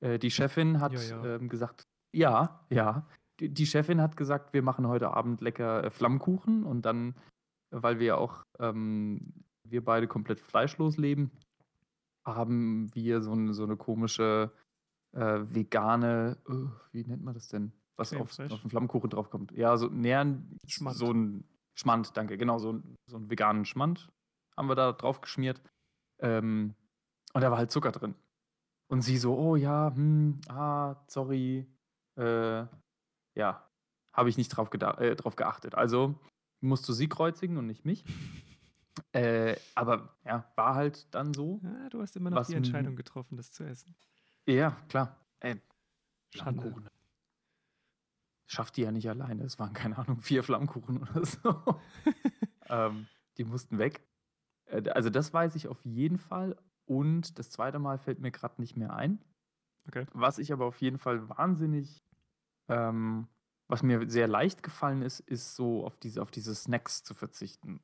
Äh, 0.00 0.18
die 0.18 0.30
Chefin 0.30 0.80
hat 0.80 0.92
Ja, 0.92 1.00
ja. 1.00 1.24
Ähm, 1.36 1.48
gesagt, 1.48 1.86
ja, 2.14 2.64
ja. 2.70 3.06
Die, 3.40 3.50
die 3.50 3.66
Chefin 3.66 4.00
hat 4.00 4.16
gesagt, 4.16 4.52
wir 4.52 4.62
machen 4.62 4.88
heute 4.88 5.10
Abend 5.10 5.40
lecker 5.40 5.84
äh, 5.84 5.90
Flammkuchen 5.90 6.64
und 6.64 6.82
dann, 6.82 7.14
weil 7.70 7.98
wir 7.98 8.18
auch, 8.18 8.42
ähm, 8.58 9.44
wir 9.64 9.84
beide 9.84 10.08
komplett 10.08 10.40
fleischlos 10.40 10.96
leben, 10.96 11.30
haben 12.24 12.92
wir 12.94 13.20
so, 13.20 13.34
ein, 13.34 13.52
so 13.52 13.64
eine 13.64 13.76
komische 13.76 14.50
äh, 15.12 15.40
vegane, 15.50 16.38
äh, 16.48 16.52
wie 16.92 17.04
nennt 17.04 17.22
man 17.22 17.34
das 17.34 17.48
denn? 17.48 17.72
Was 17.98 18.12
auf, 18.14 18.38
auf 18.38 18.60
den 18.60 18.70
Flammkuchen 18.70 19.10
draufkommt. 19.10 19.52
Ja, 19.52 19.76
so 19.76 19.88
nähern, 19.88 20.56
Schmand. 20.66 20.96
so 20.96 21.12
ein 21.12 21.44
Schmand, 21.74 22.16
danke, 22.16 22.38
genau, 22.38 22.58
so, 22.58 22.72
ein- 22.72 22.96
so 23.06 23.16
einen 23.16 23.28
veganen 23.30 23.64
Schmand 23.64 24.08
haben 24.56 24.68
wir 24.68 24.74
da 24.74 24.92
drauf 24.92 25.20
geschmiert. 25.20 25.60
Ähm, 26.20 26.74
und 27.34 27.40
da 27.42 27.50
war 27.50 27.58
halt 27.58 27.70
Zucker 27.70 27.92
drin. 27.92 28.14
Und 28.88 29.02
sie 29.02 29.18
so, 29.18 29.36
oh 29.36 29.54
ja, 29.56 29.92
hm, 29.94 30.40
ah, 30.48 30.96
sorry, 31.08 31.66
äh, 32.16 32.64
ja, 33.34 33.68
habe 34.12 34.28
ich 34.28 34.36
nicht 34.36 34.48
drauf, 34.48 34.70
äh, 34.72 35.14
drauf 35.14 35.36
geachtet. 35.36 35.74
Also 35.74 36.18
musst 36.60 36.88
du 36.88 36.92
sie 36.92 37.08
kreuzigen 37.08 37.56
und 37.58 37.66
nicht 37.66 37.84
mich. 37.84 38.04
äh, 39.12 39.56
aber 39.74 40.16
ja, 40.24 40.50
war 40.56 40.74
halt 40.74 41.12
dann 41.14 41.34
so. 41.34 41.60
Ja, 41.62 41.88
du 41.90 42.00
hast 42.00 42.16
immer 42.16 42.30
noch 42.30 42.38
die 42.46 42.54
Entscheidung 42.54 42.96
getroffen, 42.96 43.36
das 43.36 43.52
zu 43.52 43.64
essen. 43.64 43.94
Ja, 44.46 44.70
klar. 44.88 45.16
Äh, 45.40 45.56
Schande. 46.34 46.74
Schafft 48.50 48.78
die 48.78 48.82
ja 48.82 48.90
nicht 48.90 49.08
alleine. 49.08 49.44
Es 49.44 49.58
waren, 49.58 49.74
keine 49.74 49.98
Ahnung, 49.98 50.20
vier 50.20 50.42
Flammkuchen 50.42 51.02
oder 51.02 51.24
so. 51.24 51.78
ähm, 52.70 53.06
die 53.36 53.44
mussten 53.44 53.78
weg. 53.78 54.02
Äh, 54.64 54.88
also 54.88 55.10
das 55.10 55.34
weiß 55.34 55.54
ich 55.54 55.68
auf 55.68 55.84
jeden 55.84 56.16
Fall. 56.16 56.56
Und 56.86 57.38
das 57.38 57.50
zweite 57.50 57.78
Mal 57.78 57.98
fällt 57.98 58.20
mir 58.20 58.30
gerade 58.30 58.60
nicht 58.60 58.74
mehr 58.74 58.94
ein. 58.94 59.22
Okay. 59.86 60.06
Was 60.12 60.38
ich 60.38 60.50
aber 60.50 60.64
auf 60.64 60.80
jeden 60.80 60.98
Fall 60.98 61.28
wahnsinnig, 61.28 62.02
ähm, 62.68 63.28
was 63.68 63.82
mir 63.82 64.08
sehr 64.08 64.26
leicht 64.26 64.62
gefallen 64.62 65.02
ist, 65.02 65.20
ist 65.20 65.54
so 65.54 65.84
auf 65.84 65.98
diese, 65.98 66.22
auf 66.22 66.30
diese 66.30 66.54
Snacks 66.54 67.02
zu 67.02 67.12
verzichten. 67.12 67.80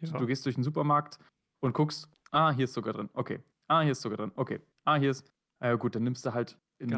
Ja. 0.00 0.16
Du 0.16 0.26
gehst 0.26 0.46
durch 0.46 0.54
den 0.54 0.64
Supermarkt 0.64 1.18
und 1.60 1.74
guckst, 1.74 2.08
ah, 2.30 2.52
hier 2.52 2.64
ist 2.64 2.72
Zucker 2.72 2.92
drin, 2.92 3.10
okay. 3.14 3.42
Ah, 3.66 3.80
hier 3.80 3.92
ist 3.92 4.02
Zucker 4.02 4.16
drin, 4.16 4.32
okay. 4.36 4.60
Ah, 4.84 4.96
hier 4.96 5.10
ist, 5.10 5.28
äh, 5.58 5.76
gut, 5.76 5.96
dann 5.96 6.04
nimmst 6.04 6.24
du 6.24 6.34
halt 6.34 6.58
in, 6.78 6.90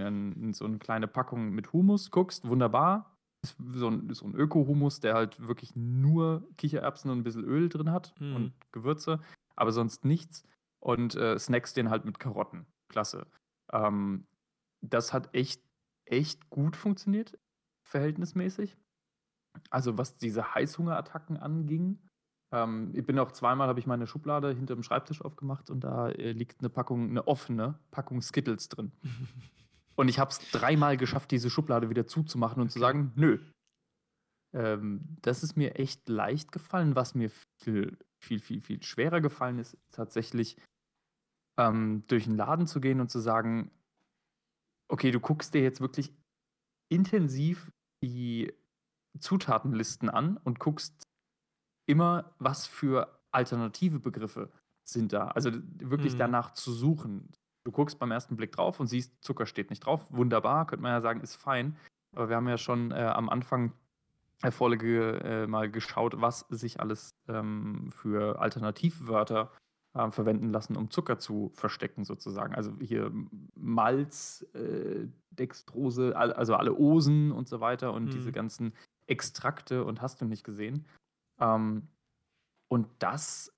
in, 0.00 0.32
in, 0.32 0.52
so 0.52 0.64
eine 0.64 0.78
kleine 0.78 1.06
Packung 1.08 1.50
mit 1.50 1.72
Humus, 1.72 2.10
guckst, 2.10 2.48
wunderbar. 2.48 3.16
ist 3.42 3.56
so 3.72 3.88
ein, 3.88 4.12
so 4.12 4.26
ein 4.26 4.34
Öko-Humus, 4.34 5.00
der 5.00 5.14
halt 5.14 5.40
wirklich 5.46 5.74
nur 5.76 6.46
Kichererbsen 6.56 7.10
und 7.10 7.18
ein 7.18 7.24
bisschen 7.24 7.44
Öl 7.44 7.68
drin 7.68 7.90
hat 7.90 8.14
Mhm. 8.20 8.36
und 8.36 8.52
Gewürze, 8.72 9.20
aber 9.56 9.72
sonst 9.72 10.04
nichts. 10.04 10.44
Und 10.80 11.14
äh, 11.14 11.38
snackst 11.38 11.76
den 11.76 11.90
halt 11.90 12.04
mit 12.06 12.18
Karotten. 12.18 12.66
Klasse. 12.88 13.26
Ähm, 13.72 14.26
das 14.80 15.12
hat 15.12 15.34
echt, 15.34 15.62
echt 16.06 16.48
gut 16.50 16.74
funktioniert, 16.76 17.38
verhältnismäßig. 17.86 18.76
Also 19.70 19.98
was 19.98 20.16
diese 20.16 20.54
Heißhungerattacken 20.54 21.36
anging. 21.36 21.98
Ähm, 22.52 22.90
ich 22.94 23.04
bin 23.06 23.18
auch 23.18 23.32
zweimal, 23.32 23.68
habe 23.68 23.80
ich 23.80 23.86
meine 23.86 24.06
Schublade 24.06 24.52
hinter 24.52 24.74
dem 24.74 24.82
Schreibtisch 24.82 25.22
aufgemacht 25.22 25.70
und 25.70 25.80
da 25.80 26.08
äh, 26.10 26.32
liegt 26.32 26.60
eine 26.60 26.68
Packung, 26.68 27.10
eine 27.10 27.26
offene 27.26 27.78
Packung 27.90 28.22
Skittles 28.22 28.68
drin. 28.68 28.92
Und 29.96 30.08
ich 30.08 30.18
habe 30.18 30.30
es 30.30 30.38
dreimal 30.50 30.96
geschafft, 30.96 31.30
diese 31.30 31.50
Schublade 31.50 31.90
wieder 31.90 32.06
zuzumachen 32.06 32.62
und 32.62 32.70
zu 32.70 32.78
Okay. 32.78 32.86
sagen, 32.86 33.12
nö. 33.16 33.38
Ähm, 34.54 35.18
das 35.20 35.42
ist 35.42 35.58
mir 35.58 35.78
echt 35.78 36.08
leicht 36.08 36.52
gefallen. 36.52 36.96
Was 36.96 37.14
mir 37.14 37.30
viel, 37.62 37.98
viel, 38.18 38.40
viel, 38.40 38.62
viel 38.62 38.82
schwerer 38.82 39.20
gefallen 39.20 39.58
ist, 39.58 39.76
tatsächlich 39.90 40.56
ähm, 41.58 42.02
durch 42.08 42.24
den 42.24 42.36
Laden 42.36 42.66
zu 42.66 42.80
gehen 42.80 43.00
und 43.00 43.10
zu 43.10 43.18
sagen, 43.18 43.70
okay, 44.88 45.10
du 45.10 45.20
guckst 45.20 45.52
dir 45.52 45.62
jetzt 45.62 45.82
wirklich 45.82 46.14
intensiv 46.88 47.70
die 48.02 48.54
Zutatenlisten 49.18 50.08
an 50.08 50.38
und 50.38 50.60
guckst 50.60 51.09
immer, 51.90 52.32
was 52.38 52.66
für 52.66 53.08
alternative 53.32 53.98
Begriffe 53.98 54.50
sind 54.84 55.12
da. 55.12 55.28
Also 55.28 55.50
wirklich 55.78 56.14
Mhm. 56.14 56.18
danach 56.18 56.54
zu 56.54 56.72
suchen. 56.72 57.28
Du 57.64 57.72
guckst 57.72 57.98
beim 57.98 58.10
ersten 58.10 58.36
Blick 58.36 58.52
drauf 58.52 58.80
und 58.80 58.86
siehst, 58.86 59.22
Zucker 59.22 59.46
steht 59.46 59.70
nicht 59.70 59.80
drauf. 59.80 60.06
Wunderbar, 60.10 60.66
könnte 60.66 60.82
man 60.82 60.92
ja 60.92 61.00
sagen, 61.00 61.20
ist 61.20 61.36
fein. 61.36 61.76
Aber 62.16 62.28
wir 62.28 62.36
haben 62.36 62.48
ja 62.48 62.58
schon 62.58 62.90
äh, 62.90 62.94
am 62.94 63.28
Anfang 63.28 63.72
der 64.42 64.52
Folge 64.52 65.20
äh, 65.22 65.46
mal 65.46 65.70
geschaut, 65.70 66.20
was 66.20 66.46
sich 66.48 66.80
alles 66.80 67.10
ähm, 67.28 67.90
für 67.92 68.40
Alternativwörter 68.40 69.52
äh, 69.94 70.10
verwenden 70.10 70.48
lassen, 70.50 70.76
um 70.76 70.90
Zucker 70.90 71.18
zu 71.18 71.50
verstecken, 71.54 72.04
sozusagen. 72.04 72.54
Also 72.54 72.72
hier 72.80 73.12
Malz, 73.54 74.46
äh, 74.54 75.06
Dextrose, 75.30 76.16
also 76.16 76.54
alle 76.56 76.74
Osen 76.74 77.30
und 77.32 77.48
so 77.48 77.60
weiter 77.60 77.92
und 77.92 78.12
diese 78.14 78.30
Mhm. 78.30 78.34
ganzen 78.34 78.72
Extrakte 79.06 79.84
und 79.84 80.00
hast 80.00 80.20
du 80.20 80.24
nicht 80.24 80.42
gesehen. 80.44 80.86
Ähm, 81.40 81.88
und 82.68 82.86
das, 83.00 83.52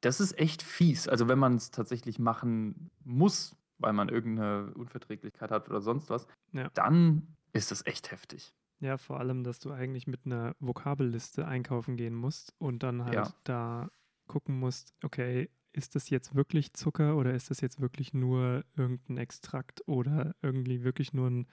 das 0.00 0.20
ist 0.20 0.38
echt 0.38 0.62
fies. 0.62 1.08
Also 1.08 1.28
wenn 1.28 1.38
man 1.38 1.54
es 1.56 1.70
tatsächlich 1.70 2.18
machen 2.18 2.90
muss, 3.04 3.56
weil 3.78 3.92
man 3.92 4.08
irgendeine 4.08 4.72
Unverträglichkeit 4.74 5.50
hat 5.50 5.68
oder 5.68 5.80
sonst 5.80 6.10
was, 6.10 6.26
Ja. 6.52 6.70
dann 6.74 7.36
ist 7.52 7.70
das 7.70 7.86
echt 7.86 8.10
heftig. 8.10 8.54
Ja, 8.80 8.96
vor 8.96 9.20
allem, 9.20 9.44
dass 9.44 9.58
du 9.58 9.72
eigentlich 9.72 10.06
mit 10.06 10.24
einer 10.24 10.54
Vokabelliste 10.58 11.46
einkaufen 11.46 11.96
gehen 11.96 12.14
musst 12.14 12.54
und 12.58 12.82
dann 12.82 13.04
halt 13.04 13.14
Ja. 13.14 13.34
da 13.44 13.90
gucken 14.26 14.58
musst, 14.58 14.94
okay, 15.02 15.50
ist 15.72 15.94
das 15.94 16.10
jetzt 16.10 16.34
wirklich 16.34 16.72
Zucker 16.72 17.16
oder 17.16 17.34
ist 17.34 17.50
das 17.50 17.60
jetzt 17.60 17.80
wirklich 17.80 18.12
nur 18.14 18.64
irgendein 18.76 19.18
Extrakt 19.18 19.86
oder 19.86 20.34
irgendwie 20.42 20.82
wirklich 20.82 21.12
nur 21.12 21.28
ein 21.28 21.46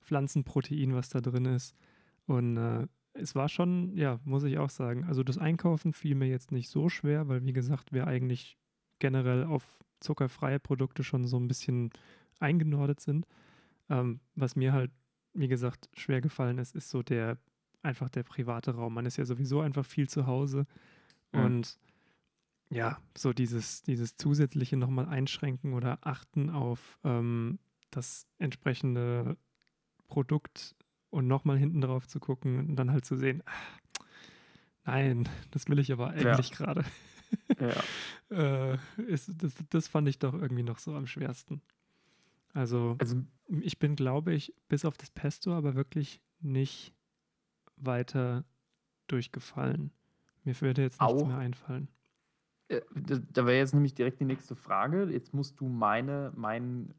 Pflanzenprotein, 0.00 0.94
was 0.94 1.08
da 1.10 1.20
drin 1.20 1.44
ist? 1.44 1.74
Und 2.26 2.56
äh, 2.56 2.86
es 3.20 3.34
war 3.34 3.48
schon, 3.48 3.96
ja, 3.96 4.20
muss 4.24 4.44
ich 4.44 4.58
auch 4.58 4.70
sagen, 4.70 5.04
also 5.04 5.22
das 5.22 5.38
Einkaufen 5.38 5.92
fiel 5.92 6.14
mir 6.14 6.28
jetzt 6.28 6.52
nicht 6.52 6.68
so 6.68 6.88
schwer, 6.88 7.28
weil 7.28 7.44
wie 7.44 7.52
gesagt, 7.52 7.92
wir 7.92 8.06
eigentlich 8.06 8.56
generell 8.98 9.44
auf 9.44 9.64
zuckerfreie 10.00 10.58
Produkte 10.58 11.04
schon 11.04 11.26
so 11.26 11.38
ein 11.38 11.48
bisschen 11.48 11.90
eingenordet 12.38 13.00
sind. 13.00 13.26
Ähm, 13.88 14.20
was 14.34 14.56
mir 14.56 14.72
halt 14.72 14.90
wie 15.34 15.48
gesagt, 15.48 15.88
schwer 15.94 16.20
gefallen 16.20 16.58
ist, 16.58 16.74
ist 16.74 16.90
so 16.90 17.02
der 17.02 17.38
einfach 17.82 18.10
der 18.10 18.24
private 18.24 18.74
Raum. 18.74 18.94
Man 18.94 19.06
ist 19.06 19.16
ja 19.16 19.24
sowieso 19.24 19.60
einfach 19.60 19.84
viel 19.86 20.08
zu 20.08 20.26
Hause 20.26 20.66
Mhm. 21.32 21.44
und 21.44 21.78
ja, 22.72 22.98
so 23.16 23.32
dieses, 23.32 23.82
dieses 23.82 24.16
zusätzliche 24.16 24.76
nochmal 24.76 25.06
einschränken 25.06 25.72
oder 25.72 25.98
achten 26.02 26.50
auf 26.50 26.98
ähm, 27.04 27.58
das 27.90 28.26
entsprechende 28.38 29.36
Produkt 30.08 30.76
und 31.10 31.26
nochmal 31.28 31.58
hinten 31.58 31.80
drauf 31.80 32.06
zu 32.08 32.20
gucken 32.20 32.58
und 32.58 32.76
dann 32.76 32.90
halt 32.92 33.04
zu 33.04 33.16
sehen, 33.16 33.42
ah, 33.46 33.52
nein, 34.84 35.28
das 35.50 35.68
will 35.68 35.78
ich 35.78 35.92
aber 35.92 36.16
Ja. 36.16 36.32
eigentlich 36.32 36.52
gerade. 36.52 36.84
Ja. 37.58 37.82
äh, 38.74 38.78
ist, 39.06 39.30
das, 39.42 39.54
das 39.70 39.88
fand 39.88 40.08
ich 40.08 40.18
doch 40.18 40.34
irgendwie 40.34 40.62
noch 40.62 40.78
so 40.78 40.94
am 40.94 41.06
schwersten. 41.06 41.62
Also 42.52 42.96
Also 42.98 43.22
ich 43.60 43.78
bin, 43.78 43.94
glaube 43.96 44.32
ich, 44.34 44.54
bis 44.68 44.84
auf 44.84 44.96
das 44.96 45.10
Pesto 45.10 45.52
aber 45.54 45.74
wirklich 45.74 46.20
nicht 46.40 46.92
weiter 47.76 48.44
durchgefallen. 49.06 49.92
Mir 50.44 50.58
würde 50.60 50.82
jetzt 50.82 51.00
nichts 51.00 51.14
Auch- 51.22 51.26
mehr 51.26 51.38
einfallen. 51.38 51.88
Äh, 52.68 52.80
Da, 52.94 53.18
da 53.18 53.46
wäre 53.46 53.58
jetzt 53.58 53.74
nämlich 53.74 53.94
direkt 53.94 54.20
die 54.20 54.24
nächste 54.24 54.56
Frage. 54.56 55.04
Jetzt 55.10 55.34
musst 55.34 55.60
du 55.60 55.68
meine, 55.68 56.32
mein 56.36 56.94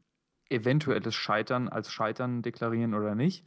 eventuelles 0.50 1.14
Scheitern 1.14 1.68
als 1.68 1.90
Scheitern 1.90 2.42
deklarieren 2.42 2.94
oder 2.94 3.14
nicht. 3.14 3.46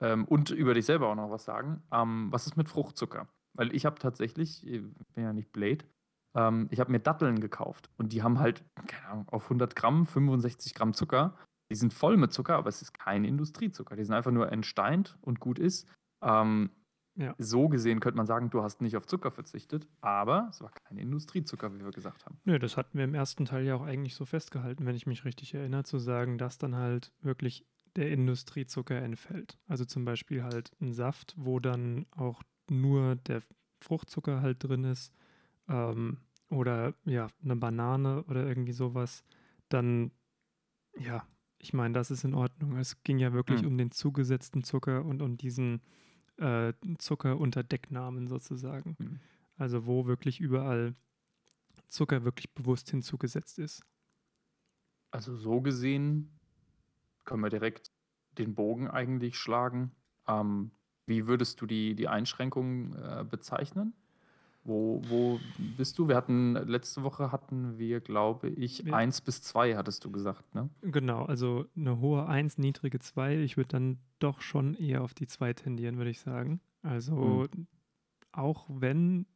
Ähm, 0.00 0.24
und 0.24 0.50
über 0.50 0.74
dich 0.74 0.86
selber 0.86 1.08
auch 1.08 1.14
noch 1.14 1.30
was 1.30 1.44
sagen. 1.44 1.82
Ähm, 1.92 2.28
was 2.30 2.46
ist 2.46 2.56
mit 2.56 2.68
Fruchtzucker? 2.68 3.28
Weil 3.56 3.74
ich 3.74 3.86
habe 3.86 3.98
tatsächlich, 3.98 4.66
ich 4.66 4.82
bin 5.14 5.24
ja 5.24 5.32
nicht 5.32 5.52
Blade, 5.52 5.84
ähm, 6.36 6.68
ich 6.70 6.80
habe 6.80 6.90
mir 6.90 7.00
Datteln 7.00 7.40
gekauft. 7.40 7.90
Und 7.96 8.12
die 8.12 8.22
haben 8.22 8.38
halt, 8.40 8.64
keine 8.86 9.06
Ahnung, 9.08 9.28
auf 9.28 9.44
100 9.44 9.76
Gramm 9.76 10.06
65 10.06 10.74
Gramm 10.74 10.94
Zucker. 10.94 11.36
Die 11.70 11.76
sind 11.76 11.94
voll 11.94 12.16
mit 12.16 12.32
Zucker, 12.32 12.56
aber 12.56 12.68
es 12.68 12.82
ist 12.82 12.98
kein 12.98 13.24
Industriezucker. 13.24 13.96
Die 13.96 14.04
sind 14.04 14.14
einfach 14.14 14.32
nur 14.32 14.50
entsteint 14.52 15.16
und 15.22 15.40
gut 15.40 15.58
ist. 15.58 15.88
Ähm, 16.22 16.70
Ja. 17.16 17.34
So 17.38 17.68
gesehen 17.68 18.00
könnte 18.00 18.16
man 18.16 18.26
sagen, 18.26 18.50
du 18.50 18.62
hast 18.64 18.80
nicht 18.80 18.96
auf 18.96 19.06
Zucker 19.06 19.30
verzichtet, 19.30 19.86
aber 20.00 20.48
es 20.50 20.60
war 20.60 20.72
kein 20.72 20.98
Industriezucker, 20.98 21.72
wie 21.72 21.84
wir 21.84 21.92
gesagt 21.92 22.26
haben. 22.26 22.40
Nö, 22.44 22.58
das 22.58 22.76
hatten 22.76 22.98
wir 22.98 23.04
im 23.04 23.14
ersten 23.14 23.44
Teil 23.44 23.64
ja 23.64 23.76
auch 23.76 23.82
eigentlich 23.82 24.16
so 24.16 24.24
festgehalten, 24.24 24.84
wenn 24.84 24.96
ich 24.96 25.06
mich 25.06 25.24
richtig 25.24 25.54
erinnere, 25.54 25.84
zu 25.84 25.98
sagen, 25.98 26.38
dass 26.38 26.58
dann 26.58 26.74
halt 26.74 27.12
wirklich 27.20 27.64
der 27.96 28.10
Industriezucker 28.10 28.96
entfällt. 28.96 29.58
Also 29.66 29.84
zum 29.84 30.04
Beispiel 30.04 30.42
halt 30.42 30.72
ein 30.80 30.92
Saft, 30.92 31.34
wo 31.38 31.60
dann 31.60 32.06
auch 32.10 32.42
nur 32.68 33.16
der 33.16 33.42
Fruchtzucker 33.80 34.40
halt 34.40 34.64
drin 34.64 34.84
ist 34.84 35.12
ähm, 35.68 36.18
oder 36.50 36.94
ja, 37.04 37.28
eine 37.42 37.56
Banane 37.56 38.24
oder 38.24 38.46
irgendwie 38.46 38.72
sowas, 38.72 39.24
dann 39.68 40.10
ja, 40.98 41.26
ich 41.58 41.72
meine, 41.72 41.94
das 41.94 42.10
ist 42.10 42.24
in 42.24 42.34
Ordnung. 42.34 42.76
Es 42.76 43.02
ging 43.02 43.18
ja 43.18 43.32
wirklich 43.32 43.62
Hm. 43.62 43.68
um 43.68 43.78
den 43.78 43.90
zugesetzten 43.90 44.64
Zucker 44.64 45.04
und 45.04 45.22
um 45.22 45.36
diesen 45.36 45.82
äh, 46.36 46.72
Zucker 46.98 47.38
unter 47.38 47.62
Decknamen 47.62 48.28
sozusagen. 48.28 48.96
Hm. 48.98 49.20
Also 49.56 49.86
wo 49.86 50.06
wirklich 50.06 50.40
überall 50.40 50.94
Zucker 51.88 52.24
wirklich 52.24 52.52
bewusst 52.54 52.90
hinzugesetzt 52.90 53.58
ist. 53.58 53.82
Also 55.10 55.36
so 55.36 55.60
gesehen 55.60 56.38
können 57.24 57.42
wir 57.42 57.50
direkt 57.50 57.90
den 58.38 58.54
Bogen 58.54 58.88
eigentlich 58.88 59.36
schlagen. 59.38 59.92
Ähm, 60.26 60.70
wie 61.06 61.26
würdest 61.26 61.60
du 61.60 61.66
die, 61.66 61.94
die 61.94 62.08
Einschränkungen 62.08 62.94
äh, 62.94 63.24
bezeichnen? 63.28 63.92
Wo, 64.66 65.02
wo 65.08 65.38
bist 65.76 65.98
du? 65.98 66.08
Wir 66.08 66.16
hatten 66.16 66.54
letzte 66.54 67.02
Woche 67.02 67.30
hatten 67.30 67.76
wir, 67.76 68.00
glaube 68.00 68.48
ich, 68.48 68.78
Ja. 68.78 68.94
eins 68.94 69.20
bis 69.20 69.42
zwei, 69.42 69.76
hattest 69.76 70.04
du 70.06 70.10
gesagt, 70.10 70.54
ne? 70.54 70.70
Genau, 70.80 71.24
also 71.26 71.66
eine 71.76 72.00
hohe 72.00 72.26
1, 72.26 72.56
niedrige 72.56 72.98
2. 72.98 73.40
Ich 73.40 73.58
würde 73.58 73.68
dann 73.68 73.98
doch 74.20 74.40
schon 74.40 74.74
eher 74.74 75.02
auf 75.02 75.12
die 75.12 75.26
2 75.26 75.52
tendieren, 75.52 75.98
würde 75.98 76.10
ich 76.10 76.20
sagen. 76.20 76.60
Also 76.80 77.46
auch 78.32 78.66
wenn 78.70 79.26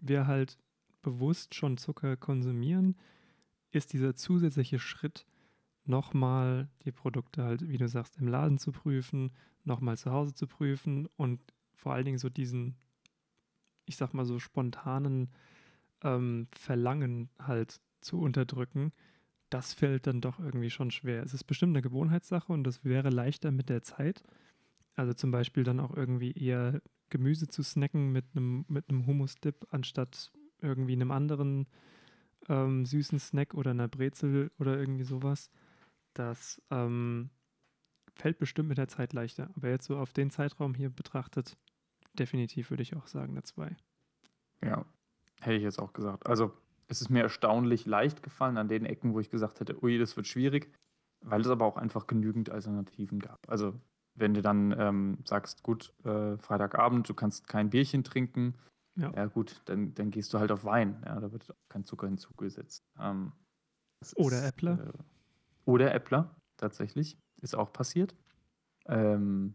wir 0.00 0.26
halt 0.26 0.58
bewusst 1.00 1.54
schon 1.54 1.78
Zucker 1.78 2.16
konsumieren, 2.18 2.96
ist 3.70 3.92
dieser 3.94 4.14
zusätzliche 4.14 4.78
Schritt, 4.78 5.26
nochmal 5.88 6.68
die 6.84 6.92
Produkte 6.92 7.44
halt, 7.44 7.68
wie 7.68 7.78
du 7.78 7.88
sagst, 7.88 8.16
im 8.18 8.28
Laden 8.28 8.58
zu 8.58 8.72
prüfen, 8.72 9.32
nochmal 9.64 9.96
zu 9.96 10.12
Hause 10.12 10.34
zu 10.34 10.46
prüfen 10.46 11.08
und 11.16 11.40
vor 11.74 11.94
allen 11.94 12.04
Dingen 12.04 12.18
so 12.18 12.28
diesen, 12.28 12.76
ich 13.86 13.96
sag 13.96 14.14
mal 14.14 14.24
so 14.24 14.38
spontanen 14.38 15.30
ähm, 16.02 16.48
Verlangen 16.52 17.30
halt 17.38 17.80
zu 18.00 18.20
unterdrücken, 18.20 18.92
das 19.50 19.72
fällt 19.72 20.06
dann 20.06 20.20
doch 20.20 20.38
irgendwie 20.38 20.70
schon 20.70 20.90
schwer. 20.90 21.22
Es 21.22 21.34
ist 21.34 21.44
bestimmt 21.44 21.72
eine 21.72 21.82
Gewohnheitssache 21.82 22.52
und 22.52 22.64
das 22.64 22.84
wäre 22.84 23.10
leichter 23.10 23.50
mit 23.50 23.68
der 23.68 23.82
Zeit. 23.82 24.22
Also 24.94 25.14
zum 25.14 25.30
Beispiel 25.30 25.64
dann 25.64 25.80
auch 25.80 25.96
irgendwie 25.96 26.32
eher 26.32 26.82
Gemüse 27.08 27.48
zu 27.48 27.62
snacken 27.62 28.12
mit 28.12 28.26
einem 28.34 28.66
mit 28.68 28.88
einem 28.88 29.06
Hummus-Dip 29.06 29.66
anstatt 29.70 30.30
irgendwie 30.60 30.92
einem 30.92 31.10
anderen 31.10 31.66
ähm, 32.48 32.84
süßen 32.84 33.18
Snack 33.18 33.54
oder 33.54 33.70
einer 33.70 33.88
Brezel 33.88 34.50
oder 34.58 34.78
irgendwie 34.78 35.04
sowas. 35.04 35.50
Das 36.18 36.60
ähm, 36.70 37.30
fällt 38.16 38.38
bestimmt 38.38 38.68
mit 38.68 38.78
der 38.78 38.88
Zeit 38.88 39.12
leichter. 39.12 39.50
Aber 39.54 39.68
jetzt 39.68 39.86
so 39.86 39.96
auf 39.96 40.12
den 40.12 40.30
Zeitraum 40.30 40.74
hier 40.74 40.90
betrachtet, 40.90 41.56
definitiv 42.14 42.70
würde 42.70 42.82
ich 42.82 42.96
auch 42.96 43.06
sagen, 43.06 43.32
eine 43.32 43.44
2. 43.44 43.76
Ja, 44.64 44.84
hätte 45.40 45.56
ich 45.56 45.62
jetzt 45.62 45.78
auch 45.78 45.92
gesagt. 45.92 46.26
Also, 46.26 46.52
es 46.88 47.00
ist 47.00 47.08
mir 47.08 47.22
erstaunlich 47.22 47.86
leicht 47.86 48.24
gefallen 48.24 48.56
an 48.56 48.66
den 48.66 48.84
Ecken, 48.84 49.14
wo 49.14 49.20
ich 49.20 49.30
gesagt 49.30 49.60
hätte, 49.60 49.80
ui, 49.80 49.96
das 49.96 50.16
wird 50.16 50.26
schwierig, 50.26 50.74
weil 51.24 51.40
es 51.42 51.46
aber 51.46 51.64
auch 51.66 51.76
einfach 51.76 52.08
genügend 52.08 52.50
Alternativen 52.50 53.20
gab. 53.20 53.48
Also, 53.48 53.80
wenn 54.14 54.34
du 54.34 54.42
dann 54.42 54.74
ähm, 54.76 55.18
sagst, 55.24 55.62
gut, 55.62 55.94
äh, 56.04 56.36
Freitagabend, 56.38 57.08
du 57.08 57.14
kannst 57.14 57.46
kein 57.46 57.70
Bierchen 57.70 58.02
trinken, 58.02 58.56
Ja. 58.96 59.12
ja, 59.14 59.26
gut, 59.26 59.62
dann, 59.66 59.94
dann 59.94 60.10
gehst 60.10 60.34
du 60.34 60.40
halt 60.40 60.50
auf 60.50 60.64
Wein. 60.64 61.00
Ja, 61.06 61.20
da 61.20 61.30
wird 61.30 61.54
kein 61.68 61.84
Zucker 61.84 62.08
hinzugesetzt. 62.08 62.82
Ähm, 62.98 63.30
Oder 64.16 64.38
ist. 64.38 64.44
Äh, 64.80 64.92
oder 65.68 65.94
Äppler, 65.94 66.34
tatsächlich. 66.56 67.18
Ist 67.42 67.54
auch 67.54 67.74
passiert. 67.74 68.16
Ähm, 68.86 69.54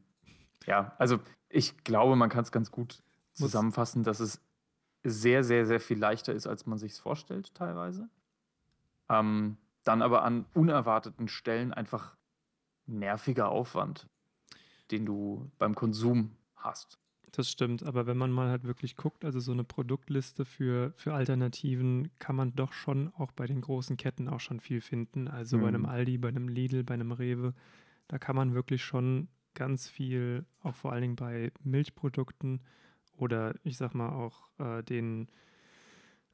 ja, 0.67 0.93
also 0.99 1.19
ich 1.49 1.83
glaube, 1.83 2.15
man 2.15 2.29
kann 2.29 2.43
es 2.43 2.51
ganz 2.51 2.69
gut 2.69 3.01
zusammenfassen, 3.33 4.03
dass 4.03 4.19
es 4.19 4.39
sehr, 5.03 5.43
sehr, 5.43 5.65
sehr 5.65 5.79
viel 5.79 5.97
leichter 5.97 6.31
ist, 6.31 6.45
als 6.45 6.67
man 6.67 6.77
sich 6.77 6.93
vorstellt, 6.93 7.55
teilweise. 7.55 8.09
Ähm, 9.09 9.57
dann 9.83 10.03
aber 10.03 10.23
an 10.23 10.45
unerwarteten 10.53 11.27
Stellen 11.27 11.73
einfach 11.73 12.15
nerviger 12.85 13.49
Aufwand, 13.49 14.07
den 14.91 15.07
du 15.07 15.51
beim 15.57 15.73
Konsum 15.73 16.37
hast. 16.55 16.99
Das 17.35 17.49
stimmt, 17.49 17.81
aber 17.81 18.05
wenn 18.05 18.15
man 18.17 18.31
mal 18.31 18.49
halt 18.49 18.63
wirklich 18.63 18.95
guckt, 18.95 19.25
also 19.25 19.39
so 19.39 19.51
eine 19.51 19.63
Produktliste 19.63 20.45
für, 20.45 20.93
für 20.97 21.15
Alternativen, 21.15 22.11
kann 22.19 22.35
man 22.35 22.55
doch 22.55 22.73
schon 22.73 23.11
auch 23.15 23.31
bei 23.31 23.47
den 23.47 23.59
großen 23.59 23.97
Ketten 23.97 24.29
auch 24.29 24.39
schon 24.39 24.59
viel 24.59 24.81
finden. 24.81 25.27
Also 25.27 25.57
bei 25.57 25.67
einem 25.69 25.81
Mhm. 25.81 25.87
Aldi, 25.89 26.17
bei 26.19 26.27
einem 26.27 26.47
Lidl, 26.47 26.83
bei 26.83 26.93
einem 26.93 27.11
Rewe, 27.11 27.55
da 28.07 28.19
kann 28.19 28.35
man 28.35 28.53
wirklich 28.53 28.83
schon 28.83 29.29
ganz 29.55 29.89
viel, 29.89 30.45
auch 30.61 30.75
vor 30.75 30.91
allen 30.91 31.01
Dingen 31.01 31.15
bei 31.15 31.51
Milchprodukten 31.63 32.61
oder 33.17 33.55
ich 33.63 33.77
sag 33.77 33.95
mal 33.95 34.09
auch 34.09 34.49
äh, 34.59 34.83
den 34.83 35.27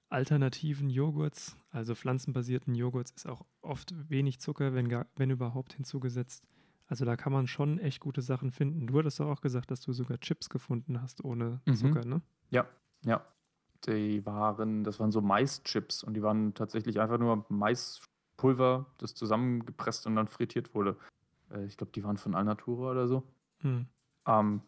alternativen 0.10 0.90
Joghurts, 0.90 1.56
also 1.70 1.96
pflanzenbasierten 1.96 2.76
Joghurts, 2.76 3.12
ist 3.12 3.28
auch 3.28 3.46
oft 3.62 3.94
wenig 4.10 4.40
Zucker, 4.40 4.74
wenn, 4.74 4.90
gar, 4.90 5.08
wenn 5.16 5.30
überhaupt 5.30 5.74
hinzugesetzt. 5.74 6.44
Also 6.90 7.06
da 7.06 7.16
kann 7.16 7.32
man 7.32 7.48
schon 7.48 7.78
echt 7.78 8.00
gute 8.00 8.22
Sachen 8.22 8.52
finden. 8.52 8.88
Du 8.88 8.98
hattest 8.98 9.20
doch 9.20 9.28
auch 9.30 9.42
gesagt, 9.42 9.70
dass 9.70 9.80
du 9.82 9.94
sogar 9.94 10.20
Chips 10.20 10.50
gefunden 10.50 11.02
hast 11.02 11.24
ohne 11.24 11.62
Mhm. 11.68 11.76
Zucker, 11.76 12.04
ne? 12.04 12.22
Ja, 12.50 12.68
ja. 13.06 13.24
Die 13.86 14.26
waren, 14.26 14.84
das 14.84 15.00
waren 15.00 15.12
so 15.12 15.22
Maischips 15.22 16.04
und 16.04 16.16
die 16.16 16.22
waren 16.24 16.54
tatsächlich 16.54 17.00
einfach 17.00 17.20
nur 17.20 17.46
Maispulver, 17.48 18.88
das 18.98 19.14
zusammengepresst 19.14 20.06
und 20.08 20.16
dann 20.16 20.28
frittiert 20.28 20.74
wurde. 20.74 20.98
Äh, 21.52 21.66
ich 21.66 21.78
glaube, 21.78 21.92
die 21.94 22.04
waren 22.04 22.18
von 22.18 22.36
Alnatura 22.36 22.92
oder 22.92 23.08
so. 23.08 23.24
Hm. 23.60 23.86
Ähm, 24.28 24.62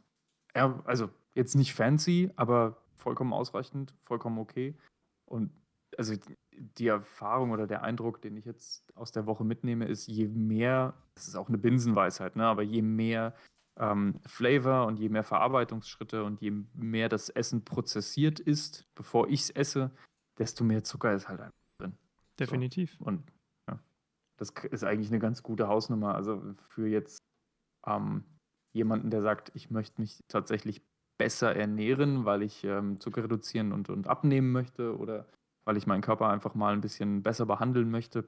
ja, 0.56 0.80
also 0.86 1.10
jetzt 1.34 1.56
nicht 1.56 1.74
fancy, 1.74 2.32
aber 2.36 2.78
vollkommen 2.98 3.34
ausreichend, 3.34 3.96
vollkommen 4.06 4.38
okay. 4.38 4.78
Und 5.26 5.52
also 5.98 6.14
die 6.54 6.88
Erfahrung 6.88 7.52
oder 7.52 7.68
der 7.68 7.84
Eindruck, 7.84 8.22
den 8.22 8.38
ich 8.38 8.46
jetzt 8.46 8.96
aus 8.96 9.12
der 9.12 9.26
Woche 9.26 9.44
mitnehme, 9.44 9.86
ist, 9.86 10.08
je 10.08 10.28
mehr, 10.28 10.94
das 11.16 11.28
ist 11.28 11.36
auch 11.36 11.48
eine 11.48 11.58
Binsenweisheit, 11.58 12.36
ne, 12.36 12.46
aber 12.46 12.62
je 12.62 12.82
mehr 12.82 13.34
ähm, 13.78 14.20
Flavor 14.26 14.86
und 14.86 15.00
je 15.00 15.10
mehr 15.10 15.24
Verarbeitungsschritte 15.24 16.24
und 16.24 16.42
je 16.42 16.52
mehr 16.74 17.10
das 17.10 17.30
Essen 17.30 17.64
prozessiert 17.64 18.40
ist, 18.40 18.86
bevor 18.96 19.28
ich 19.28 19.42
es 19.42 19.50
esse, 19.52 19.92
desto 20.38 20.64
mehr 20.64 20.84
Zucker 20.84 21.14
ist 21.14 21.30
halt 21.30 21.42
einfach 21.42 21.58
drin. 21.78 21.98
Definitiv. 22.40 23.00
Und 23.00 23.24
ja, 23.70 23.80
das 24.38 24.52
ist 24.70 24.84
eigentlich 24.84 25.10
eine 25.10 25.20
ganz 25.20 25.44
gute 25.44 25.68
Hausnummer. 25.68 26.16
Also 26.16 26.42
für 26.70 26.88
jetzt 26.88 27.20
ähm, 27.88 28.24
jemanden, 28.74 29.10
der 29.10 29.22
sagt, 29.22 29.52
ich 29.56 29.72
möchte 29.72 30.02
mich 30.02 30.24
tatsächlich 30.28 30.82
besser 31.18 31.56
ernähren, 31.56 32.26
weil 32.26 32.42
ich 32.42 32.64
ähm, 32.64 33.00
Zucker 33.00 33.24
reduzieren 33.24 33.72
und, 33.72 33.90
und 33.90 34.08
abnehmen 34.08 34.52
möchte 34.52 34.98
oder 34.98 35.28
weil 35.66 35.78
ich 35.78 35.88
meinen 35.88 36.02
Körper 36.02 36.30
einfach 36.30 36.56
mal 36.56 36.74
ein 36.74 36.82
bisschen 36.82 37.24
besser 37.24 37.46
behandeln 37.46 37.92
möchte, 37.92 38.26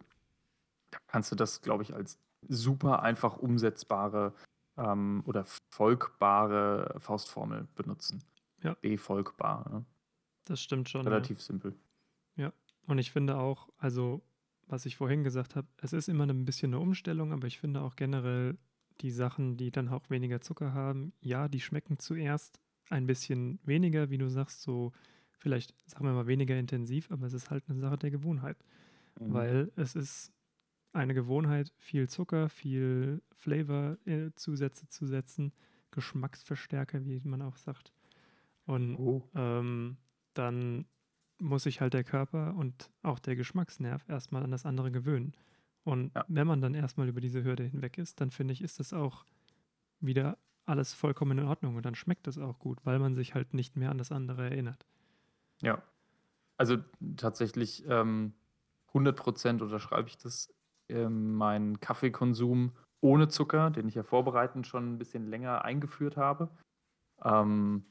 da 0.92 1.00
kannst 1.08 1.32
du 1.32 1.36
das, 1.36 1.62
glaube 1.62 1.84
ich, 1.84 1.94
als 1.94 2.20
super 2.48 3.02
einfach 3.04 3.38
umsetzbare 3.38 4.34
ähm, 4.78 5.24
oder 5.26 5.46
folgbare 5.72 6.96
Faustformel 7.00 7.68
benutzen. 7.76 8.24
Ja. 8.62 8.76
Befolgbar. 8.82 9.70
Ne? 9.70 9.86
Das 10.46 10.62
stimmt 10.62 10.90
schon. 10.90 11.04
ja. 11.04 11.10
Relativ 11.10 11.42
simpel. 11.42 11.76
Und 12.88 12.98
ich 12.98 13.12
finde 13.12 13.38
auch, 13.38 13.70
also 13.78 14.22
was 14.68 14.86
ich 14.86 14.96
vorhin 14.98 15.24
gesagt 15.24 15.56
habe, 15.56 15.68
es 15.78 15.94
ist 15.94 16.10
immer 16.10 16.26
ein 16.26 16.46
bisschen 16.46 16.74
eine 16.74 16.82
Umstellung, 16.82 17.32
aber 17.32 17.48
ich 17.48 17.60
finde 17.60 17.82
auch 17.82 17.96
generell 17.96 18.58
die 19.02 19.12
Sachen, 19.12 19.58
die 19.58 19.72
dann 19.72 19.90
auch 19.90 20.10
weniger 20.10 20.42
Zucker 20.42 20.74
haben, 20.74 21.14
ja, 21.22 21.48
die 21.48 21.60
schmecken 21.60 22.00
zuerst 22.00 22.60
ein 22.90 23.08
bisschen 23.08 23.60
weniger, 23.64 24.10
wie 24.10 24.18
du 24.18 24.30
sagst, 24.30 24.62
so 24.62 24.92
vielleicht, 25.44 25.74
sagen 25.90 26.06
wir 26.06 26.14
mal, 26.14 26.26
weniger 26.28 26.58
intensiv, 26.58 27.12
aber 27.12 27.28
es 27.28 27.34
ist 27.34 27.50
halt 27.52 27.66
eine 27.70 27.80
Sache 27.80 27.98
der 27.98 28.12
Gewohnheit, 28.12 28.58
Mhm. 29.20 29.34
weil 29.34 29.72
es 29.76 29.94
ist 29.94 30.32
eine 30.94 31.14
Gewohnheit, 31.14 31.74
viel 31.78 32.08
Zucker, 32.08 32.48
viel 32.50 33.22
Flavor-Zusätze 33.34 34.88
zu 34.88 35.06
setzen, 35.06 35.52
Geschmacksverstärker, 35.92 37.06
wie 37.06 37.20
man 37.26 37.42
auch 37.42 37.58
sagt. 37.58 37.92
Und 38.66 38.98
Oh. 39.00 39.22
ähm, 39.36 39.98
dann 40.34 40.86
muss 41.40 41.64
sich 41.64 41.82
halt 41.82 41.94
der 41.94 42.06
Körper 42.06 42.56
und 42.56 42.90
auch 43.02 43.20
der 43.20 43.36
Geschmacksnerv 43.36 44.08
erstmal 44.08 44.44
an 44.44 44.52
das 44.52 44.66
andere 44.66 44.92
gewöhnen. 44.92 45.34
Und 45.84 46.14
Ja. 46.16 46.26
wenn 46.30 46.48
man 46.48 46.62
dann 46.62 46.74
erstmal 46.74 47.10
über 47.10 47.20
diese 47.20 47.44
Hürde 47.44 47.64
hinweg 47.64 47.98
ist, 47.98 48.22
dann 48.22 48.32
finde 48.32 48.54
ich, 48.54 48.62
ist 48.62 48.80
das 48.80 48.94
auch 48.94 49.26
wieder 50.00 50.38
alles 50.66 50.94
vollkommen 50.94 51.40
in 51.40 51.46
Ordnung 51.46 51.76
und 51.76 51.86
dann 51.86 51.96
schmeckt 51.96 52.28
das 52.28 52.38
auch 52.38 52.60
gut, 52.60 52.80
weil 52.86 53.00
man 53.00 53.16
sich 53.16 53.36
halt 53.36 53.54
nicht 53.54 53.76
mehr 53.76 53.92
an 53.92 53.98
das 53.98 54.12
andere 54.14 54.50
erinnert. 54.50 54.86
Ja. 55.64 55.82
Also 56.58 56.78
tatsächlich 57.18 57.84
ähm, 57.88 58.34
100% 58.94 59.62
unterschreibe 59.62 60.08
ich 60.08 60.18
das. 60.18 60.54
Ähm, 60.90 61.34
mein 61.34 61.80
Kaffeekonsum 61.80 62.74
ohne 63.02 63.28
Zucker, 63.30 63.72
den 63.72 63.88
ich 63.88 63.96
ja 63.96 64.04
vorbereitend 64.04 64.68
schon 64.68 64.94
ein 64.94 64.98
bisschen 64.98 65.28
länger 65.28 65.64
eingeführt 65.64 66.18
habe, 66.18 66.50
ähm, 67.24 67.86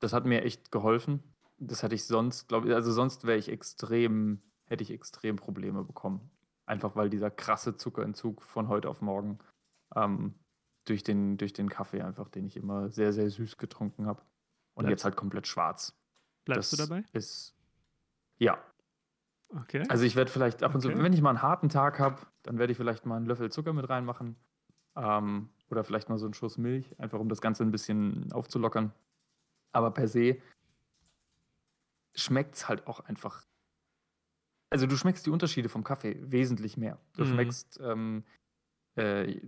das 0.00 0.12
hat 0.12 0.26
mir 0.26 0.44
echt 0.44 0.70
geholfen. 0.70 1.22
Das 1.58 1.82
hätte 1.82 1.94
ich 1.94 2.04
sonst, 2.04 2.48
glaube 2.48 2.68
ich, 2.68 2.74
also 2.74 2.92
sonst 2.92 3.26
wäre 3.26 3.38
ich 3.38 3.48
extrem, 3.48 4.42
hätte 4.66 4.82
ich 4.82 4.90
extrem 4.90 5.36
Probleme 5.36 5.82
bekommen. 5.82 6.30
Einfach 6.66 6.96
weil 6.96 7.08
dieser 7.08 7.30
krasse 7.30 7.76
Zuckerentzug 7.76 8.42
von 8.42 8.68
heute 8.68 8.88
auf 8.90 9.00
morgen 9.00 9.38
ähm, 9.94 10.34
durch, 10.84 11.02
den, 11.02 11.38
durch 11.38 11.54
den 11.54 11.70
Kaffee 11.70 12.02
einfach, 12.02 12.28
den 12.28 12.46
ich 12.46 12.56
immer 12.56 12.90
sehr, 12.90 13.12
sehr 13.12 13.30
süß 13.30 13.56
getrunken 13.56 14.06
habe. 14.06 14.22
Und 14.74 14.88
jetzt 14.90 15.04
halt 15.04 15.16
komplett 15.16 15.46
schwarz. 15.46 15.96
Bleibst 16.46 16.72
das 16.72 16.78
du 16.78 16.86
dabei? 16.86 17.04
Ist, 17.12 17.54
ja. 18.38 18.58
Okay. 19.48 19.84
Also 19.88 20.04
ich 20.04 20.16
werde 20.16 20.30
vielleicht 20.30 20.62
ab 20.62 20.74
und 20.74 20.80
zu, 20.80 20.88
Okay. 20.88 21.02
wenn 21.02 21.12
ich 21.12 21.20
mal 21.20 21.30
einen 21.30 21.42
harten 21.42 21.68
Tag 21.68 21.98
habe, 21.98 22.18
dann 22.42 22.58
werde 22.58 22.72
ich 22.72 22.76
vielleicht 22.78 23.06
mal 23.06 23.16
einen 23.16 23.26
Löffel 23.26 23.50
Zucker 23.52 23.72
mit 23.72 23.88
reinmachen. 23.88 24.36
Ähm, 24.96 25.50
oder 25.70 25.84
vielleicht 25.84 26.08
mal 26.08 26.18
so 26.18 26.24
einen 26.26 26.34
Schuss 26.34 26.58
Milch, 26.58 26.98
einfach 26.98 27.20
um 27.20 27.28
das 27.28 27.40
Ganze 27.40 27.62
ein 27.62 27.70
bisschen 27.70 28.32
aufzulockern. 28.32 28.92
Aber 29.72 29.90
per 29.90 30.08
se 30.08 30.40
schmeckt 32.14 32.54
es 32.54 32.68
halt 32.68 32.86
auch 32.86 33.00
einfach. 33.00 33.44
Also 34.70 34.86
du 34.86 34.96
schmeckst 34.96 35.26
die 35.26 35.30
Unterschiede 35.30 35.68
vom 35.68 35.84
Kaffee 35.84 36.16
wesentlich 36.30 36.76
mehr. 36.76 36.98
Du 37.14 37.24
Mhm. 37.24 37.28
schmeckst, 37.28 37.80
ähm, 37.82 38.24
äh, 38.96 39.40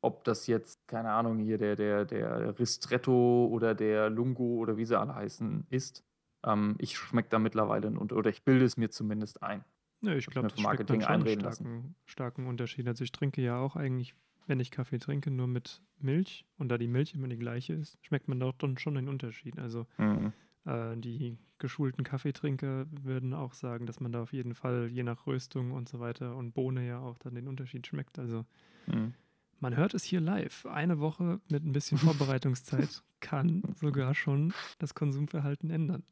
ob 0.00 0.24
das 0.24 0.46
jetzt, 0.46 0.86
keine 0.86 1.12
Ahnung, 1.12 1.38
hier 1.38 1.58
der, 1.58 1.76
der, 1.76 2.04
der 2.04 2.58
Ristretto 2.58 3.46
oder 3.50 3.74
der 3.74 4.10
Lungo 4.10 4.56
oder 4.56 4.76
wie 4.76 4.84
sie 4.84 4.98
alle 4.98 5.14
heißen, 5.14 5.66
ist. 5.70 6.04
Ähm, 6.44 6.76
ich 6.78 6.96
schmecke 6.98 7.28
da 7.30 7.38
mittlerweile 7.38 7.88
Unter- 7.88 8.16
oder 8.16 8.30
ich 8.30 8.42
bilde 8.42 8.64
es 8.64 8.76
mir 8.76 8.90
zumindest 8.90 9.42
ein. 9.42 9.64
Nö, 10.00 10.14
ich 10.16 10.26
glaube, 10.26 10.48
das 10.48 10.60
schmeckt 10.60 10.66
Marketing 10.88 11.00
schon 11.00 11.10
einen 11.10 11.26
starken, 11.26 11.94
starken 12.04 12.46
Unterschied. 12.46 12.86
Also 12.86 13.04
ich 13.04 13.12
trinke 13.12 13.40
ja 13.40 13.56
auch 13.58 13.76
eigentlich, 13.76 14.14
wenn 14.46 14.60
ich 14.60 14.70
Kaffee 14.70 14.98
trinke, 14.98 15.30
nur 15.30 15.46
mit 15.46 15.80
Milch 15.98 16.44
und 16.58 16.68
da 16.68 16.76
die 16.76 16.88
Milch 16.88 17.14
immer 17.14 17.28
die 17.28 17.38
gleiche 17.38 17.72
ist, 17.72 17.96
schmeckt 18.02 18.28
man 18.28 18.38
doch 18.40 18.52
dann 18.58 18.76
schon 18.76 18.94
den 18.96 19.08
Unterschied. 19.08 19.58
Also 19.58 19.86
Mhm. 19.98 20.32
Äh, 20.66 20.96
die 20.96 21.36
geschulten 21.58 22.04
Kaffeetrinker 22.04 22.86
würden 22.90 23.34
auch 23.34 23.52
sagen, 23.52 23.84
dass 23.86 24.00
man 24.00 24.12
da 24.12 24.22
auf 24.22 24.32
jeden 24.32 24.54
Fall 24.54 24.88
je 24.90 25.02
nach 25.02 25.26
Röstung 25.26 25.72
und 25.72 25.88
so 25.90 26.00
weiter 26.00 26.36
und 26.36 26.52
Bohne 26.52 26.86
ja 26.86 26.98
auch 27.00 27.18
dann 27.18 27.34
den 27.34 27.48
Unterschied 27.48 27.86
schmeckt. 27.86 28.18
Also 28.18 28.44
Mhm. 28.86 29.12
man 29.60 29.76
hört 29.76 29.92
es 29.94 30.04
hier 30.04 30.20
live. 30.20 30.64
Eine 30.66 31.00
Woche 31.00 31.40
mit 31.50 31.64
ein 31.64 31.72
bisschen 31.72 31.98
Vorbereitungszeit 32.42 33.02
kann 33.20 33.62
sogar 33.74 34.14
schon 34.14 34.52
das 34.78 34.94
Konsumverhalten 34.94 35.70
ändern. 35.70 36.02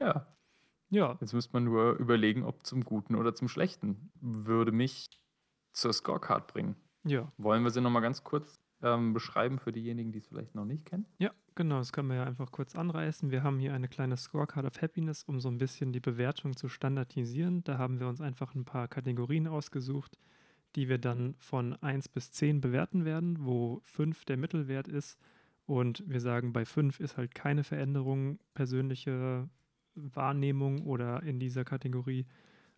Ja, 0.00 0.26
Ja, 0.90 1.18
jetzt 1.20 1.32
müsste 1.34 1.52
man 1.52 1.64
nur 1.64 1.96
überlegen, 1.98 2.44
ob 2.44 2.64
zum 2.66 2.84
Guten 2.84 3.14
oder 3.14 3.34
zum 3.34 3.48
Schlechten. 3.48 4.10
Würde 4.20 4.72
mich 4.72 5.06
zur 5.72 5.92
Scorecard 5.92 6.46
bringen. 6.46 6.76
ja, 7.04 7.30
Wollen 7.36 7.62
wir 7.64 7.70
sie 7.70 7.80
nochmal 7.80 8.02
ganz 8.02 8.24
kurz 8.24 8.60
ähm, 8.82 9.12
beschreiben 9.12 9.58
für 9.58 9.72
diejenigen, 9.72 10.12
die 10.12 10.18
es 10.20 10.26
vielleicht 10.28 10.54
noch 10.54 10.64
nicht 10.64 10.86
kennen? 10.86 11.06
ja, 11.18 11.30
genau. 11.54 11.78
Das 11.78 11.92
können 11.92 12.08
wir 12.08 12.16
ja 12.16 12.24
einfach 12.24 12.50
kurz 12.52 12.74
anreißen. 12.76 13.30
Wir 13.30 13.42
haben 13.42 13.58
hier 13.58 13.74
eine 13.74 13.88
kleine 13.88 14.16
Scorecard 14.16 14.64
of 14.66 14.80
Happiness, 14.80 15.24
um 15.24 15.40
so 15.40 15.48
ein 15.50 15.58
bisschen 15.58 15.92
die 15.92 16.00
Bewertung 16.00 16.56
zu 16.56 16.68
standardisieren. 16.68 17.64
Da 17.64 17.76
haben 17.78 17.98
wir 18.00 18.08
uns 18.08 18.20
einfach 18.20 18.54
ein 18.54 18.64
paar 18.64 18.88
Kategorien 18.88 19.46
ausgesucht, 19.48 20.16
die 20.76 20.88
wir 20.88 20.98
dann 20.98 21.34
von 21.38 21.74
1 21.82 22.08
bis 22.08 22.30
10 22.32 22.60
bewerten 22.60 23.04
werden, 23.04 23.44
wo 23.44 23.80
5 23.84 24.24
der 24.24 24.36
Mittelwert 24.36 24.86
ist. 24.88 25.18
Und 25.66 26.02
wir 26.06 26.20
sagen, 26.20 26.52
bei 26.52 26.64
5 26.64 26.98
ist 27.00 27.16
halt 27.18 27.34
keine 27.34 27.62
Veränderung 27.64 28.38
persönliche 28.54 29.48
Wahrnehmung 30.14 30.82
oder 30.86 31.22
in 31.22 31.38
dieser 31.38 31.64
Kategorie. 31.64 32.26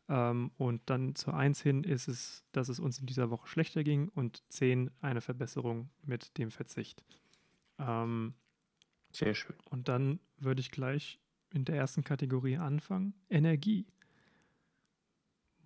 Ähm, 0.09 0.51
und 0.59 0.83
dann 0.87 1.15
zur 1.15 1.35
1 1.35 1.61
hin 1.63 1.85
ist 1.85 2.09
es, 2.09 2.45
dass 2.53 2.69
es 2.69 2.81
uns 2.81 2.99
in 2.99 3.07
dieser 3.07 3.31
Woche 3.31 3.47
schlechter 3.47 3.85
ging 3.85 4.09
und 4.09 4.43
10 4.49 4.91
eine 5.01 5.21
Verbesserung 5.21 5.89
mit 6.03 6.37
dem 6.39 6.51
Verzicht. 6.51 7.05
Ähm, 7.79 8.35
Sehr 9.13 9.35
schön. 9.35 9.57
und 9.71 9.89
dann 9.89 10.21
würde 10.39 10.61
ich 10.61 10.71
gleich 10.71 11.21
in 11.53 11.65
der 11.65 11.77
ersten 11.77 12.05
Kategorie 12.05 12.57
anfangen. 12.57 13.15
Energie. 13.29 13.87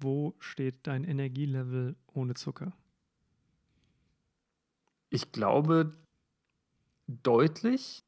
Wo 0.00 0.34
steht 0.38 0.86
dein 0.86 1.04
Energielevel 1.04 1.96
ohne 2.12 2.34
Zucker? 2.34 2.72
Ich 5.10 5.30
glaube 5.32 5.92
deutlich, 7.06 8.02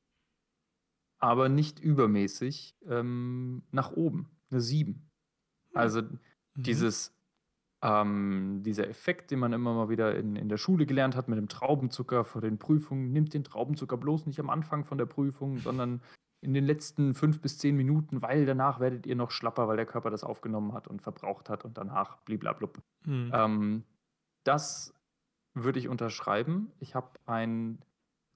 aber 1.18 1.48
nicht 1.48 1.80
übermäßig 1.80 2.76
ähm, 2.88 3.62
nach 3.70 3.92
oben. 3.92 4.30
Eine 4.50 4.60
7. 4.60 5.10
Also 5.74 6.02
Mhm. 6.02 6.62
dieses, 6.62 7.14
ähm, 7.82 8.62
dieser 8.64 8.88
Effekt, 8.88 9.30
den 9.30 9.38
man 9.38 9.52
immer 9.52 9.74
mal 9.74 9.88
wieder 9.90 10.16
in, 10.16 10.36
in 10.36 10.48
der 10.48 10.56
Schule 10.56 10.86
gelernt 10.86 11.16
hat 11.16 11.28
mit 11.28 11.38
dem 11.38 11.48
Traubenzucker 11.48 12.24
vor 12.24 12.40
den 12.40 12.58
Prüfungen, 12.58 13.12
nimmt 13.12 13.34
den 13.34 13.44
Traubenzucker 13.44 13.96
bloß 13.96 14.26
nicht 14.26 14.40
am 14.40 14.50
Anfang 14.50 14.84
von 14.84 14.98
der 14.98 15.06
Prüfung, 15.06 15.58
sondern 15.58 16.00
in 16.40 16.54
den 16.54 16.64
letzten 16.64 17.14
fünf 17.14 17.40
bis 17.40 17.58
zehn 17.58 17.76
Minuten, 17.76 18.22
weil 18.22 18.46
danach 18.46 18.80
werdet 18.80 19.06
ihr 19.06 19.16
noch 19.16 19.30
schlapper, 19.30 19.68
weil 19.68 19.76
der 19.76 19.86
Körper 19.86 20.10
das 20.10 20.24
aufgenommen 20.24 20.72
hat 20.72 20.88
und 20.88 21.02
verbraucht 21.02 21.48
hat 21.50 21.64
und 21.64 21.76
danach 21.76 22.18
bliblablub. 22.18 22.80
Mhm. 23.04 23.30
Ähm, 23.34 23.84
das 24.44 24.94
würde 25.54 25.78
ich 25.78 25.88
unterschreiben. 25.88 26.72
Ich 26.78 26.94
habe 26.94 27.10
ein 27.26 27.78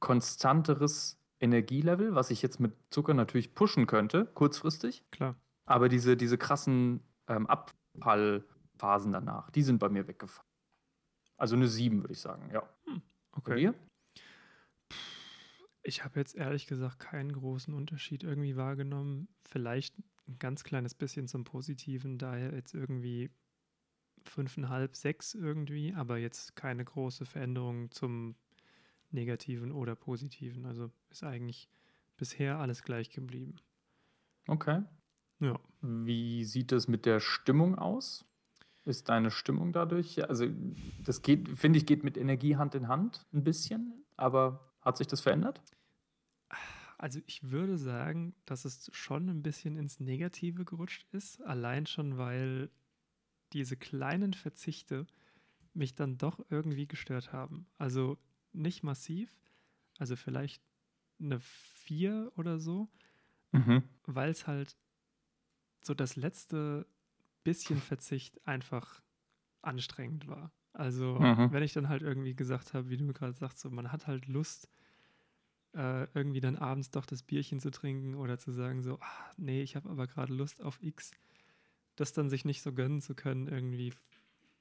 konstanteres 0.00 1.19
Energielevel, 1.40 2.14
was 2.14 2.30
ich 2.30 2.42
jetzt 2.42 2.60
mit 2.60 2.74
Zucker 2.90 3.14
natürlich 3.14 3.54
pushen 3.54 3.86
könnte, 3.86 4.26
kurzfristig. 4.34 5.04
Klar. 5.10 5.36
Aber 5.66 5.88
diese, 5.88 6.16
diese 6.16 6.36
krassen 6.36 7.02
ähm, 7.28 7.46
Abfallphasen 7.46 9.12
danach, 9.12 9.50
die 9.50 9.62
sind 9.62 9.78
bei 9.78 9.88
mir 9.88 10.06
weggefallen. 10.06 10.46
Also 11.36 11.56
eine 11.56 11.68
7, 11.68 12.02
würde 12.02 12.12
ich 12.12 12.20
sagen, 12.20 12.50
ja. 12.52 12.60
Bei 12.86 12.98
Okay. 13.38 13.56
dir? 13.56 13.74
Ich 15.82 16.04
habe 16.04 16.20
jetzt 16.20 16.34
ehrlich 16.36 16.66
gesagt 16.66 16.98
keinen 16.98 17.32
großen 17.32 17.72
Unterschied 17.72 18.22
irgendwie 18.22 18.56
wahrgenommen. 18.56 19.28
Vielleicht 19.48 19.98
ein 20.28 20.38
ganz 20.38 20.62
kleines 20.62 20.94
bisschen 20.94 21.26
zum 21.26 21.44
Positiven, 21.44 22.18
daher 22.18 22.52
jetzt 22.52 22.74
irgendwie 22.74 23.30
fünfeinhalb, 24.24 24.94
sechs 24.94 25.34
irgendwie, 25.34 25.94
aber 25.94 26.18
jetzt 26.18 26.54
keine 26.54 26.84
große 26.84 27.24
Veränderung 27.24 27.90
zum 27.90 28.36
Negativen 29.10 29.72
oder 29.72 29.94
Positiven. 29.94 30.66
Also 30.66 30.90
ist 31.10 31.24
eigentlich 31.24 31.68
bisher 32.16 32.58
alles 32.58 32.82
gleich 32.82 33.10
geblieben. 33.10 33.56
Okay. 34.46 34.82
Ja. 35.40 35.58
Wie 35.80 36.44
sieht 36.44 36.72
es 36.72 36.88
mit 36.88 37.06
der 37.06 37.20
Stimmung 37.20 37.76
aus? 37.76 38.24
Ist 38.84 39.08
deine 39.08 39.30
Stimmung 39.30 39.72
dadurch? 39.72 40.26
Also, 40.28 40.46
das 41.04 41.22
geht, 41.22 41.48
finde 41.50 41.78
ich, 41.78 41.86
geht 41.86 42.02
mit 42.02 42.16
Energie 42.16 42.56
Hand 42.56 42.74
in 42.74 42.88
Hand 42.88 43.26
ein 43.32 43.44
bisschen, 43.44 44.04
aber 44.16 44.72
hat 44.80 44.96
sich 44.96 45.06
das 45.06 45.20
verändert? 45.20 45.62
Also 46.98 47.20
ich 47.26 47.50
würde 47.50 47.78
sagen, 47.78 48.34
dass 48.44 48.66
es 48.66 48.90
schon 48.92 49.30
ein 49.30 49.42
bisschen 49.42 49.78
ins 49.78 50.00
Negative 50.00 50.66
gerutscht 50.66 51.06
ist, 51.12 51.40
allein 51.42 51.86
schon, 51.86 52.18
weil 52.18 52.70
diese 53.54 53.76
kleinen 53.76 54.34
Verzichte 54.34 55.06
mich 55.72 55.94
dann 55.94 56.18
doch 56.18 56.44
irgendwie 56.50 56.86
gestört 56.86 57.32
haben. 57.32 57.66
Also 57.78 58.18
nicht 58.52 58.82
massiv, 58.82 59.36
also 59.98 60.16
vielleicht 60.16 60.62
eine 61.20 61.40
4 61.40 62.32
oder 62.36 62.58
so, 62.58 62.90
Mhm. 63.52 63.82
weil 64.06 64.30
es 64.30 64.46
halt 64.46 64.76
so 65.82 65.94
das 65.94 66.16
letzte 66.16 66.86
bisschen 67.44 67.80
Verzicht 67.80 68.46
einfach 68.46 69.02
anstrengend 69.62 70.28
war. 70.28 70.52
Also 70.72 71.20
Mhm. 71.20 71.50
wenn 71.50 71.62
ich 71.62 71.72
dann 71.72 71.88
halt 71.88 72.02
irgendwie 72.02 72.34
gesagt 72.36 72.74
habe, 72.74 72.90
wie 72.90 72.96
du 72.96 73.12
gerade 73.12 73.34
sagst, 73.34 73.60
so, 73.60 73.70
man 73.70 73.92
hat 73.92 74.06
halt 74.06 74.26
Lust, 74.28 74.68
äh, 75.74 76.04
irgendwie 76.14 76.40
dann 76.40 76.56
abends 76.56 76.90
doch 76.90 77.06
das 77.06 77.22
Bierchen 77.22 77.60
zu 77.60 77.70
trinken 77.70 78.14
oder 78.14 78.38
zu 78.38 78.50
sagen 78.52 78.82
so, 78.82 78.98
ah, 79.00 79.30
nee, 79.36 79.62
ich 79.62 79.76
habe 79.76 79.88
aber 79.88 80.06
gerade 80.06 80.34
Lust 80.34 80.62
auf 80.62 80.82
X, 80.82 81.12
das 81.96 82.12
dann 82.12 82.30
sich 82.30 82.44
nicht 82.44 82.62
so 82.62 82.72
gönnen 82.74 83.00
zu 83.00 83.14
können, 83.14 83.48
irgendwie, 83.48 83.94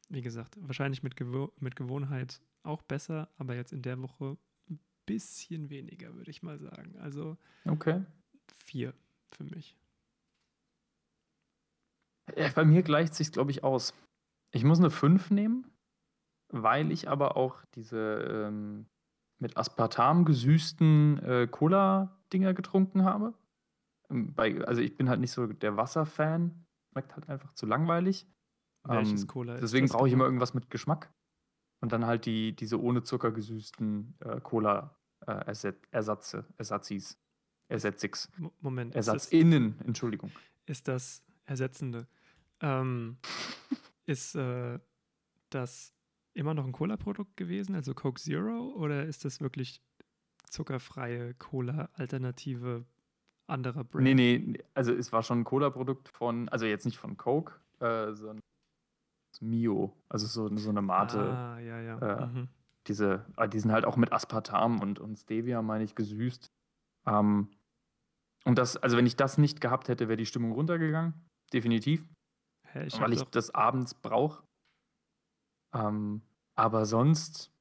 wie 0.10 0.22
gesagt, 0.24 0.58
wahrscheinlich 0.62 1.04
mit, 1.04 1.16
Gewo 1.18 1.54
mit 1.60 1.76
Gewohnheit 1.76 2.42
auch 2.64 2.82
besser, 2.84 3.30
aber 3.38 3.56
jetzt 3.56 3.74
in 3.74 3.82
der 3.82 4.02
Woche 4.02 4.38
ein 4.70 4.80
bisschen 5.06 5.70
weniger, 5.70 6.14
würde 6.16 6.32
ich 6.32 6.44
mal 6.44 6.60
sagen. 6.60 6.98
Also 7.00 7.38
Okay. 7.68 8.04
vier 8.66 8.94
für 9.32 9.44
mich. 9.44 9.78
Ja, 12.38 12.50
bei 12.54 12.66
mir 12.66 12.84
gleicht 12.84 13.16
sich 13.16 13.32
glaube 13.32 13.52
ich, 13.52 13.64
aus. 13.64 13.94
Ich 14.52 14.64
muss 14.64 14.80
eine 14.80 14.90
5 14.90 15.32
nehmen, 15.32 15.66
weil 16.50 16.92
ich 16.92 17.10
aber 17.10 17.38
auch 17.38 17.64
diese 17.76 18.48
ähm, 18.48 18.86
mit 19.40 19.58
Aspartam 19.58 20.26
gesüßten 20.26 21.20
äh, 21.24 21.48
Cola-Dinger 21.50 22.54
getrunken 22.54 23.04
habe. 23.04 23.34
Ähm, 24.10 24.34
Bei, 24.34 24.64
also 24.66 24.82
ich 24.82 24.96
bin 24.96 25.10
halt 25.10 25.20
nicht 25.20 25.32
so 25.32 25.48
der 25.48 25.78
Wasserfan. 25.78 26.66
Schmeckt 26.92 27.16
halt 27.16 27.30
einfach 27.30 27.54
zu 27.54 27.66
langweilig. 27.66 28.28
Welches 28.86 29.22
Ähm, 29.22 29.28
Cola 29.28 29.56
ist 29.56 29.62
Deswegen 29.64 29.88
brauche 29.88 30.08
ich 30.08 30.14
immer 30.14 30.24
genau? 30.24 30.30
irgendwas 30.30 30.54
mit 30.54 30.70
Geschmack. 30.70 31.12
Und 31.82 31.92
dann 31.94 32.06
halt 32.06 32.26
die, 32.26 32.56
diese 32.56 32.80
ohne 32.82 33.04
Zucker 33.04 33.32
gesüßten 33.32 34.16
äh, 34.20 34.42
Cola-Ersatze, 34.42 36.46
Ersatzis. 36.58 37.18
Ersatzix. 37.70 38.30
Mo- 38.38 38.52
Moment, 38.60 38.96
ist 38.96 39.08
das, 39.08 39.32
ErsatzInnen, 39.32 39.80
Entschuldigung. 39.86 40.32
ist 40.66 40.88
das 40.88 41.24
Ersetzende? 41.46 42.08
Ähm, 42.62 43.18
ist 44.06 44.36
äh, 44.36 44.80
das 45.50 45.94
immer 46.34 46.54
noch 46.54 46.66
ein 46.66 46.72
Cola-Produkt 46.72 47.38
gewesen, 47.38 47.76
also 47.76 47.94
Coke 47.94 48.20
Zero, 48.20 48.74
oder 48.76 49.06
ist 49.06 49.24
das 49.26 49.40
wirklich 49.40 49.82
zuckerfreie 50.50 51.34
Cola-Alternative 51.36 52.86
anderer 53.48 53.84
Brand? 53.84 54.04
Nee, 54.04 54.14
nee, 54.16 54.60
also 54.74 54.94
es 54.94 55.12
war 55.12 55.24
schon 55.24 55.42
ein 55.42 55.44
Cola-Produkt 55.44 56.10
von, 56.10 56.50
also 56.50 56.66
jetzt 56.66 56.86
nicht 56.86 56.98
von 56.98 57.18
Coke, 57.18 57.54
äh, 57.80 58.14
sondern 58.14 58.42
Mio. 59.42 59.96
Also 60.10 60.28
so, 60.28 60.56
so 60.58 60.70
eine 60.70 60.82
Mate. 60.82 61.20
Ah, 61.20 61.60
ja, 61.60 61.80
ja. 61.82 61.98
äh, 62.00 62.26
mhm. 62.28 62.48
Diese, 62.88 63.26
ah, 63.36 63.48
die 63.48 63.60
sind 63.60 63.72
halt 63.72 63.86
auch 63.86 63.98
mit 63.98 64.12
Aspartam 64.12 64.80
und, 64.80 65.00
und 65.00 65.16
Stevia, 65.18 65.62
meine 65.62 65.84
ich, 65.84 65.96
gesüßt. 65.96 66.52
Ähm, 67.06 67.50
und 68.46 68.58
das, 68.58 68.78
also 68.78 68.98
wenn 68.98 69.06
ich 69.06 69.16
das 69.16 69.38
nicht 69.38 69.62
gehabt 69.62 69.90
hätte, 69.90 70.08
wäre 70.08 70.18
die 70.18 70.26
Stimmung 70.26 70.54
runtergegangen. 70.54 71.14
Definitiv. 71.54 72.06
Hä, 72.68 72.86
ich 72.86 73.00
weil 73.00 73.14
ich 73.14 73.24
das 73.26 73.54
abends 73.54 73.94
brauche. 73.94 74.44
Ähm, 75.76 76.22
aber 76.56 76.86
sonst 76.86 77.52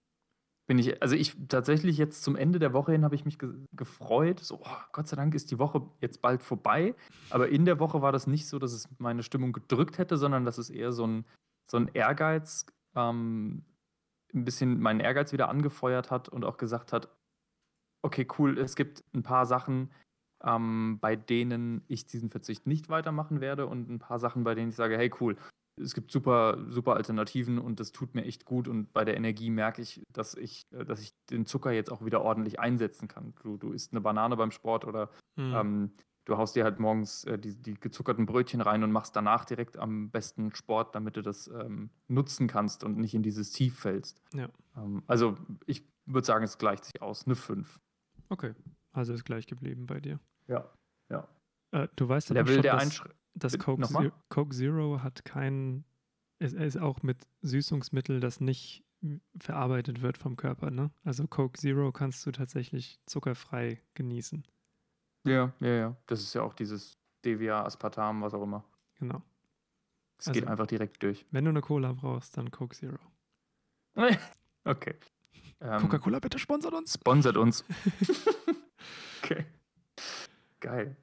bin 0.67 0.79
ich, 0.79 1.01
also 1.03 1.17
ich 1.17 1.35
tatsächlich 1.49 1.97
jetzt 1.97 2.23
zum 2.23 2.37
Ende 2.37 2.59
der 2.59 2.75
Woche 2.75 2.93
hin 2.93 3.05
habe 3.05 3.15
ich 3.15 3.25
mich 3.25 3.39
ge 3.39 3.55
gefreut. 3.73 4.41
So, 4.41 4.61
oh, 4.63 4.77
Gott 4.93 5.09
sei 5.09 5.17
Dank 5.17 5.35
ist 5.35 5.51
die 5.51 5.59
Woche 5.59 5.89
jetzt 6.01 6.21
bald 6.21 6.43
vorbei. 6.43 6.95
Aber 7.31 7.49
in 7.49 7.65
der 7.65 7.81
Woche 7.81 8.03
war 8.03 8.13
das 8.13 8.27
nicht 8.27 8.47
so, 8.47 8.59
dass 8.59 8.73
es 8.73 8.89
meine 8.99 9.23
Stimmung 9.23 9.53
gedrückt 9.53 9.97
hätte, 9.99 10.19
sondern 10.19 10.45
dass 10.45 10.59
es 10.59 10.69
eher 10.69 10.93
so 10.93 11.07
ein, 11.07 11.25
so 11.71 11.77
ein 11.77 11.89
Ehrgeiz, 11.95 12.67
ähm, 12.95 13.65
ein 14.35 14.45
bisschen 14.45 14.81
meinen 14.81 15.01
Ehrgeiz 15.01 15.33
wieder 15.33 15.49
angefeuert 15.49 16.11
hat 16.11 16.29
und 16.29 16.45
auch 16.45 16.57
gesagt 16.57 16.93
hat, 16.93 17.09
okay, 18.03 18.27
cool, 18.39 18.59
es 18.59 18.77
gibt 18.77 19.05
ein 19.15 19.23
paar 19.23 19.47
Sachen, 19.47 19.91
ähm, 20.45 20.99
bei 21.01 21.17
denen 21.17 21.83
ich 21.89 22.07
diesen 22.07 22.31
Verzicht 22.31 22.67
nicht 22.67 22.89
weitermachen 22.89 23.41
werde 23.41 23.67
und 23.67 23.89
ein 23.89 23.99
paar 23.99 24.19
Sachen, 24.19 24.45
bei 24.45 24.55
denen 24.55 24.71
ich 24.71 24.77
sage, 24.77 24.97
hey, 24.97 25.11
cool, 25.21 25.37
es 25.81 25.95
gibt 25.95 26.11
super, 26.11 26.59
super 26.69 26.95
Alternativen 26.95 27.59
und 27.59 27.81
das 27.81 27.93
tut 27.93 28.15
mir 28.15 28.25
echt 28.25 28.45
gut 28.45 28.69
und 28.69 28.93
bei 28.93 29.05
der 29.05 29.17
Energie 29.17 29.51
merke 29.51 29.83
ich, 29.83 30.03
dass 30.13 30.35
ich, 30.35 30.63
äh, 30.73 30.85
dass 30.85 31.01
ich 31.01 31.13
den 31.31 31.47
Zucker 31.47 31.71
jetzt 31.73 31.91
auch 31.91 32.05
wieder 32.05 32.23
ordentlich 32.23 32.61
einsetzen 32.61 33.09
kann. 33.09 33.35
Du, 33.43 33.57
du 33.57 33.73
isst 33.73 33.93
eine 33.93 34.01
Banane 34.01 34.37
beim 34.37 34.51
Sport 34.51 34.85
oder 34.85 35.11
hm, 35.37 35.55
ähm, 35.55 35.93
du 36.29 36.37
haust 36.37 36.55
dir 36.57 36.65
halt 36.65 36.79
morgens 36.79 37.25
äh, 37.25 37.39
die, 37.39 37.55
die 37.55 37.75
gezuckerten 37.75 38.27
Brötchen 38.27 38.61
rein 38.61 38.85
und 38.85 38.93
machst 38.93 39.17
danach 39.17 39.45
direkt 39.45 39.77
am 39.77 40.11
besten 40.11 40.55
Sport, 40.55 40.95
damit 40.95 41.17
du 41.17 41.23
das 41.23 41.49
ähm, 41.49 41.91
nutzen 42.07 42.47
kannst 42.47 42.85
und 42.85 42.99
nicht 42.99 43.15
in 43.15 43.23
dieses 43.23 43.51
Tief 43.51 43.79
fällst. 43.79 44.23
Ja. 44.35 44.49
Ähm, 44.77 45.03
also 45.07 45.37
ich 45.67 45.85
würde 46.07 46.27
sagen, 46.27 46.45
es 46.45 46.59
gleicht 46.59 46.85
sich 46.85 47.03
aus. 47.03 47.27
Eine 47.27 47.35
5. 47.35 47.81
okay, 48.29 48.55
also 48.93 49.13
ist 49.13 49.25
gleich 49.25 49.47
geblieben 49.47 49.87
bei 49.87 50.01
dir. 50.01 50.21
Ja. 50.47 50.71
Äh, 51.71 51.89
du 51.97 52.09
weißt 52.09 52.31
aber 52.31 52.41
Level 52.41 52.55
schon, 52.55 52.63
der 52.63 52.77
dass, 52.77 53.03
dass 53.35 53.59
Coke? 53.59 53.87
Zero, 53.87 54.13
Coke 54.29 54.55
Zero 54.55 55.03
hat 55.03 55.25
kein, 55.25 55.85
es 56.39 56.53
ist 56.53 56.79
auch 56.79 57.03
mit 57.03 57.27
Süßungsmittel, 57.43 58.21
das 58.21 58.41
nicht 58.41 58.85
verarbeitet 59.39 60.03
wird 60.03 60.19
vom 60.19 60.37
Körper, 60.37 60.71
ne? 60.71 60.91
Also 61.05 61.27
Coke 61.29 61.59
Zero 61.59 61.93
kannst 61.93 62.27
du 62.27 62.33
tatsächlich 62.33 62.99
zuckerfrei 63.07 63.81
genießen. 63.95 64.45
Ja, 65.31 65.53
ja, 65.61 65.69
ja. 65.69 65.97
Das 66.07 66.21
ist 66.21 66.35
ja 66.35 66.43
auch 66.43 66.55
dieses 66.55 66.99
Stevia, 67.21 67.65
Aspartam, 67.65 68.23
was 68.23 68.35
auch 68.35 68.43
immer. 68.43 68.65
Genau. 68.99 69.23
Es 70.19 70.29
Also- 70.29 70.41
geht 70.41 70.49
einfach 70.49 70.67
direkt 70.67 71.03
durch. 71.03 71.27
Wenn 71.31 71.45
du 71.45 71.51
eine 71.51 71.61
Cola 71.61 71.93
brauchst, 71.93 72.37
dann 72.37 72.51
Coke 72.51 72.75
Zero. 72.77 72.99
okay. 74.65 74.95
Ähm, 75.61 75.81
Coca-Cola, 75.83 76.21
bitte 76.21 76.39
sponsert 76.39 76.73
uns. 76.73 76.95
Sponsert 76.95 77.37
uns. 77.37 77.65
okay. 79.23 79.45
Geil. 80.61 80.97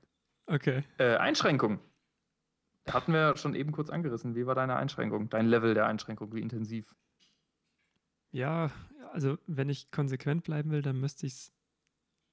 Okay. 0.48 0.84
Äh, 0.98 1.16
Einschränkung. 1.18 1.80
hatten 2.88 3.12
wir 3.14 3.36
schon 3.38 3.56
eben 3.56 3.72
kurz 3.72 3.90
angerissen. 3.90 4.36
Wie 4.36 4.46
war 4.46 4.56
deine 4.56 4.76
Einschränkung, 4.76 5.30
dein 5.30 5.48
Level 5.48 5.74
der 5.74 5.88
Einschränkung, 5.88 6.34
wie 6.34 6.42
intensiv? 6.42 6.96
Ja, 8.32 8.70
also 9.12 9.38
wenn 9.48 9.70
ich 9.70 9.92
konsequent 9.92 10.44
bleiben 10.44 10.72
will, 10.72 10.82
dann 10.82 11.00
müsste 11.00 11.26
ich 11.26 11.34
es 11.34 11.54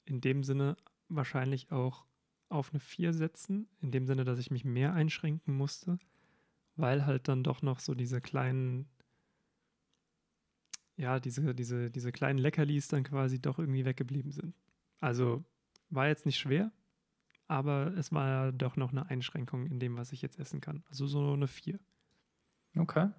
in 0.05 0.21
dem 0.21 0.43
Sinne 0.45 0.77
wahrscheinlich 1.15 1.73
auch 1.73 2.07
auf 2.49 2.71
eine 2.71 2.81
4 2.81 3.13
setzen, 3.13 3.69
in 3.81 3.91
dem 3.91 4.07
Sinne, 4.07 4.25
dass 4.25 4.39
ich 4.39 4.51
mich 4.51 4.65
mehr 4.65 4.93
einschränken 4.93 5.57
musste, 5.57 5.99
weil 6.77 7.07
halt 7.07 7.29
dann 7.29 7.43
doch 7.43 7.63
noch 7.63 7.81
so 7.81 7.95
diese 7.95 8.21
kleinen, 8.21 8.89
ja, 10.97 11.19
diese, 11.19 11.55
diese, 11.55 11.91
diese 11.91 12.13
kleinen 12.13 12.39
Leckerlis 12.39 12.89
dann 12.89 13.05
quasi 13.05 13.41
doch 13.41 13.59
irgendwie 13.59 13.85
weggeblieben 13.85 14.33
sind. 14.33 14.55
Also 15.01 15.45
war 15.89 16.09
jetzt 16.09 16.27
nicht 16.27 16.39
schwer, 16.39 16.71
aber 17.49 17.95
es 17.97 18.13
war 18.13 18.53
doch 18.53 18.77
noch 18.77 18.93
eine 18.93 19.09
Einschränkung 19.09 19.67
in 19.67 19.81
dem, 19.81 19.97
was 19.97 20.13
ich 20.13 20.23
jetzt 20.23 20.39
essen 20.39 20.61
kann. 20.61 20.85
Also 20.89 21.07
so 21.07 21.33
eine 21.33 21.49
4. 21.49 21.79
Okay. 22.77 23.11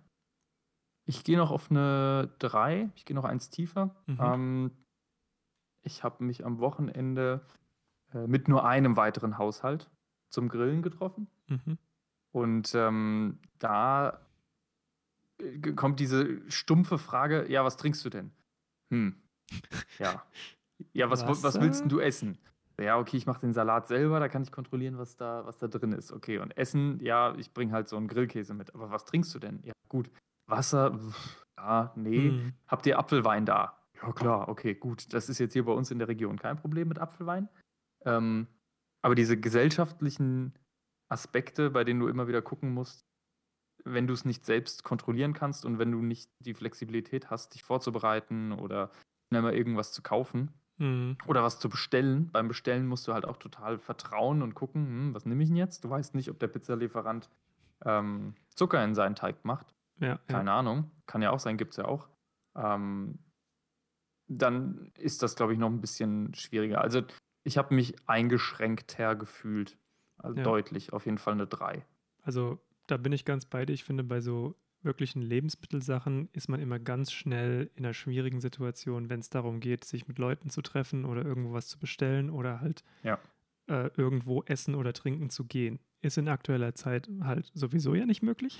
Ich 1.05 1.23
gehe 1.23 1.37
noch 1.37 1.51
auf 1.51 1.69
eine 1.69 2.33
3. 2.39 2.89
Ich 2.95 3.05
gehe 3.05 3.15
noch 3.15 3.25
eins 3.25 3.49
tiefer. 3.49 3.95
Mhm. 4.07 4.17
Ähm, 4.19 4.71
ich 5.81 6.03
habe 6.03 6.23
mich 6.23 6.45
am 6.45 6.59
Wochenende 6.59 7.45
mit 8.28 8.47
nur 8.47 8.66
einem 8.66 8.95
weiteren 8.95 9.38
Haushalt 9.38 9.89
zum 10.30 10.49
Grillen 10.49 10.82
getroffen. 10.82 11.28
Mhm. 11.47 11.78
Und 12.32 12.74
ähm, 12.76 13.39
da 13.59 14.20
äh, 15.39 15.74
kommt 15.74 15.99
diese 15.99 16.39
stumpfe 16.49 16.97
Frage: 16.97 17.49
Ja, 17.49 17.64
was 17.64 17.78
trinkst 17.78 18.03
du 18.05 18.09
denn? 18.09 18.32
Hm. 18.89 19.16
Ja. 19.99 20.24
Ja, 20.93 21.09
was, 21.09 21.26
was 21.26 21.61
willst 21.61 21.86
du 21.88 21.99
essen? 21.99 22.38
Ja, 22.80 22.97
okay, 22.97 23.18
ich 23.18 23.28
mache 23.28 23.41
den 23.41 23.53
Salat 23.53 23.88
selber, 23.88 24.20
da 24.20 24.28
kann 24.28 24.41
ich 24.41 24.51
kontrollieren, 24.51 24.97
was 24.97 25.16
da, 25.16 25.45
was 25.45 25.57
da 25.57 25.68
drin 25.68 25.91
ist. 25.93 26.11
Okay, 26.11 26.39
und 26.39 26.57
Essen, 26.57 26.99
ja, 27.01 27.36
ich 27.38 27.53
bringe 27.53 27.72
halt 27.72 27.88
so 27.88 27.97
einen 27.97 28.07
Grillkäse 28.07 28.53
mit. 28.53 28.74
Aber 28.74 28.89
was 28.89 29.05
trinkst 29.05 29.34
du 29.36 29.39
denn? 29.39 29.61
Ja, 29.64 29.74
gut. 29.88 30.09
Wasser, 30.47 30.99
ja, 31.57 31.93
nee. 31.95 32.30
Hm. 32.30 32.53
Habt 32.68 32.86
ihr 32.88 32.97
Apfelwein 32.97 33.45
da? 33.45 33.78
Ja, 34.01 34.11
klar, 34.11 34.49
okay, 34.49 34.74
gut. 34.74 35.14
Das 35.14 35.30
ist 35.30 35.38
jetzt 35.38 35.53
hier 35.53 35.66
bei 35.66 35.72
uns 35.72 35.91
in 35.91 35.99
der 35.99 36.07
Region 36.07 36.38
kein 36.38 36.57
Problem 36.57 36.88
mit 36.88 36.99
Apfelwein. 36.99 37.47
Ähm, 38.05 38.47
aber 39.01 39.15
diese 39.15 39.39
gesellschaftlichen 39.39 40.53
Aspekte, 41.09 41.69
bei 41.69 41.83
denen 41.83 41.99
du 41.99 42.07
immer 42.07 42.27
wieder 42.27 42.41
gucken 42.41 42.73
musst, 42.73 43.05
wenn 43.85 44.07
du 44.07 44.13
es 44.13 44.25
nicht 44.25 44.45
selbst 44.45 44.83
kontrollieren 44.83 45.33
kannst 45.33 45.65
und 45.65 45.77
wenn 45.77 45.91
du 45.91 46.01
nicht 46.01 46.31
die 46.39 46.53
Flexibilität 46.53 47.29
hast, 47.29 47.53
dich 47.53 47.63
vorzubereiten 47.63 48.53
oder 48.53 48.91
schnell 49.27 49.41
mal 49.41 49.53
irgendwas 49.53 49.91
zu 49.91 50.01
kaufen 50.01 50.51
mhm. 50.77 51.17
oder 51.27 51.43
was 51.43 51.59
zu 51.59 51.69
bestellen. 51.69 52.29
Beim 52.31 52.47
Bestellen 52.47 52.87
musst 52.87 53.07
du 53.07 53.13
halt 53.13 53.25
auch 53.25 53.37
total 53.37 53.77
vertrauen 53.79 54.41
und 54.41 54.55
gucken, 54.55 54.85
hm, 54.85 55.13
was 55.13 55.25
nehme 55.25 55.43
ich 55.43 55.49
denn 55.49 55.57
jetzt? 55.57 55.83
Du 55.83 55.89
weißt 55.89 56.15
nicht, 56.15 56.29
ob 56.29 56.39
der 56.39 56.47
Pizzalieferant 56.47 57.29
ähm, 57.85 58.35
Zucker 58.55 58.83
in 58.83 58.95
seinen 58.95 59.15
Teig 59.15 59.43
macht. 59.43 59.73
Ja, 59.99 60.19
Keine 60.27 60.49
ja. 60.49 60.59
Ahnung. 60.59 60.91
Kann 61.05 61.21
ja 61.21 61.31
auch 61.31 61.39
sein, 61.39 61.57
gibt 61.57 61.71
es 61.71 61.77
ja 61.77 61.85
auch. 61.85 62.07
Ähm, 62.55 63.19
dann 64.27 64.91
ist 64.97 65.21
das, 65.21 65.35
glaube 65.35 65.53
ich, 65.53 65.59
noch 65.59 65.69
ein 65.69 65.81
bisschen 65.81 66.33
schwieriger. 66.33 66.81
Also 66.81 67.01
ich 67.43 67.57
habe 67.57 67.75
mich 67.75 67.95
eingeschränkter 68.07 69.15
gefühlt. 69.15 69.77
Also 70.17 70.37
ja. 70.37 70.43
deutlich, 70.43 70.93
auf 70.93 71.05
jeden 71.05 71.17
Fall 71.17 71.33
eine 71.33 71.47
3. 71.47 71.85
Also 72.21 72.59
da 72.87 72.97
bin 72.97 73.11
ich 73.11 73.25
ganz 73.25 73.45
bei 73.45 73.65
dir. 73.65 73.73
Ich 73.73 73.83
finde, 73.83 74.03
bei 74.03 74.21
so 74.21 74.55
wirklichen 74.81 75.21
Lebensmittelsachen 75.21 76.29
ist 76.33 76.49
man 76.49 76.59
immer 76.59 76.79
ganz 76.79 77.11
schnell 77.11 77.69
in 77.75 77.85
einer 77.85 77.93
schwierigen 77.93 78.41
Situation, 78.41 79.09
wenn 79.09 79.19
es 79.19 79.29
darum 79.29 79.59
geht, 79.59 79.85
sich 79.85 80.07
mit 80.07 80.19
Leuten 80.19 80.49
zu 80.49 80.61
treffen 80.61 81.05
oder 81.05 81.23
irgendwo 81.23 81.53
was 81.53 81.67
zu 81.67 81.79
bestellen 81.79 82.29
oder 82.29 82.59
halt 82.59 82.83
ja. 83.01 83.17
äh, 83.67 83.89
irgendwo 83.95 84.43
essen 84.43 84.75
oder 84.75 84.93
trinken 84.93 85.29
zu 85.29 85.45
gehen. 85.45 85.79
Ist 86.01 86.17
in 86.17 86.27
aktueller 86.27 86.75
Zeit 86.75 87.09
halt 87.21 87.49
sowieso 87.53 87.95
ja 87.95 88.05
nicht 88.05 88.23
möglich, 88.23 88.59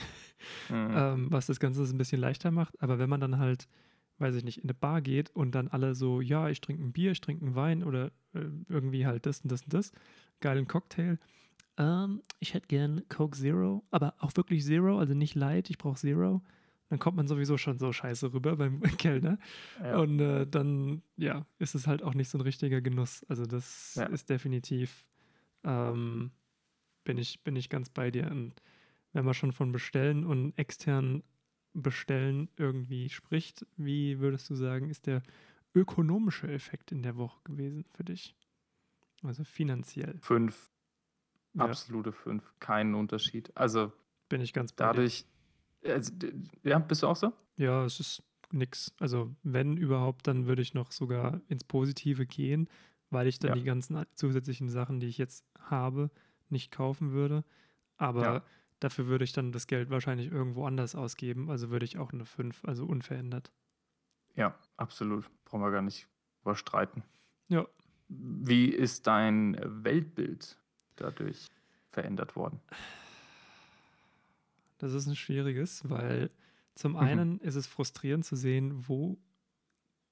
mhm. 0.70 0.92
ähm, 0.96 1.28
was 1.30 1.46
das 1.46 1.60
Ganze 1.60 1.84
ein 1.84 1.98
bisschen 1.98 2.22
leichter 2.22 2.52
macht. 2.52 2.82
Aber 2.82 3.00
wenn 3.00 3.10
man 3.10 3.20
dann 3.20 3.38
halt 3.38 3.68
weiß 4.20 4.36
ich 4.36 4.44
nicht, 4.44 4.60
in 4.60 4.66
eine 4.66 4.74
Bar 4.74 5.02
geht 5.02 5.30
und 5.32 5.54
dann 5.54 5.68
alle 5.68 5.96
so, 5.96 6.22
ja, 6.22 6.50
ich 6.50 6.62
trinke 6.62 6.84
ein 6.84 6.94
Bier, 6.94 7.12
ich 7.12 7.22
trinke 7.22 7.46
einen 7.46 7.56
Wein 7.56 7.84
oder 7.84 8.08
äh, 8.34 8.46
irgendwie 8.70 9.06
halt 9.06 9.26
das 9.26 9.42
und 9.42 9.52
das 9.52 9.64
und 9.64 9.74
das, 9.74 9.92
geilen 10.40 10.68
Cocktail. 10.68 11.18
Ähm, 11.78 12.22
ich 12.40 12.54
hätte 12.54 12.68
gern 12.68 13.08
Coke 13.10 13.38
Zero, 13.38 13.84
aber 13.92 14.14
auch 14.20 14.32
wirklich 14.36 14.64
Zero, 14.64 15.00
also 15.00 15.14
nicht 15.14 15.36
Light, 15.36 15.70
ich 15.70 15.78
brauche 15.78 15.98
Zero. 16.00 16.42
Dann 16.90 17.00
kommt 17.00 17.18
man 17.18 17.28
sowieso 17.28 17.58
schon 17.58 17.80
so 17.80 17.92
scheiße 17.92 18.34
rüber 18.34 18.56
beim 18.56 18.82
Kellner. 18.98 19.40
Ja. 19.82 19.98
Und 19.98 20.20
äh, 20.20 20.46
dann, 20.46 21.02
ja, 21.18 21.46
ist 21.58 21.74
es 21.74 21.88
halt 21.88 22.04
auch 22.04 22.14
nicht 22.14 22.30
so 22.30 22.38
ein 22.38 22.42
richtiger 22.42 22.82
Genuss. 22.82 23.26
Also 23.28 23.46
das 23.46 23.96
ja. 23.96 24.06
ist 24.06 24.30
definitiv, 24.30 25.10
ähm, 25.64 26.32
bin, 27.04 27.18
ich, 27.18 27.44
bin 27.44 27.56
ich 27.56 27.70
ganz 27.70 27.90
bei 27.90 28.12
dir. 28.12 28.30
Und 28.30 28.54
wenn 29.14 29.26
man 29.26 29.34
schon 29.34 29.54
von 29.54 29.72
Bestellen 29.72 30.24
und 30.24 30.56
externen 30.58 31.24
Bestellen 31.74 32.50
irgendwie 32.58 33.10
spricht, 33.10 33.66
wie 33.78 34.20
würdest 34.20 34.50
du 34.50 34.56
sagen, 34.56 34.90
ist 34.90 35.08
der 35.08 35.24
ökonomische 35.76 36.48
Effekt 36.52 36.92
in 36.92 37.02
der 37.02 37.16
Woche 37.16 37.40
gewesen 37.44 37.86
für 37.96 38.04
dich? 38.04 38.36
Also 39.24 39.44
finanziell. 39.44 40.18
Fünf. 40.22 40.70
Ja. 41.54 41.66
Absolute 41.66 42.12
fünf. 42.12 42.44
Keinen 42.60 42.96
Unterschied. 42.96 43.56
Also 43.56 43.92
bin 44.30 44.42
ich 44.42 44.54
ganz 44.54 44.74
bei 44.74 44.86
dadurch. 44.86 45.26
Also, 45.86 46.12
ja, 46.64 46.80
bist 46.80 47.04
du 47.04 47.08
auch 47.08 47.16
so? 47.16 47.34
Ja, 47.58 47.86
es 47.86 48.00
ist 48.00 48.24
nix. 48.52 48.94
Also 49.00 49.36
wenn 49.44 49.78
überhaupt, 49.78 50.28
dann 50.28 50.48
würde 50.48 50.62
ich 50.62 50.74
noch 50.74 50.92
sogar 50.92 51.42
ins 51.48 51.64
Positive 51.64 52.26
gehen, 52.26 52.70
weil 53.10 53.28
ich 53.28 53.40
dann 53.40 53.50
ja. 53.50 53.56
die 53.56 53.64
ganzen 53.64 54.04
zusätzlichen 54.16 54.70
Sachen, 54.70 55.00
die 55.00 55.08
ich 55.08 55.18
jetzt 55.18 55.46
habe, 55.60 56.10
nicht 56.50 56.72
kaufen 56.72 57.12
würde. 57.12 57.44
Aber 57.98 58.22
ja. 58.22 58.44
Dafür 58.84 59.08
würde 59.08 59.24
ich 59.24 59.32
dann 59.32 59.54
das 59.54 59.68
Geld 59.68 59.90
wahrscheinlich 59.90 60.30
irgendwo 60.30 60.66
anders 60.66 60.94
ausgeben. 60.94 61.50
Also 61.50 61.70
würde 61.70 61.86
ich 61.86 61.98
auch 61.98 62.12
eine 62.12 62.26
5, 62.26 62.66
also 62.66 62.86
unverändert. 62.86 63.50
Ja, 64.36 64.60
absolut. 64.76 65.30
Brauchen 65.46 65.62
wir 65.62 65.72
gar 65.72 65.82
nicht 65.82 66.10
überstreiten. 66.42 67.02
Ja. 67.48 67.66
Wie 68.10 68.66
ist 68.66 69.08
dein 69.08 69.58
Weltbild 69.64 70.60
dadurch 70.98 71.48
verändert 71.92 72.36
worden? 72.36 72.60
Das 74.80 74.92
ist 74.92 75.08
ein 75.08 75.16
schwieriges, 75.16 75.90
weil 75.90 76.30
zum 76.76 76.92
mhm. 76.92 76.98
einen 76.98 77.30
mhm. 77.36 77.40
ist 77.40 77.56
es 77.56 77.68
frustrierend 77.68 78.26
zu 78.26 78.36
sehen, 78.36 78.90
wo 78.90 79.18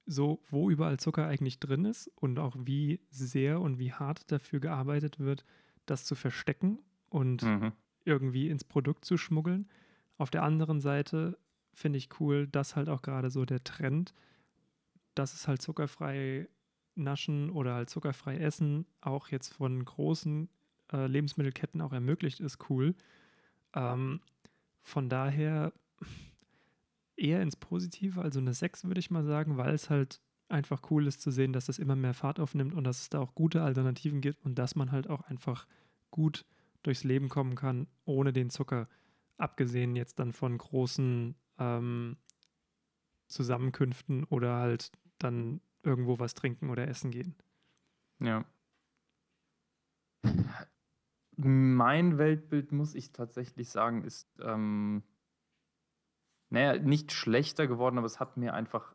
so, 0.05 0.41
wo 0.49 0.69
überall 0.69 0.97
Zucker 0.97 1.27
eigentlich 1.27 1.59
drin 1.59 1.83
ist 1.83 2.07
und 2.15 2.39
auch 2.39 2.55
wie 2.57 3.01
sehr 3.09 3.59
und 3.59 3.79
wie 3.79 3.91
hart 3.91 4.31
dafür 4.31 4.61
gearbeitet 4.61 5.19
wird, 5.19 5.43
das 5.85 6.05
zu 6.05 6.15
verstecken 6.15 6.79
und 7.09 7.43
mhm 7.43 7.73
irgendwie 8.05 8.49
ins 8.49 8.63
Produkt 8.63 9.05
zu 9.05 9.17
schmuggeln. 9.17 9.69
Auf 10.17 10.29
der 10.29 10.43
anderen 10.43 10.81
Seite 10.81 11.37
finde 11.73 11.97
ich 11.97 12.09
cool, 12.19 12.47
dass 12.47 12.75
halt 12.75 12.89
auch 12.89 13.01
gerade 13.01 13.29
so 13.29 13.45
der 13.45 13.63
Trend, 13.63 14.13
dass 15.15 15.33
es 15.33 15.47
halt 15.47 15.61
zuckerfrei 15.61 16.47
naschen 16.95 17.49
oder 17.49 17.73
halt 17.73 17.89
zuckerfrei 17.89 18.37
essen 18.37 18.85
auch 19.01 19.29
jetzt 19.29 19.53
von 19.53 19.83
großen 19.83 20.49
äh, 20.91 21.07
Lebensmittelketten 21.07 21.81
auch 21.81 21.93
ermöglicht 21.93 22.39
ist, 22.39 22.69
cool. 22.69 22.95
Ähm, 23.73 24.21
von 24.81 25.09
daher 25.09 25.73
eher 27.15 27.41
ins 27.41 27.55
Positive, 27.55 28.21
also 28.21 28.39
eine 28.39 28.53
6 28.53 28.85
würde 28.85 28.99
ich 28.99 29.11
mal 29.11 29.23
sagen, 29.23 29.57
weil 29.57 29.73
es 29.73 29.89
halt 29.89 30.21
einfach 30.49 30.81
cool 30.91 31.07
ist 31.07 31.21
zu 31.21 31.31
sehen, 31.31 31.53
dass 31.53 31.69
es 31.69 31.79
immer 31.79 31.95
mehr 31.95 32.13
Fahrt 32.13 32.39
aufnimmt 32.39 32.73
und 32.73 32.83
dass 32.83 33.01
es 33.01 33.09
da 33.09 33.19
auch 33.19 33.35
gute 33.35 33.61
Alternativen 33.61 34.21
gibt 34.21 34.43
und 34.45 34.55
dass 34.55 34.75
man 34.75 34.91
halt 34.91 35.09
auch 35.09 35.21
einfach 35.21 35.65
gut 36.09 36.45
durchs 36.83 37.03
Leben 37.03 37.29
kommen 37.29 37.55
kann, 37.55 37.87
ohne 38.05 38.33
den 38.33 38.49
Zucker. 38.49 38.87
Abgesehen 39.37 39.95
jetzt 39.95 40.19
dann 40.19 40.33
von 40.33 40.57
großen 40.57 41.35
ähm, 41.57 42.17
Zusammenkünften 43.27 44.25
oder 44.25 44.55
halt 44.55 44.91
dann 45.17 45.61
irgendwo 45.83 46.19
was 46.19 46.33
trinken 46.33 46.69
oder 46.69 46.87
essen 46.87 47.11
gehen. 47.11 47.35
Ja. 48.19 48.45
Mein 51.37 52.17
Weltbild, 52.17 52.71
muss 52.71 52.93
ich 52.93 53.11
tatsächlich 53.11 53.69
sagen, 53.69 54.03
ist, 54.03 54.27
ähm, 54.41 55.03
naja, 56.49 56.79
nicht 56.79 57.11
schlechter 57.11 57.65
geworden, 57.65 57.97
aber 57.97 58.05
es 58.05 58.19
hat 58.19 58.37
mir 58.37 58.53
einfach, 58.53 58.93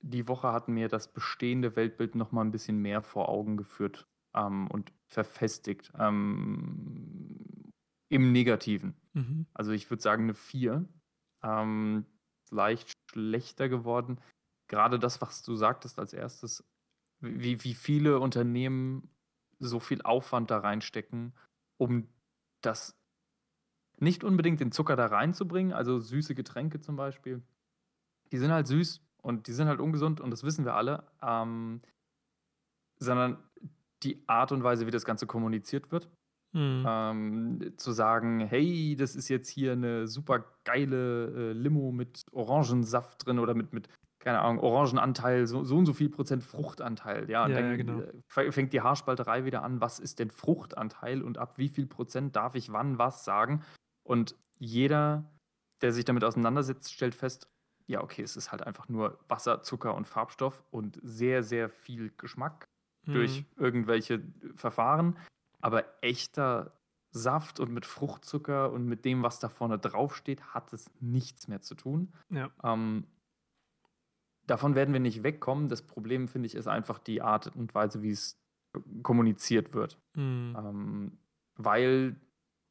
die 0.00 0.26
Woche 0.26 0.52
hat 0.52 0.68
mir 0.68 0.88
das 0.88 1.12
bestehende 1.12 1.76
Weltbild 1.76 2.14
noch 2.14 2.32
mal 2.32 2.40
ein 2.40 2.50
bisschen 2.50 2.78
mehr 2.78 3.02
vor 3.02 3.28
Augen 3.28 3.56
geführt 3.56 4.08
ähm, 4.34 4.66
und 4.68 4.92
verfestigt. 5.10 5.92
Ähm, 5.98 7.72
Im 8.08 8.32
Negativen. 8.32 8.94
Mhm. 9.12 9.46
Also 9.52 9.72
ich 9.72 9.90
würde 9.90 10.02
sagen 10.02 10.24
eine 10.24 10.34
4. 10.34 10.88
Ähm, 11.42 12.06
leicht 12.50 12.92
schlechter 13.10 13.68
geworden. 13.68 14.20
Gerade 14.68 14.98
das, 14.98 15.20
was 15.20 15.42
du 15.42 15.56
sagtest 15.56 15.98
als 15.98 16.12
erstes, 16.12 16.64
wie, 17.20 17.62
wie 17.64 17.74
viele 17.74 18.20
Unternehmen 18.20 19.10
so 19.58 19.78
viel 19.78 20.02
Aufwand 20.02 20.50
da 20.50 20.58
reinstecken, 20.58 21.34
um 21.76 22.08
das 22.62 22.96
nicht 23.98 24.24
unbedingt 24.24 24.60
den 24.60 24.72
Zucker 24.72 24.96
da 24.96 25.06
reinzubringen, 25.06 25.72
also 25.72 25.98
süße 25.98 26.34
Getränke 26.34 26.80
zum 26.80 26.96
Beispiel. 26.96 27.42
Die 28.32 28.38
sind 28.38 28.50
halt 28.50 28.66
süß 28.66 29.02
und 29.22 29.46
die 29.46 29.52
sind 29.52 29.68
halt 29.68 29.80
ungesund 29.80 30.20
und 30.20 30.30
das 30.30 30.44
wissen 30.44 30.64
wir 30.64 30.74
alle. 30.74 31.04
Ähm, 31.20 31.82
sondern 32.98 33.38
die 34.02 34.22
Art 34.26 34.52
und 34.52 34.62
Weise, 34.62 34.86
wie 34.86 34.90
das 34.90 35.04
Ganze 35.04 35.26
kommuniziert 35.26 35.92
wird. 35.92 36.08
Mhm. 36.52 36.84
Ähm, 36.86 37.72
zu 37.76 37.92
sagen, 37.92 38.40
hey, 38.40 38.96
das 38.98 39.14
ist 39.14 39.28
jetzt 39.28 39.48
hier 39.48 39.72
eine 39.72 40.08
super 40.08 40.44
geile 40.64 41.26
äh, 41.26 41.52
Limo 41.52 41.92
mit 41.92 42.24
Orangensaft 42.32 43.24
drin 43.24 43.38
oder 43.38 43.54
mit, 43.54 43.72
mit 43.72 43.88
keine 44.18 44.40
Ahnung, 44.40 44.58
Orangenanteil, 44.62 45.46
so, 45.46 45.64
so 45.64 45.78
und 45.78 45.86
so 45.86 45.92
viel 45.92 46.10
Prozent 46.10 46.42
Fruchtanteil. 46.42 47.30
Ja, 47.30 47.48
Ja, 47.48 47.54
dann 47.54 47.70
ja, 47.70 47.76
genau. 47.76 48.00
äh, 48.00 48.52
fängt 48.52 48.72
die 48.72 48.82
Haarspalterei 48.82 49.44
wieder 49.44 49.62
an, 49.62 49.80
was 49.80 49.98
ist 49.98 50.18
denn 50.18 50.30
Fruchtanteil 50.30 51.22
und 51.22 51.38
ab 51.38 51.56
wie 51.56 51.68
viel 51.68 51.86
Prozent 51.86 52.36
darf 52.36 52.54
ich 52.54 52.72
wann 52.72 52.98
was 52.98 53.24
sagen? 53.24 53.62
Und 54.02 54.34
jeder, 54.58 55.30
der 55.82 55.92
sich 55.92 56.04
damit 56.04 56.24
auseinandersetzt, 56.24 56.92
stellt 56.92 57.14
fest, 57.14 57.48
ja, 57.86 58.02
okay, 58.02 58.22
es 58.22 58.36
ist 58.36 58.52
halt 58.52 58.66
einfach 58.66 58.88
nur 58.88 59.18
Wasser, 59.28 59.62
Zucker 59.62 59.94
und 59.94 60.06
Farbstoff 60.06 60.64
und 60.70 60.98
sehr, 61.02 61.42
sehr 61.42 61.68
viel 61.70 62.12
Geschmack 62.16 62.68
durch 63.12 63.40
Mhm. 63.40 63.46
irgendwelche 63.64 64.22
Verfahren. 64.54 65.16
Aber 65.60 65.84
echter 66.02 66.72
Saft 67.12 67.60
und 67.60 67.72
mit 67.72 67.86
Fruchtzucker 67.86 68.70
und 68.72 68.86
mit 68.86 69.04
dem, 69.04 69.22
was 69.22 69.40
da 69.40 69.48
vorne 69.48 69.78
draufsteht, 69.78 70.42
hat 70.54 70.72
es 70.72 70.90
nichts 71.00 71.48
mehr 71.48 71.60
zu 71.60 71.74
tun. 71.74 72.12
Ja. 72.30 72.50
Ähm, 72.62 73.04
davon 74.46 74.74
werden 74.74 74.92
wir 74.92 75.00
nicht 75.00 75.22
wegkommen. 75.22 75.68
Das 75.68 75.82
Problem, 75.82 76.28
finde 76.28 76.46
ich, 76.46 76.54
ist 76.54 76.68
einfach 76.68 76.98
die 76.98 77.20
Art 77.22 77.54
und 77.56 77.74
Weise, 77.74 78.02
wie 78.02 78.10
es 78.10 78.40
kommuniziert 79.02 79.74
wird. 79.74 79.98
Mhm. 80.14 80.56
Ähm, 80.58 81.18
weil 81.56 82.16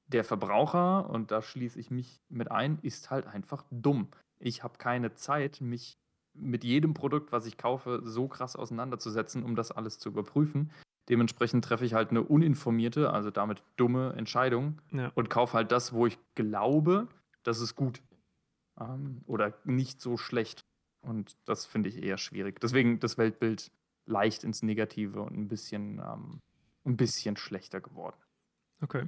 der 0.08 0.24
Verbraucher, 0.24 1.10
und 1.10 1.32
da 1.32 1.42
schließe 1.42 1.80
ich 1.80 1.92
mich 1.92 2.22
mit 2.30 2.50
ein, 2.50 2.80
ist 2.82 3.12
halt 3.12 3.28
einfach 3.28 3.66
dumm. 3.70 4.08
Ich 4.40 4.64
habe 4.64 4.78
keine 4.78 5.14
Zeit, 5.14 5.62
mich 5.62 5.99
mit 6.40 6.64
jedem 6.64 6.94
Produkt, 6.94 7.32
was 7.32 7.46
ich 7.46 7.58
kaufe, 7.58 8.02
so 8.04 8.28
krass 8.28 8.56
auseinanderzusetzen, 8.56 9.44
um 9.44 9.56
das 9.56 9.72
alles 9.72 10.00
zu 10.00 10.10
überprüfen. 10.10 10.72
Dementsprechend 11.10 11.66
treffe 11.66 11.86
ich 11.86 11.94
halt 11.94 12.12
eine 12.12 12.24
uninformierte, 12.24 13.12
also 13.12 13.32
damit 13.32 13.64
dumme 13.78 14.14
Entscheidung 14.14 14.80
Ja. 14.92 15.12
und 15.16 15.30
kaufe 15.30 15.54
halt 15.58 15.72
das, 15.72 15.92
wo 15.94 16.06
ich 16.06 16.18
glaube, 16.36 17.08
das 17.44 17.60
ist 17.62 17.76
gut. 17.76 18.02
Ähm, 18.80 19.22
oder 19.26 19.54
nicht 19.66 20.02
so 20.02 20.18
schlecht. 20.18 20.66
Und 21.02 21.36
das 21.46 21.66
finde 21.66 21.90
ich 21.90 22.04
eher 22.04 22.18
schwierig. 22.18 22.60
Deswegen 22.60 23.00
das 23.00 23.18
Weltbild 23.18 23.72
leicht 24.06 24.44
ins 24.44 24.62
Negative 24.64 25.22
und 25.22 25.36
ein 25.38 25.48
bisschen, 25.48 26.00
ähm, 26.00 26.42
ein 26.86 26.98
bisschen 26.98 27.38
schlechter 27.38 27.82
geworden. 27.82 28.18
Okay. 28.82 29.08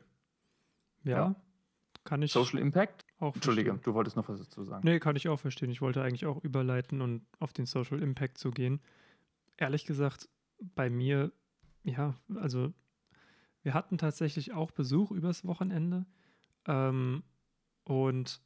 Ja, 1.04 1.18
Ja. 1.18 1.36
Kann 2.04 2.22
ich 2.22 2.32
Social 2.32 2.60
Impact? 2.60 3.06
auch 3.20 3.36
Entschuldige, 3.36 3.72
verstehen. 3.72 3.84
du 3.84 3.94
wolltest 3.94 4.16
noch 4.16 4.28
was 4.28 4.40
dazu 4.40 4.64
sagen. 4.64 4.82
Nee, 4.84 5.00
kann 5.00 5.16
ich 5.16 5.30
auch 5.30 5.40
verstehen. 5.40 5.70
Ich 5.70 5.82
wollte 5.82 6.02
eigentlich 6.02 6.26
auch 6.26 6.44
überleiten 6.44 7.02
und 7.02 7.26
auf 7.40 7.54
den 7.54 7.66
Social 7.66 8.02
Impact 8.02 8.38
zu 8.38 8.52
gehen. 8.52 8.82
Ehrlich 9.58 9.86
gesagt, 9.86 10.28
bei 10.60 10.90
mir, 10.90 11.32
ja, 11.84 12.16
also 12.36 12.74
wir 13.62 13.74
hatten 13.74 13.98
tatsächlich 13.98 14.54
auch 14.54 14.72
Besuch 14.72 15.12
übers 15.12 15.46
Wochenende. 15.46 16.06
Ähm, 16.66 17.24
und 17.84 18.42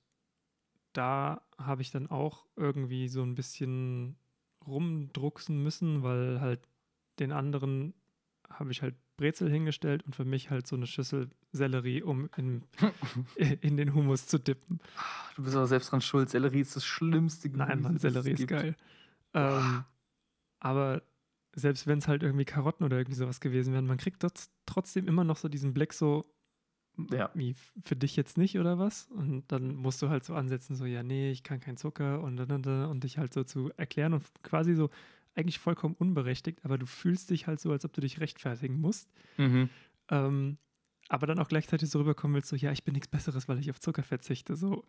da 0.94 1.42
habe 1.58 1.82
ich 1.82 1.92
dann 1.92 2.08
auch 2.08 2.46
irgendwie 2.56 3.08
so 3.08 3.22
ein 3.22 3.36
bisschen 3.36 4.18
rumdrucksen 4.66 5.62
müssen, 5.62 6.04
weil 6.04 6.42
halt 6.42 6.68
den 7.20 7.32
anderen 7.32 7.94
habe 8.50 8.72
ich 8.72 8.82
halt 8.82 8.96
Brezel 9.18 9.50
hingestellt 9.50 10.04
und 10.06 10.16
für 10.16 10.26
mich 10.26 10.50
halt 10.50 10.68
so 10.68 10.76
eine 10.76 10.88
Schüssel 10.88 11.30
Sellerie, 11.52 12.02
um 12.04 12.30
in, 12.38 12.64
in 13.62 13.78
den 13.78 13.94
Hummus 13.94 14.28
zu 14.28 14.40
dippen. 14.40 14.80
Du 15.36 15.44
bist 15.44 15.56
aber 15.56 15.68
selbst 15.68 15.92
dran 15.92 16.02
schuld. 16.02 16.30
Sellerie 16.30 16.62
ist 16.62 16.76
das 16.76 16.86
schlimmste 16.86 17.50
Nein, 17.50 17.82
Mann, 17.82 17.94
das 17.94 18.02
Sellerie 18.02 18.32
ist 18.32 18.38
gibt. 18.40 18.50
geil. 18.52 18.76
Ähm, 19.34 19.84
aber 20.60 21.02
selbst 21.56 21.88
wenn 21.88 22.00
es 22.00 22.08
halt 22.08 22.24
irgendwie 22.24 22.46
Karotten 22.46 22.86
oder 22.86 22.98
irgendwie 22.98 23.16
sowas 23.18 23.40
gewesen 23.40 23.74
wären, 23.74 23.88
man 23.88 23.98
kriegt 23.98 24.24
dort 24.24 24.50
trotzdem 24.66 25.08
immer 25.08 25.24
noch 25.24 25.38
so 25.38 25.48
diesen 25.48 25.74
Blick 25.74 25.94
so, 25.94 26.26
Ja. 27.12 27.30
wie 27.34 27.56
für 27.86 27.96
dich 27.96 28.16
jetzt 28.18 28.38
nicht 28.38 28.58
oder 28.60 28.78
was? 28.80 29.08
Und 29.12 29.44
dann 29.52 29.76
musst 29.76 30.02
du 30.02 30.10
halt 30.10 30.24
so 30.26 30.34
ansetzen, 30.36 30.76
so, 30.76 30.86
ja, 30.86 31.04
nee, 31.04 31.32
ich 31.32 31.44
kann 31.44 31.60
keinen 31.62 31.78
Zucker 31.78 32.22
und 32.22 32.40
und, 32.40 32.52
und, 32.52 32.68
und 32.68 33.04
dich 33.04 33.18
halt 33.18 33.34
so 33.34 33.44
zu 33.44 33.72
erklären 33.78 34.14
und 34.14 34.24
quasi 34.44 34.76
so 34.76 34.90
eigentlich 35.36 35.60
vollkommen 35.60 35.96
unberechtigt, 35.96 36.60
aber 36.64 36.78
du 36.78 36.86
fühlst 36.86 37.30
dich 37.30 37.48
halt 37.48 37.60
so, 37.60 37.72
als 37.72 37.86
ob 37.86 37.94
du 37.94 38.02
dich 38.02 38.20
rechtfertigen 38.20 38.80
musst. 38.80 39.10
Mhm. 39.38 39.70
Ähm, 40.10 40.58
aber 41.10 41.28
dann 41.28 41.40
auch 41.40 41.48
gleichzeitig 41.48 41.90
so 41.90 42.00
rüberkommen 42.00 42.36
willst, 42.36 42.50
so, 42.50 42.56
ja, 42.56 42.72
ich 42.72 42.84
bin 42.84 42.94
nichts 42.94 43.08
Besseres, 43.08 43.48
weil 43.48 43.60
ich 43.60 43.70
auf 43.70 43.80
Zucker 43.80 44.04
verzichte. 44.04 44.56
So. 44.56 44.86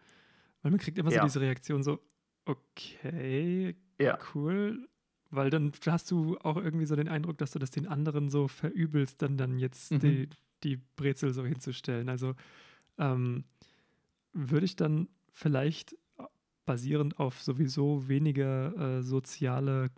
Weil 0.63 0.71
man 0.71 0.81
kriegt 0.81 0.99
immer 0.99 1.11
so 1.11 1.17
Ja. 1.17 1.25
diese 1.25 1.41
Reaktion 1.41 1.83
so, 1.83 2.01
okay, 2.45 3.77
Ja. 4.01 4.19
cool. 4.35 4.89
Weil 5.31 5.51
dann 5.51 5.73
hast 5.87 6.11
du 6.11 6.39
auch 6.39 6.57
irgendwie 6.57 6.87
so 6.87 6.97
den 6.97 7.09
Eindruck, 7.09 7.39
dass 7.39 7.51
du 7.51 7.59
das 7.59 7.71
den 7.71 7.87
anderen 7.89 8.29
so 8.31 8.49
verübelst, 8.49 9.21
dann, 9.21 9.37
dann 9.37 9.59
jetzt 9.59 9.91
Mhm. 9.93 10.01
die, 10.01 10.29
die 10.63 10.77
Brezel 10.97 11.33
so 11.33 11.45
hinzustellen. 11.45 12.09
Also 12.09 12.35
ähm, 12.99 13.45
würde 14.33 14.65
ich 14.67 14.77
dann 14.77 15.09
vielleicht 15.33 15.97
basierend 16.65 17.19
auf 17.19 17.43
sowieso 17.43 18.09
weniger 18.09 18.99
äh, 18.99 19.03
soziale 19.03 19.91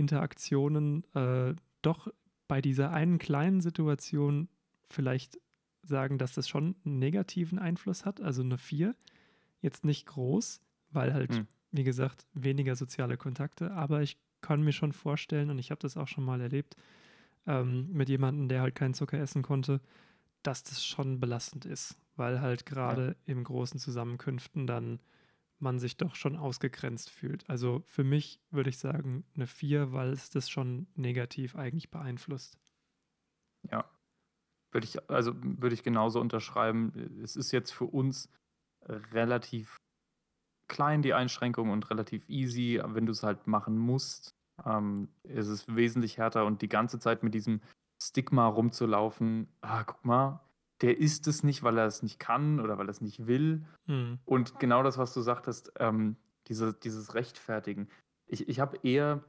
Interaktionen 0.00 1.04
äh, 1.14 1.54
doch 1.82 2.08
bei 2.48 2.60
dieser 2.60 2.90
einen 2.90 3.18
kleinen 3.18 3.60
Situation 3.60 4.48
vielleicht 4.82 5.38
sagen, 5.82 6.18
dass 6.18 6.32
das 6.32 6.48
schon 6.48 6.74
einen 6.84 6.98
negativen 6.98 7.58
Einfluss 7.58 8.04
hat, 8.04 8.20
also 8.20 8.42
eine 8.42 8.58
4. 8.58 8.96
Jetzt 9.60 9.84
nicht 9.84 10.06
groß, 10.06 10.60
weil 10.90 11.14
halt, 11.14 11.34
Hm. 11.36 11.46
wie 11.70 11.84
gesagt, 11.84 12.26
weniger 12.34 12.74
soziale 12.74 13.16
Kontakte, 13.16 13.72
aber 13.72 14.02
ich 14.02 14.18
kann 14.40 14.62
mir 14.62 14.72
schon 14.72 14.92
vorstellen, 14.92 15.50
und 15.50 15.58
ich 15.58 15.70
habe 15.70 15.80
das 15.80 15.96
auch 15.96 16.08
schon 16.08 16.24
mal 16.24 16.40
erlebt, 16.40 16.76
ähm, 17.46 17.92
mit 17.92 18.08
jemandem, 18.08 18.48
der 18.48 18.62
halt 18.62 18.74
keinen 18.74 18.94
Zucker 18.94 19.18
essen 19.18 19.42
konnte, 19.42 19.80
dass 20.42 20.62
das 20.62 20.84
schon 20.84 21.20
belastend 21.20 21.66
ist, 21.66 21.98
weil 22.16 22.40
halt 22.40 22.66
gerade 22.66 23.16
im 23.26 23.44
großen 23.44 23.78
Zusammenkünften 23.78 24.66
dann 24.66 24.98
man 25.60 25.78
sich 25.78 25.96
doch 25.96 26.14
schon 26.14 26.36
ausgegrenzt 26.36 27.10
fühlt. 27.10 27.48
Also 27.48 27.82
für 27.86 28.04
mich 28.04 28.40
würde 28.50 28.70
ich 28.70 28.78
sagen 28.78 29.24
eine 29.34 29.46
4, 29.46 29.92
weil 29.92 30.10
es 30.10 30.30
das 30.30 30.48
schon 30.48 30.86
negativ 30.94 31.56
eigentlich 31.56 31.90
beeinflusst. 31.90 32.58
Ja. 33.70 33.84
Würde 34.72 34.86
ich, 34.86 35.10
also 35.10 35.32
würde 35.34 35.74
ich 35.74 35.82
genauso 35.82 36.20
unterschreiben. 36.20 37.20
Es 37.22 37.36
ist 37.36 37.50
jetzt 37.50 37.72
für 37.72 37.86
uns 37.86 38.28
relativ 38.86 39.76
klein, 40.68 41.02
die 41.02 41.14
Einschränkung, 41.14 41.70
und 41.70 41.90
relativ 41.90 42.28
easy. 42.28 42.80
Wenn 42.84 43.06
du 43.06 43.12
es 43.12 43.22
halt 43.22 43.46
machen 43.46 43.76
musst, 43.76 44.30
ähm, 44.64 45.08
ist 45.24 45.48
es 45.48 45.74
wesentlich 45.74 46.18
härter 46.18 46.46
und 46.46 46.62
die 46.62 46.68
ganze 46.68 46.98
Zeit 46.98 47.22
mit 47.22 47.34
diesem 47.34 47.60
Stigma 48.02 48.46
rumzulaufen, 48.46 49.48
ah, 49.60 49.84
guck 49.84 50.04
mal, 50.04 50.40
der 50.82 50.98
isst 50.98 51.26
es 51.28 51.42
nicht, 51.42 51.62
weil 51.62 51.78
er 51.78 51.86
es 51.86 52.02
nicht 52.02 52.18
kann 52.18 52.60
oder 52.60 52.78
weil 52.78 52.88
er 52.88 52.90
es 52.90 53.00
nicht 53.00 53.26
will. 53.26 53.64
Hm. 53.86 54.18
Und 54.24 54.58
genau 54.58 54.82
das, 54.82 54.98
was 54.98 55.12
du 55.12 55.20
sagtest, 55.20 55.72
ähm, 55.78 56.16
diese, 56.46 56.74
dieses 56.74 57.14
Rechtfertigen. 57.14 57.88
Ich, 58.26 58.48
ich 58.48 58.60
habe 58.60 58.78
eher, 58.82 59.22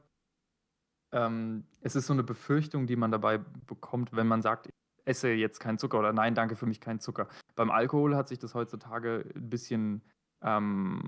ähm, 1.12 1.64
es 1.80 1.94
ist 1.94 2.06
so 2.06 2.12
eine 2.12 2.22
Befürchtung, 2.22 2.86
die 2.86 2.96
man 2.96 3.10
dabei 3.10 3.38
bekommt, 3.66 4.14
wenn 4.14 4.26
man 4.26 4.42
sagt, 4.42 4.66
ich 4.66 4.72
esse 5.04 5.28
jetzt 5.30 5.58
keinen 5.58 5.78
Zucker 5.78 5.98
oder 5.98 6.12
nein, 6.12 6.34
danke 6.34 6.56
für 6.56 6.66
mich 6.66 6.80
keinen 6.80 7.00
Zucker. 7.00 7.28
Beim 7.54 7.70
Alkohol 7.70 8.16
hat 8.16 8.28
sich 8.28 8.38
das 8.38 8.54
heutzutage 8.54 9.24
ein 9.34 9.50
bisschen 9.50 10.02
ähm. 10.42 11.00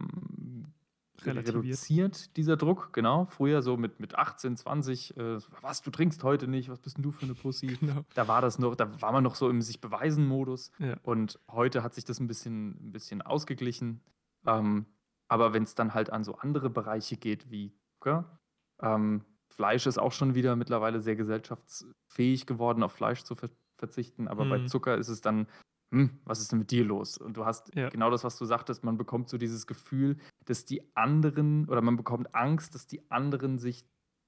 Reduziert, 1.23 2.37
dieser 2.37 2.57
Druck, 2.57 2.93
genau. 2.93 3.27
Früher 3.27 3.63
so 3.63 3.77
mit, 3.77 4.01
mit 4.01 4.17
18, 4.17 4.57
20, 4.57 5.17
äh, 5.17 5.39
was, 5.61 5.83
du 5.83 5.91
trinkst 5.91 6.23
heute 6.23 6.49
nicht, 6.49 6.69
was 6.69 6.81
bist 6.81 6.97
denn 6.97 7.03
du 7.03 7.11
für 7.11 7.25
eine 7.25 7.35
Pussy? 7.35 7.67
Genau. 7.81 8.05
Da 8.15 8.29
war 8.29 8.41
das 8.41 8.59
noch, 8.59 8.77
da 8.77 9.01
war 9.01 9.13
man 9.13 9.23
noch 9.23 9.35
so 9.35 9.49
im 9.51 9.61
sich 9.61 9.81
beweisen 9.81 10.27
Modus. 10.27 10.71
Ja. 10.79 10.97
Und 11.03 11.39
heute 11.51 11.83
hat 11.83 11.95
sich 11.95 12.05
das 12.05 12.21
ein 12.21 12.27
bisschen, 12.27 12.89
ein 12.89 12.93
bisschen 12.93 13.23
ausgeglichen. 13.23 14.01
Ähm, 14.47 14.87
aber 15.29 15.53
wenn 15.53 15.63
es 15.65 15.75
dann 15.75 15.95
halt 15.95 16.11
an 16.11 16.25
so 16.25 16.37
andere 16.37 16.71
Bereiche 16.71 17.17
geht 17.17 17.51
wie 17.51 17.73
Zucker, 17.99 18.39
ähm, 18.81 19.25
Fleisch 19.49 19.87
ist 19.87 19.99
auch 19.99 20.13
schon 20.13 20.35
wieder 20.35 20.57
mittlerweile 20.57 21.01
sehr 21.01 21.17
gesellschaftsfähig 21.17 22.47
geworden, 22.47 22.83
auf 22.83 22.93
Fleisch 22.93 23.23
zu 23.23 23.35
ver 23.35 23.51
verzichten. 23.77 24.29
Aber 24.29 24.45
bei 24.45 24.59
Mhm. 24.59 24.69
Zucker 24.69 24.97
ist 24.97 25.09
es 25.09 25.21
dann, 25.21 25.49
hm, 25.95 26.21
was 26.25 26.41
ist 26.41 26.53
denn 26.53 26.59
mit 26.59 26.71
dir 26.71 26.85
los? 26.85 27.17
Und 27.19 27.37
du 27.37 27.45
hast 27.45 27.75
Ja. 27.75 27.89
genau 27.89 28.11
das, 28.11 28.25
was 28.25 28.37
du 28.37 28.45
sagtest, 28.45 28.85
man 28.85 28.97
bekommt 28.99 29.29
so 29.29 29.39
dieses 29.39 29.67
Gefühl, 29.67 30.19
dass 30.45 30.65
die 30.65 30.83
anderen 30.97 31.69
oder 31.69 31.81
man 31.83 31.97
bekommt 31.97 32.35
Angst, 32.35 32.75
dass 32.75 32.87
die 32.87 33.11
anderen 33.11 33.59
sich 33.59 33.87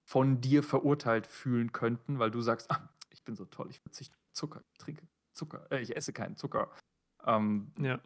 von 0.08 0.40
dir 0.40 0.62
verurteilt 0.62 1.26
fühlen 1.26 1.72
könnten, 1.72 2.18
weil 2.18 2.30
du 2.30 2.40
sagst, 2.40 2.70
ah, 2.70 2.88
ich 3.10 3.24
bin 3.24 3.34
so 3.36 3.44
toll, 3.44 3.68
ich 3.70 3.80
verzichte 3.80 4.16
Zucker, 4.32 4.62
ich 4.72 4.78
trinke 4.78 5.06
Zucker, 5.34 5.66
äh, 5.70 5.80
ich 5.80 5.96
esse 5.96 6.12
keinen 6.12 6.36
Zucker. 6.36 6.70
Ähm, 7.24 7.72
Ja. 7.78 8.00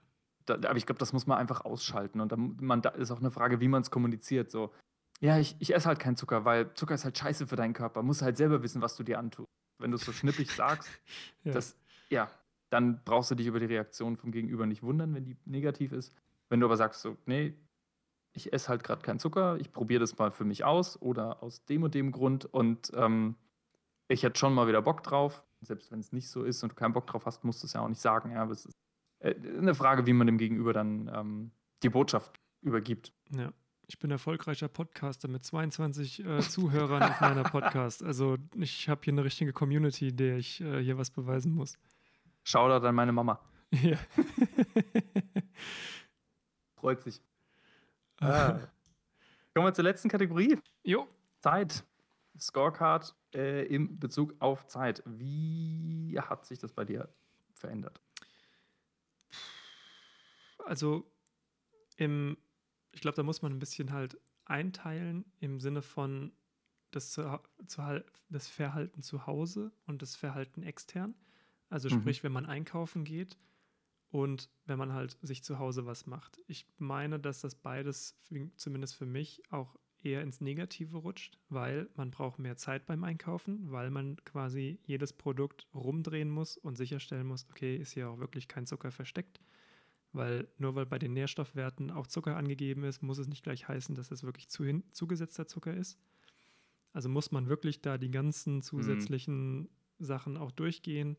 da, 0.46 0.54
aber 0.54 0.76
ich 0.76 0.86
glaube, 0.86 0.98
das 0.98 1.12
muss 1.12 1.26
man 1.26 1.38
einfach 1.38 1.60
ausschalten. 1.64 2.20
Und 2.20 2.32
dann 2.32 2.56
man, 2.60 2.80
da 2.82 2.90
ist 2.90 3.10
auch 3.10 3.18
eine 3.20 3.30
Frage, 3.30 3.60
wie 3.60 3.68
man 3.68 3.82
es 3.82 3.90
kommuniziert. 3.90 4.50
So, 4.50 4.72
ja, 5.20 5.38
ich, 5.38 5.56
ich 5.60 5.74
esse 5.74 5.86
halt 5.86 5.98
keinen 5.98 6.16
Zucker, 6.16 6.44
weil 6.46 6.72
Zucker 6.74 6.94
ist 6.94 7.04
halt 7.04 7.18
scheiße 7.18 7.46
für 7.46 7.56
deinen 7.56 7.74
Körper. 7.74 8.02
Musst 8.02 8.22
halt 8.22 8.36
selber 8.38 8.62
wissen, 8.62 8.80
was 8.80 8.96
du 8.96 9.02
dir 9.02 9.18
antust. 9.18 9.46
Wenn 9.78 9.90
du 9.90 9.96
es 9.96 10.04
so 10.04 10.12
schnippig 10.12 10.50
sagst, 10.50 10.88
Ja. 11.44 11.52
das, 11.52 11.76
ja, 12.08 12.30
dann 12.70 13.02
brauchst 13.04 13.30
du 13.30 13.34
dich 13.34 13.46
über 13.46 13.60
die 13.60 13.66
Reaktion 13.66 14.16
vom 14.16 14.32
Gegenüber 14.32 14.66
nicht 14.66 14.82
wundern, 14.82 15.14
wenn 15.14 15.24
die 15.24 15.36
negativ 15.44 15.92
ist. 15.92 16.14
Wenn 16.48 16.60
du 16.60 16.66
aber 16.66 16.76
sagst, 16.76 17.02
so, 17.02 17.16
nee, 17.26 17.54
ich 18.32 18.52
esse 18.52 18.68
halt 18.68 18.84
gerade 18.84 19.02
keinen 19.02 19.18
Zucker, 19.18 19.56
ich 19.58 19.72
probiere 19.72 20.00
das 20.00 20.16
mal 20.16 20.30
für 20.30 20.44
mich 20.44 20.64
aus 20.64 21.00
oder 21.02 21.42
aus 21.42 21.64
dem 21.64 21.82
und 21.82 21.94
dem 21.94 22.12
Grund 22.12 22.44
und 22.44 22.92
ähm, 22.94 23.36
ich 24.08 24.22
hätte 24.22 24.38
schon 24.38 24.54
mal 24.54 24.66
wieder 24.66 24.82
Bock 24.82 25.02
drauf, 25.02 25.44
selbst 25.60 25.90
wenn 25.90 26.00
es 26.00 26.12
nicht 26.12 26.28
so 26.28 26.44
ist 26.44 26.62
und 26.62 26.70
du 26.70 26.74
keinen 26.74 26.92
Bock 26.92 27.06
drauf 27.06 27.26
hast, 27.26 27.44
musst 27.44 27.62
du 27.62 27.66
es 27.66 27.72
ja 27.72 27.80
auch 27.80 27.88
nicht 27.88 28.00
sagen. 28.00 28.32
Ja, 28.32 28.42
aber 28.42 28.52
es 28.52 28.66
ist 28.66 28.74
äh, 29.20 29.34
eine 29.34 29.74
Frage, 29.74 30.06
wie 30.06 30.12
man 30.12 30.26
dem 30.26 30.38
Gegenüber 30.38 30.72
dann 30.72 31.10
ähm, 31.14 31.50
die 31.82 31.90
Botschaft 31.90 32.40
übergibt. 32.62 33.12
Ja. 33.34 33.52
Ich 33.86 33.98
bin 33.98 34.12
erfolgreicher 34.12 34.68
Podcaster 34.68 35.26
mit 35.26 35.44
22 35.44 36.24
äh, 36.24 36.38
Zuhörern 36.40 37.02
auf 37.02 37.20
meiner 37.20 37.42
Podcast. 37.50 38.04
Also 38.04 38.36
ich 38.54 38.88
habe 38.88 39.00
hier 39.02 39.12
eine 39.12 39.24
richtige 39.24 39.52
Community, 39.52 40.14
der 40.14 40.36
ich 40.36 40.60
äh, 40.60 40.80
hier 40.80 40.96
was 40.96 41.10
beweisen 41.10 41.52
muss. 41.52 41.76
Shoutout 42.50 42.84
an 42.84 42.96
meine 42.96 43.12
Mama. 43.12 43.40
Ja. 43.70 43.96
Freut 46.74 47.00
sich. 47.00 47.22
Ah. 48.20 48.58
Kommen 49.54 49.66
wir 49.66 49.72
zur 49.72 49.84
letzten 49.84 50.08
Kategorie. 50.08 50.58
Jo. 50.82 51.06
Zeit. 51.38 51.84
Scorecard 52.36 53.14
äh, 53.34 53.66
im 53.66 54.00
Bezug 54.00 54.34
auf 54.40 54.66
Zeit. 54.66 55.00
Wie 55.06 56.18
hat 56.18 56.44
sich 56.44 56.58
das 56.58 56.72
bei 56.72 56.84
dir 56.84 57.08
verändert? 57.54 58.00
Also 60.64 61.08
im, 61.98 62.36
ich 62.90 63.00
glaube, 63.00 63.14
da 63.14 63.22
muss 63.22 63.42
man 63.42 63.52
ein 63.52 63.60
bisschen 63.60 63.92
halt 63.92 64.18
einteilen 64.44 65.24
im 65.38 65.60
Sinne 65.60 65.82
von 65.82 66.32
das, 66.90 67.12
zu, 67.12 67.38
zu, 67.68 68.04
das 68.28 68.48
Verhalten 68.48 69.02
zu 69.02 69.28
Hause 69.28 69.70
und 69.86 70.02
das 70.02 70.16
Verhalten 70.16 70.64
extern. 70.64 71.14
Also 71.70 71.88
Mhm. 71.88 72.00
sprich, 72.00 72.22
wenn 72.22 72.32
man 72.32 72.46
einkaufen 72.46 73.04
geht 73.04 73.38
und 74.10 74.50
wenn 74.66 74.78
man 74.78 74.92
halt 74.92 75.16
sich 75.22 75.42
zu 75.42 75.58
Hause 75.58 75.86
was 75.86 76.06
macht. 76.06 76.42
Ich 76.48 76.66
meine, 76.78 77.18
dass 77.18 77.40
das 77.40 77.54
beides, 77.54 78.20
zumindest 78.56 78.96
für 78.96 79.06
mich, 79.06 79.42
auch 79.50 79.76
eher 80.02 80.22
ins 80.22 80.40
Negative 80.40 80.96
rutscht, 80.96 81.38
weil 81.48 81.88
man 81.94 82.10
braucht 82.10 82.38
mehr 82.38 82.56
Zeit 82.56 82.86
beim 82.86 83.04
Einkaufen, 83.04 83.70
weil 83.70 83.90
man 83.90 84.16
quasi 84.24 84.80
jedes 84.84 85.12
Produkt 85.12 85.66
rumdrehen 85.74 86.30
muss 86.30 86.56
und 86.56 86.76
sicherstellen 86.76 87.26
muss, 87.26 87.46
okay, 87.50 87.76
ist 87.76 87.92
hier 87.92 88.08
auch 88.10 88.18
wirklich 88.18 88.48
kein 88.48 88.66
Zucker 88.66 88.90
versteckt. 88.90 89.40
Weil 90.12 90.48
nur 90.58 90.74
weil 90.74 90.86
bei 90.86 90.98
den 90.98 91.12
Nährstoffwerten 91.12 91.90
auch 91.90 92.06
Zucker 92.06 92.36
angegeben 92.36 92.82
ist, 92.82 93.02
muss 93.02 93.18
es 93.18 93.28
nicht 93.28 93.44
gleich 93.44 93.68
heißen, 93.68 93.94
dass 93.94 94.10
es 94.10 94.24
wirklich 94.24 94.48
zu 94.48 94.64
hin, 94.64 94.82
zugesetzter 94.90 95.46
Zucker 95.46 95.74
ist. 95.74 95.98
Also 96.92 97.08
muss 97.08 97.30
man 97.30 97.48
wirklich 97.48 97.82
da 97.82 97.96
die 97.98 98.10
ganzen 98.10 98.62
zusätzlichen 98.62 99.68
Sachen 99.98 100.36
auch 100.36 100.50
durchgehen 100.50 101.16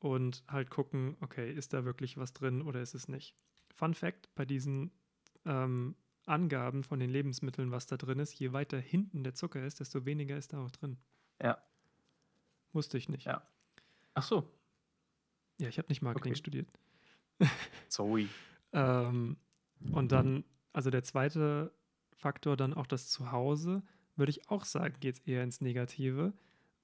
und 0.00 0.42
halt 0.48 0.70
gucken, 0.70 1.16
okay, 1.20 1.52
ist 1.52 1.72
da 1.72 1.84
wirklich 1.84 2.16
was 2.16 2.32
drin 2.32 2.62
oder 2.62 2.80
ist 2.82 2.94
es 2.94 3.08
nicht. 3.08 3.36
Fun 3.72 3.94
Fact, 3.94 4.34
bei 4.34 4.44
diesen 4.44 4.90
ähm, 5.44 5.94
Angaben 6.26 6.82
von 6.82 6.98
den 6.98 7.10
Lebensmitteln, 7.10 7.70
was 7.70 7.86
da 7.86 7.96
drin 7.96 8.18
ist, 8.18 8.38
je 8.38 8.52
weiter 8.52 8.78
hinten 8.78 9.22
der 9.24 9.34
Zucker 9.34 9.64
ist, 9.64 9.80
desto 9.80 10.04
weniger 10.04 10.36
ist 10.36 10.52
da 10.52 10.64
auch 10.64 10.70
drin. 10.70 10.98
Ja. 11.40 11.62
Wusste 12.72 12.98
ich 12.98 13.08
nicht. 13.08 13.26
Ja. 13.26 13.46
Ach 14.14 14.22
so. 14.22 14.50
Ja, 15.58 15.68
ich 15.68 15.78
habe 15.78 15.88
nicht 15.88 16.02
Marketing 16.02 16.32
Okay. 16.32 16.38
studiert. 16.38 16.68
Sorry. 17.88 18.28
Ähm, 18.72 19.36
und 19.92 20.12
dann, 20.12 20.44
also 20.72 20.90
der 20.90 21.02
zweite 21.02 21.72
Faktor, 22.12 22.56
dann 22.56 22.74
auch 22.74 22.86
das 22.86 23.08
Zuhause, 23.08 23.82
würde 24.16 24.30
ich 24.30 24.48
auch 24.50 24.64
sagen, 24.64 24.96
geht 25.00 25.16
es 25.16 25.20
eher 25.20 25.42
ins 25.42 25.60
Negative, 25.60 26.32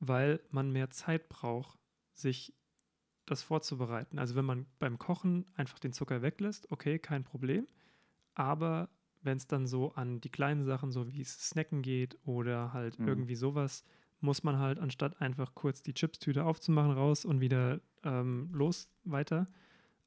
weil 0.00 0.40
man 0.50 0.70
mehr 0.70 0.90
Zeit 0.90 1.28
braucht, 1.28 1.78
sich 2.14 2.54
das 3.26 3.42
vorzubereiten. 3.42 4.18
Also 4.18 4.36
wenn 4.36 4.44
man 4.44 4.66
beim 4.78 4.98
Kochen 4.98 5.46
einfach 5.56 5.78
den 5.78 5.92
Zucker 5.92 6.22
weglässt, 6.22 6.70
okay, 6.70 6.98
kein 6.98 7.24
Problem. 7.24 7.66
Aber 8.34 8.88
wenn 9.22 9.36
es 9.38 9.46
dann 9.46 9.66
so 9.66 9.92
an 9.94 10.20
die 10.20 10.30
kleinen 10.30 10.64
Sachen, 10.64 10.90
so 10.92 11.12
wie 11.12 11.20
es 11.20 11.48
Snacken 11.50 11.82
geht 11.82 12.18
oder 12.24 12.72
halt 12.72 12.98
Mhm. 12.98 13.06
irgendwie 13.06 13.34
sowas, 13.34 13.84
muss 14.20 14.42
man 14.44 14.58
halt 14.58 14.78
anstatt 14.78 15.20
einfach 15.20 15.54
kurz 15.54 15.82
die 15.82 15.94
Chipstüte 15.94 16.44
aufzumachen 16.44 16.92
raus 16.92 17.24
und 17.24 17.40
wieder 17.40 17.80
ähm, 18.04 18.50
los 18.52 18.88
weiter, 19.04 19.48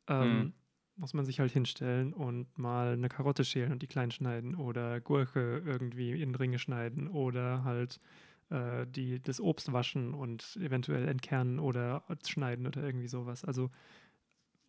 ähm, 0.08 0.54
Mhm. 0.54 0.54
muss 0.96 1.14
man 1.14 1.26
sich 1.26 1.40
halt 1.40 1.52
hinstellen 1.52 2.14
und 2.14 2.58
mal 2.58 2.94
eine 2.94 3.10
Karotte 3.10 3.46
schälen 3.46 3.72
und 3.72 3.82
die 3.82 3.88
klein 3.88 4.12
schneiden 4.12 4.56
oder 4.56 5.00
Gurke 5.02 5.60
irgendwie 5.66 6.22
in 6.22 6.36
Ringe 6.36 6.60
schneiden 6.60 7.08
oder 7.08 7.64
halt 7.64 8.00
äh, 8.50 8.88
die, 8.88 9.22
das 9.22 9.40
Obst 9.40 9.72
waschen 9.72 10.14
und 10.14 10.58
eventuell 10.58 11.08
entkernen 11.08 11.60
oder 11.60 12.04
schneiden 12.28 12.68
oder 12.68 12.84
irgendwie 12.84 13.08
sowas. 13.08 13.46
Also 13.46 13.70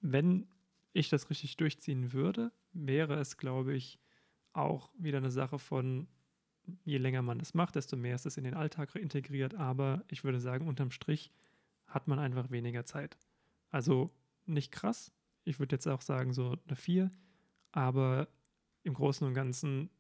wenn 0.00 0.48
ich 0.92 1.08
das 1.08 1.30
richtig 1.30 1.56
durchziehen 1.56 2.12
würde, 2.12 2.52
wäre 2.72 3.14
es, 3.14 3.36
glaube 3.36 3.74
ich, 3.74 3.98
auch 4.52 4.90
wieder 4.98 5.18
eine 5.18 5.30
Sache 5.30 5.58
von, 5.58 6.08
je 6.84 6.98
länger 6.98 7.22
man 7.22 7.40
es 7.40 7.54
macht, 7.54 7.76
desto 7.76 7.96
mehr 7.96 8.14
ist 8.14 8.26
es 8.26 8.36
in 8.36 8.44
den 8.44 8.54
Alltag 8.54 8.94
integriert. 8.96 9.54
Aber 9.54 10.04
ich 10.08 10.24
würde 10.24 10.40
sagen, 10.40 10.66
unterm 10.66 10.90
Strich 10.90 11.32
hat 11.86 12.08
man 12.08 12.18
einfach 12.18 12.50
weniger 12.50 12.84
Zeit. 12.84 13.18
Also 13.70 14.10
nicht 14.46 14.72
krass. 14.72 15.12
Ich 15.44 15.58
würde 15.58 15.76
jetzt 15.76 15.86
auch 15.86 16.00
sagen, 16.00 16.32
so 16.32 16.56
eine 16.66 16.76
4. 16.76 17.10
Aber 17.72 18.28
im 18.82 18.94
Großen 18.94 19.26
und 19.26 19.34
Ganzen, 19.34 19.90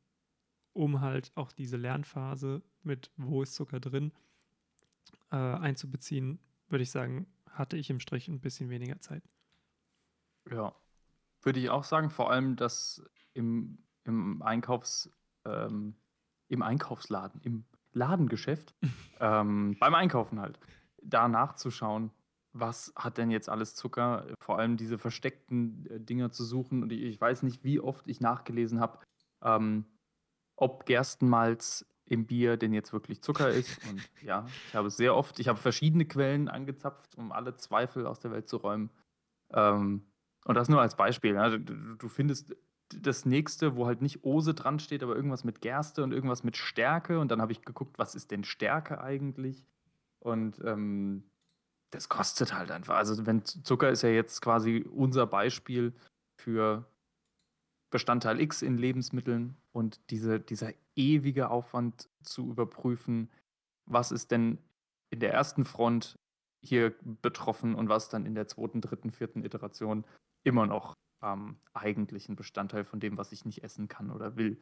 um 0.72 1.00
halt 1.00 1.32
auch 1.34 1.52
diese 1.52 1.76
Lernphase 1.76 2.62
mit 2.82 3.10
wo 3.16 3.42
ist 3.42 3.54
Zucker 3.54 3.80
drin 3.80 4.12
äh, 5.30 5.36
einzubeziehen, 5.36 6.38
würde 6.68 6.82
ich 6.82 6.90
sagen, 6.90 7.26
hatte 7.50 7.76
ich 7.76 7.90
im 7.90 8.00
Strich 8.00 8.28
ein 8.28 8.40
bisschen 8.40 8.70
weniger 8.70 9.00
Zeit. 9.00 9.22
Ja. 10.50 10.74
Würde 11.42 11.60
ich 11.60 11.70
auch 11.70 11.84
sagen, 11.84 12.10
vor 12.10 12.30
allem 12.30 12.56
das 12.56 13.02
im, 13.32 13.78
im 14.04 14.42
Einkaufs, 14.42 15.10
ähm, 15.44 15.94
im 16.48 16.62
Einkaufsladen, 16.62 17.40
im 17.42 17.64
Ladengeschäft, 17.92 18.74
ähm, 19.20 19.76
beim 19.78 19.94
Einkaufen 19.94 20.40
halt, 20.40 20.58
da 21.02 21.28
nachzuschauen, 21.28 22.10
was 22.52 22.92
hat 22.96 23.16
denn 23.16 23.30
jetzt 23.30 23.48
alles 23.48 23.74
Zucker, 23.74 24.26
vor 24.40 24.58
allem 24.58 24.76
diese 24.76 24.98
versteckten 24.98 25.86
äh, 25.86 26.00
Dinger 26.00 26.30
zu 26.30 26.44
suchen. 26.44 26.82
Und 26.82 26.92
ich, 26.92 27.02
ich 27.02 27.20
weiß 27.20 27.42
nicht, 27.42 27.64
wie 27.64 27.80
oft 27.80 28.06
ich 28.08 28.20
nachgelesen 28.20 28.80
habe, 28.80 28.98
ähm, 29.42 29.86
ob 30.56 30.84
Gerstenmalz 30.84 31.86
im 32.10 32.26
Bier 32.26 32.56
denn 32.56 32.72
jetzt 32.74 32.92
wirklich 32.92 33.22
Zucker 33.22 33.48
ist. 33.50 33.78
Und 33.88 34.06
ja, 34.22 34.46
ich 34.68 34.74
habe 34.74 34.90
sehr 34.90 35.14
oft, 35.16 35.38
ich 35.38 35.48
habe 35.48 35.58
verschiedene 35.58 36.04
Quellen 36.04 36.48
angezapft, 36.48 37.16
um 37.16 37.32
alle 37.32 37.56
Zweifel 37.56 38.06
aus 38.06 38.18
der 38.20 38.32
Welt 38.32 38.48
zu 38.48 38.58
räumen. 38.58 38.90
Ähm, 39.52 40.02
und 40.44 40.54
das 40.54 40.68
nur 40.68 40.80
als 40.80 40.96
Beispiel. 40.96 41.34
Ja. 41.34 41.50
Du, 41.50 41.96
du- 41.96 42.08
findest 42.08 42.54
das 42.88 43.24
nächste, 43.24 43.76
wo 43.76 43.86
halt 43.86 44.02
nicht 44.02 44.24
Ose 44.24 44.52
dran 44.54 44.80
steht, 44.80 45.02
aber 45.04 45.14
irgendwas 45.14 45.44
mit 45.44 45.60
Gerste 45.60 46.02
und 46.02 46.12
irgendwas 46.12 46.42
mit 46.42 46.56
Stärke. 46.56 47.20
Und 47.20 47.30
dann 47.30 47.40
habe 47.40 47.52
ich 47.52 47.62
geguckt, 47.62 47.98
was 47.98 48.14
ist 48.16 48.32
denn 48.32 48.42
Stärke 48.42 49.00
eigentlich? 49.00 49.64
Und 50.18 50.58
ähm, 50.64 51.30
das 51.90 52.08
kostet 52.08 52.52
halt 52.54 52.72
einfach. 52.72 52.96
Also, 52.96 53.24
wenn 53.26 53.44
Zucker 53.44 53.90
ist 53.90 54.02
ja 54.02 54.08
jetzt 54.08 54.42
quasi 54.42 54.84
unser 54.90 55.26
Beispiel 55.26 55.94
für 56.40 56.89
Bestandteil 57.90 58.40
X 58.40 58.62
in 58.62 58.78
Lebensmitteln 58.78 59.56
und 59.72 60.00
diese, 60.10 60.40
dieser 60.40 60.72
ewige 60.94 61.50
Aufwand 61.50 62.08
zu 62.22 62.48
überprüfen, 62.48 63.30
was 63.86 64.12
ist 64.12 64.30
denn 64.30 64.58
in 65.10 65.20
der 65.20 65.32
ersten 65.32 65.64
Front 65.64 66.18
hier 66.62 66.94
betroffen 67.22 67.74
und 67.74 67.88
was 67.88 68.08
dann 68.08 68.26
in 68.26 68.34
der 68.34 68.46
zweiten, 68.46 68.80
dritten, 68.80 69.10
vierten 69.10 69.44
Iteration 69.44 70.04
immer 70.44 70.66
noch 70.66 70.94
ähm, 71.22 71.56
eigentlich 71.74 72.28
ein 72.28 72.36
Bestandteil 72.36 72.84
von 72.84 73.00
dem, 73.00 73.16
was 73.18 73.32
ich 73.32 73.44
nicht 73.44 73.64
essen 73.64 73.88
kann 73.88 74.10
oder 74.10 74.36
will, 74.36 74.60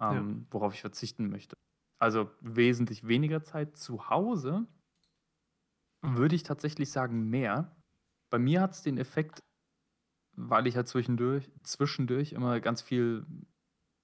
ähm, 0.00 0.46
worauf 0.50 0.74
ich 0.74 0.80
verzichten 0.80 1.28
möchte. 1.28 1.56
Also 1.98 2.30
wesentlich 2.40 3.08
weniger 3.08 3.42
Zeit 3.42 3.76
zu 3.76 4.08
Hause 4.08 4.66
würde 6.02 6.36
ich 6.36 6.44
tatsächlich 6.44 6.90
sagen 6.90 7.28
mehr. 7.28 7.76
Bei 8.30 8.38
mir 8.38 8.60
hat 8.60 8.72
es 8.72 8.82
den 8.82 8.98
Effekt, 8.98 9.40
weil 10.38 10.66
ich 10.66 10.76
halt 10.76 10.88
zwischendurch, 10.88 11.50
zwischendurch 11.62 12.32
immer 12.32 12.60
ganz 12.60 12.80
viel 12.80 13.26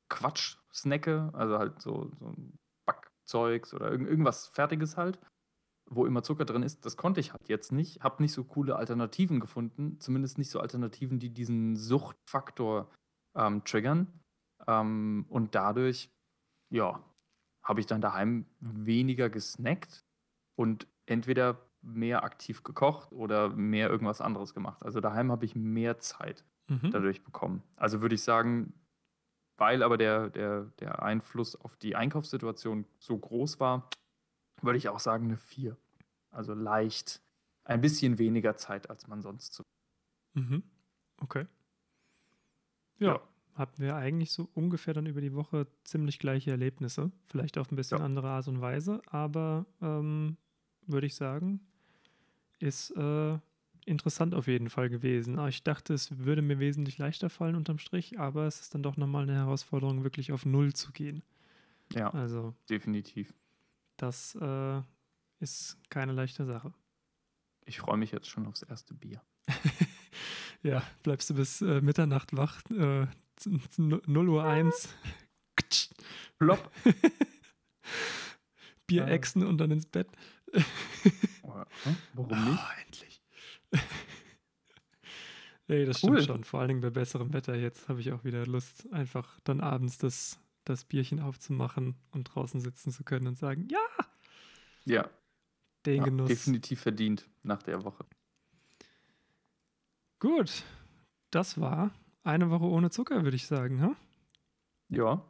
Quatsch 0.08 0.58
snacke, 0.72 1.30
also 1.32 1.58
halt 1.58 1.80
so, 1.80 2.10
so 2.18 2.34
Backzeugs 2.86 3.72
oder 3.72 3.90
irgend, 3.90 4.08
irgendwas 4.08 4.48
Fertiges 4.48 4.96
halt, 4.96 5.18
wo 5.88 6.06
immer 6.06 6.22
Zucker 6.22 6.44
drin 6.44 6.62
ist. 6.62 6.84
Das 6.84 6.96
konnte 6.96 7.20
ich 7.20 7.32
halt 7.32 7.48
jetzt 7.48 7.72
nicht. 7.72 8.02
Habe 8.02 8.22
nicht 8.22 8.32
so 8.32 8.44
coole 8.44 8.76
Alternativen 8.76 9.38
gefunden, 9.38 10.00
zumindest 10.00 10.38
nicht 10.38 10.50
so 10.50 10.60
Alternativen, 10.60 11.18
die 11.20 11.30
diesen 11.30 11.76
Suchtfaktor 11.76 12.90
ähm, 13.36 13.64
triggern. 13.64 14.20
Ähm, 14.66 15.26
und 15.28 15.54
dadurch, 15.54 16.10
ja, 16.72 17.02
habe 17.64 17.80
ich 17.80 17.86
dann 17.86 18.00
daheim 18.00 18.46
weniger 18.60 19.30
gesnackt 19.30 20.04
und 20.58 20.88
entweder 21.06 21.70
mehr 21.84 22.24
aktiv 22.24 22.62
gekocht 22.62 23.12
oder 23.12 23.50
mehr 23.50 23.90
irgendwas 23.90 24.20
anderes 24.20 24.54
gemacht. 24.54 24.82
Also 24.82 25.00
daheim 25.00 25.30
habe 25.30 25.44
ich 25.44 25.54
mehr 25.54 25.98
Zeit 25.98 26.44
Mhm. 26.68 26.90
dadurch 26.92 27.22
bekommen. 27.22 27.62
Also 27.76 28.00
würde 28.00 28.14
ich 28.14 28.22
sagen, 28.22 28.72
weil 29.58 29.82
aber 29.82 29.98
der, 29.98 30.30
der, 30.30 30.64
der 30.80 31.02
Einfluss 31.02 31.56
auf 31.56 31.76
die 31.76 31.94
Einkaufssituation 31.94 32.86
so 32.98 33.18
groß 33.18 33.60
war, 33.60 33.88
würde 34.62 34.78
ich 34.78 34.88
auch 34.88 34.98
sagen 35.00 35.26
eine 35.26 35.36
4. 35.36 35.76
Also 36.30 36.54
leicht, 36.54 37.20
ein 37.64 37.80
bisschen 37.82 38.18
weniger 38.18 38.56
Zeit, 38.56 38.88
als 38.90 39.06
man 39.08 39.20
sonst 39.22 39.52
so. 39.54 39.62
Mhm. 40.34 40.62
Okay. 41.20 41.46
Ja, 42.98 43.14
Ja. 43.14 43.20
hatten 43.54 43.82
wir 43.82 43.96
eigentlich 43.96 44.32
so 44.32 44.48
ungefähr 44.54 44.94
dann 44.94 45.06
über 45.06 45.20
die 45.20 45.34
Woche 45.34 45.66
ziemlich 45.84 46.18
gleiche 46.18 46.50
Erlebnisse. 46.50 47.12
Vielleicht 47.26 47.58
auf 47.58 47.70
ein 47.70 47.76
bisschen 47.76 47.98
Ja. 47.98 48.04
andere 48.04 48.28
Art 48.30 48.48
und 48.48 48.60
Weise, 48.60 49.02
aber 49.06 49.66
ähm, 49.80 50.36
würde 50.86 51.06
ich 51.06 51.14
sagen, 51.14 51.60
ist 52.58 52.90
äh, 52.96 53.38
interessant 53.86 54.34
auf 54.34 54.46
jeden 54.46 54.70
Fall 54.70 54.88
gewesen. 54.88 55.38
Ich 55.48 55.62
dachte, 55.62 55.92
es 55.94 56.18
würde 56.18 56.42
mir 56.42 56.58
wesentlich 56.58 56.98
leichter 56.98 57.28
fallen 57.30 57.54
unterm 57.56 57.78
Strich, 57.78 58.18
aber 58.18 58.46
es 58.46 58.60
ist 58.60 58.74
dann 58.74 58.82
doch 58.82 58.96
nochmal 58.96 59.24
eine 59.24 59.34
Herausforderung, 59.34 60.02
wirklich 60.04 60.32
auf 60.32 60.46
Null 60.46 60.72
zu 60.72 60.92
gehen. 60.92 61.22
Ja, 61.92 62.08
Also, 62.14 62.54
definitiv. 62.70 63.34
das 63.98 64.34
äh, 64.40 64.80
ist 65.40 65.76
keine 65.90 66.12
leichte 66.12 66.46
Sache. 66.46 66.72
Ich 67.66 67.78
freue 67.80 67.96
mich 67.98 68.12
jetzt 68.12 68.28
schon 68.28 68.46
aufs 68.46 68.62
erste 68.62 68.94
Bier. 68.94 69.20
Ja, 70.62 70.82
bleibst 71.02 71.28
du 71.28 71.34
bis 71.34 71.60
äh, 71.60 71.82
Mitternacht 71.82 72.34
wach, 72.34 72.62
äh, 72.70 73.06
z- 73.36 73.60
z- 73.70 74.08
0 74.08 74.28
Uhr 74.30 74.42
1, 74.44 74.88
Plopp. 76.38 76.70
Bier 78.86 79.06
Äh. 79.06 79.14
exen 79.14 79.44
und 79.46 79.58
dann 79.58 79.70
ins 79.70 79.86
Bett. 79.86 80.08
Oder, 81.42 81.66
hm? 81.84 81.96
Warum 82.14 82.50
nicht? 82.50 82.58
Ah, 82.60 82.72
endlich. 82.84 83.22
Ey, 85.66 85.86
das 85.86 86.02
Cool. 86.02 86.20
stimmt 86.20 86.24
schon. 86.24 86.44
Vor 86.44 86.60
allen 86.60 86.68
Dingen 86.68 86.80
bei 86.82 86.90
besserem 86.90 87.32
Wetter 87.32 87.54
jetzt 87.54 87.88
habe 87.88 88.00
ich 88.00 88.12
auch 88.12 88.22
wieder 88.24 88.46
Lust, 88.46 88.90
einfach 88.92 89.40
dann 89.44 89.60
abends 89.60 89.96
das, 89.98 90.38
das 90.64 90.84
Bierchen 90.84 91.20
aufzumachen 91.20 91.96
und 92.10 92.24
draußen 92.24 92.60
sitzen 92.60 92.92
zu 92.92 93.02
können 93.04 93.26
und 93.28 93.38
sagen, 93.38 93.66
ja, 93.70 93.78
Ja, 94.84 95.08
den 95.86 95.96
ja 95.98 96.04
Genuss. 96.04 96.28
definitiv 96.28 96.80
verdient 96.82 97.28
nach 97.42 97.62
der 97.62 97.82
Woche. 97.84 98.04
Gut, 100.20 100.64
das 101.30 101.58
war 101.60 101.92
eine 102.22 102.50
Woche 102.50 102.64
ohne 102.64 102.90
Zucker, 102.90 103.24
würde 103.24 103.36
ich 103.36 103.46
sagen. 103.46 103.80
Ha? 103.82 103.96
Ja, 104.90 105.22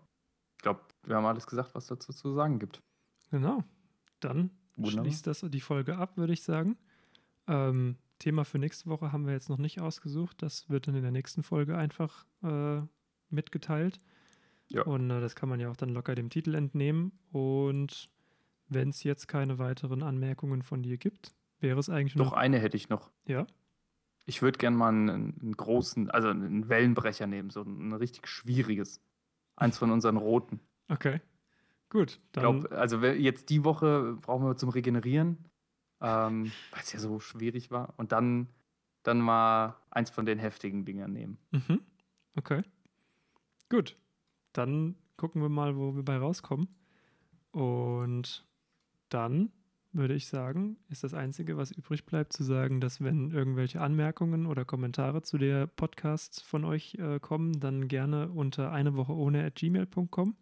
ich 0.57 0.63
glaube, 0.63 0.81
wir 1.05 1.17
haben 1.17 1.27
alles 1.27 1.47
gesagt, 1.47 1.75
was 1.75 1.87
dazu 1.87 2.13
zu 2.13 2.33
sagen 2.35 2.59
gibt. 2.59 2.83
Genau. 3.31 3.65
Dann 4.21 4.51
Wunderbar. 4.77 5.05
schließt 5.05 5.27
das 5.27 5.45
die 5.49 5.61
Folge 5.61 5.97
ab, 5.97 6.17
würde 6.17 6.33
ich 6.33 6.43
sagen. 6.43 6.77
Ähm, 7.47 7.97
Thema 8.19 8.45
für 8.45 8.59
nächste 8.59 8.89
Woche 8.89 9.13
haben 9.13 9.27
wir 9.27 9.33
jetzt 9.33 9.49
noch 9.49 9.59
nicht 9.59 9.81
ausgesucht. 9.81 10.43
Das 10.43 10.69
wird 10.71 10.87
dann 10.87 10.95
in 10.95 11.03
der 11.03 11.11
nächsten 11.11 11.43
Folge 11.43 11.77
einfach 11.77 12.27
äh, 12.43 12.81
mitgeteilt. 13.29 14.01
Ja. 14.69 14.83
Und 14.83 15.11
äh, 15.11 15.21
das 15.21 15.35
kann 15.35 15.49
man 15.49 15.61
ja 15.61 15.71
auch 15.71 15.77
dann 15.77 15.91
locker 15.91 16.15
dem 16.15 16.31
Titel 16.31 16.55
entnehmen. 16.55 17.13
Und 17.33 18.09
wenn 18.69 18.91
es 18.91 19.03
jetzt 19.03 19.29
keine 19.29 19.59
weiteren 19.59 20.03
Anmerkungen 20.03 20.63
von 20.63 20.83
dir 20.83 20.97
gibt, 20.97 21.35
wäre 21.61 21.79
es 21.79 21.89
eigentlich 21.89 22.15
Doch 22.15 22.27
noch. 22.27 22.33
eine 22.33 22.59
hätte 22.59 22.77
ich 22.77 22.89
noch. 22.89 23.11
Ja. 23.27 23.47
Ich 24.27 24.41
würde 24.41 24.59
gerne 24.59 24.77
mal 24.77 24.89
einen, 24.89 25.39
einen 25.41 25.57
großen, 25.57 26.11
also 26.11 26.29
einen 26.29 26.69
Wellenbrecher 26.69 27.27
nehmen, 27.27 27.51
so 27.51 27.63
ein, 27.63 27.89
ein 27.89 27.93
richtig 27.93 28.27
schwieriges. 28.27 29.01
Eins 29.57 29.79
von 29.79 29.91
unseren 29.91 30.17
roten. 30.17 30.61
Okay. 30.89 31.21
Gut. 31.95 32.11
Ich 32.11 32.21
Dann, 32.33 32.61
glaube, 32.61 32.77
also 32.77 32.99
jetzt 33.05 33.51
die 33.51 33.63
Woche 33.63 34.19
brauchen 34.21 34.45
wir 34.45 34.57
zum 34.57 34.69
Regenerieren, 34.69 35.39
ähm, 36.01 36.51
weil 36.73 36.81
es 36.81 36.93
ja 36.93 36.99
so 36.99 37.21
schwierig 37.21 37.71
war. 37.71 37.95
Und 37.97 38.11
dann, 38.11 38.49
dann 39.05 39.21
mal 39.21 39.77
eins 39.93 40.11
von 40.11 40.27
den 40.27 40.41
heftigen 40.41 40.85
Dingern 40.85 41.13
nehmen. 41.13 41.39
Mhm. 41.53 41.81
Okay. 42.35 42.63
Gut. 43.69 43.97
Dann 44.53 44.97
gucken 45.17 45.41
wir 45.41 45.49
mal, 45.49 45.77
wo 45.77 45.95
wir 45.95 46.03
bei 46.03 46.17
rauskommen. 46.17 46.67
Und 47.53 48.45
dann 49.09 49.53
würde 49.93 50.15
ich 50.15 50.27
sagen, 50.27 50.79
ist 50.89 51.05
das 51.05 51.15
Einzige, 51.15 51.57
was 51.57 51.71
übrig 51.71 52.07
bleibt, 52.07 52.33
zu 52.33 52.43
sagen, 52.43 52.81
dass 52.81 53.05
wenn 53.05 53.31
irgendwelche 53.31 53.81
Anmerkungen 53.81 54.47
oder 54.47 54.65
Kommentare 54.65 55.23
zu 55.23 55.39
der 55.39 55.69
Podcasts 55.69 56.43
von 56.43 56.65
euch 56.65 56.97
äh, 56.97 57.21
kommen, 57.21 57.61
dann 57.61 57.87
gerne 57.87 58.31
unter 58.31 58.73
eine 58.73 58.97
Woche 58.97 59.13
ohne 59.13 59.45
at 59.45 59.55
gmail.com. 59.55 60.35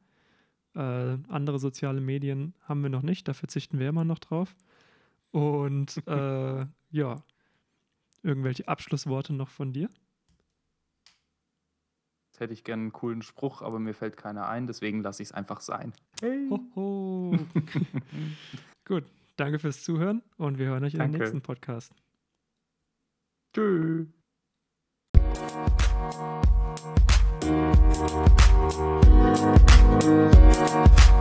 Äh, 0.75 1.19
andere 1.29 1.59
soziale 1.59 2.01
Medien 2.01 2.55
haben 2.63 2.83
wir 2.83 2.91
noch 2.91 3.03
nicht, 3.03 3.29
da 3.29 3.35
verzichten 3.35 3.79
wir 3.79 3.89
immer 3.89 4.05
noch 4.05 4.19
drauf. 4.19 4.55
Und 5.31 5.97
äh, 6.07 6.67
ja, 6.91 7.23
irgendwelche 8.23 8.69
Abschlussworte 8.69 9.33
noch 9.33 9.49
von 9.49 9.73
dir? 9.73 9.89
Jetzt 12.31 12.41
hätte 12.41 12.55
ich 12.55 12.65
gerne 12.65 12.83
einen 12.83 12.93
coolen 12.93 13.23
Spruch, 13.23 13.61
aber 13.61 13.79
mir 13.79 13.95
fällt 13.95 14.17
keiner 14.17 14.49
ein, 14.49 14.67
deswegen 14.67 15.03
lasse 15.03 15.23
ich 15.23 15.29
es 15.29 15.33
einfach 15.33 15.61
sein. 15.61 15.93
Hey. 16.21 16.49
Hoho. 16.49 17.37
Gut, 18.87 19.05
danke 19.37 19.59
fürs 19.59 19.83
Zuhören 19.83 20.23
und 20.39 20.59
wir 20.59 20.67
hören 20.67 20.85
euch 20.85 20.95
danke. 20.95 21.13
den 21.13 21.21
nächsten 21.21 21.43
Podcast. 21.43 21.93
Tschüss. 23.53 24.09
you 30.73 31.12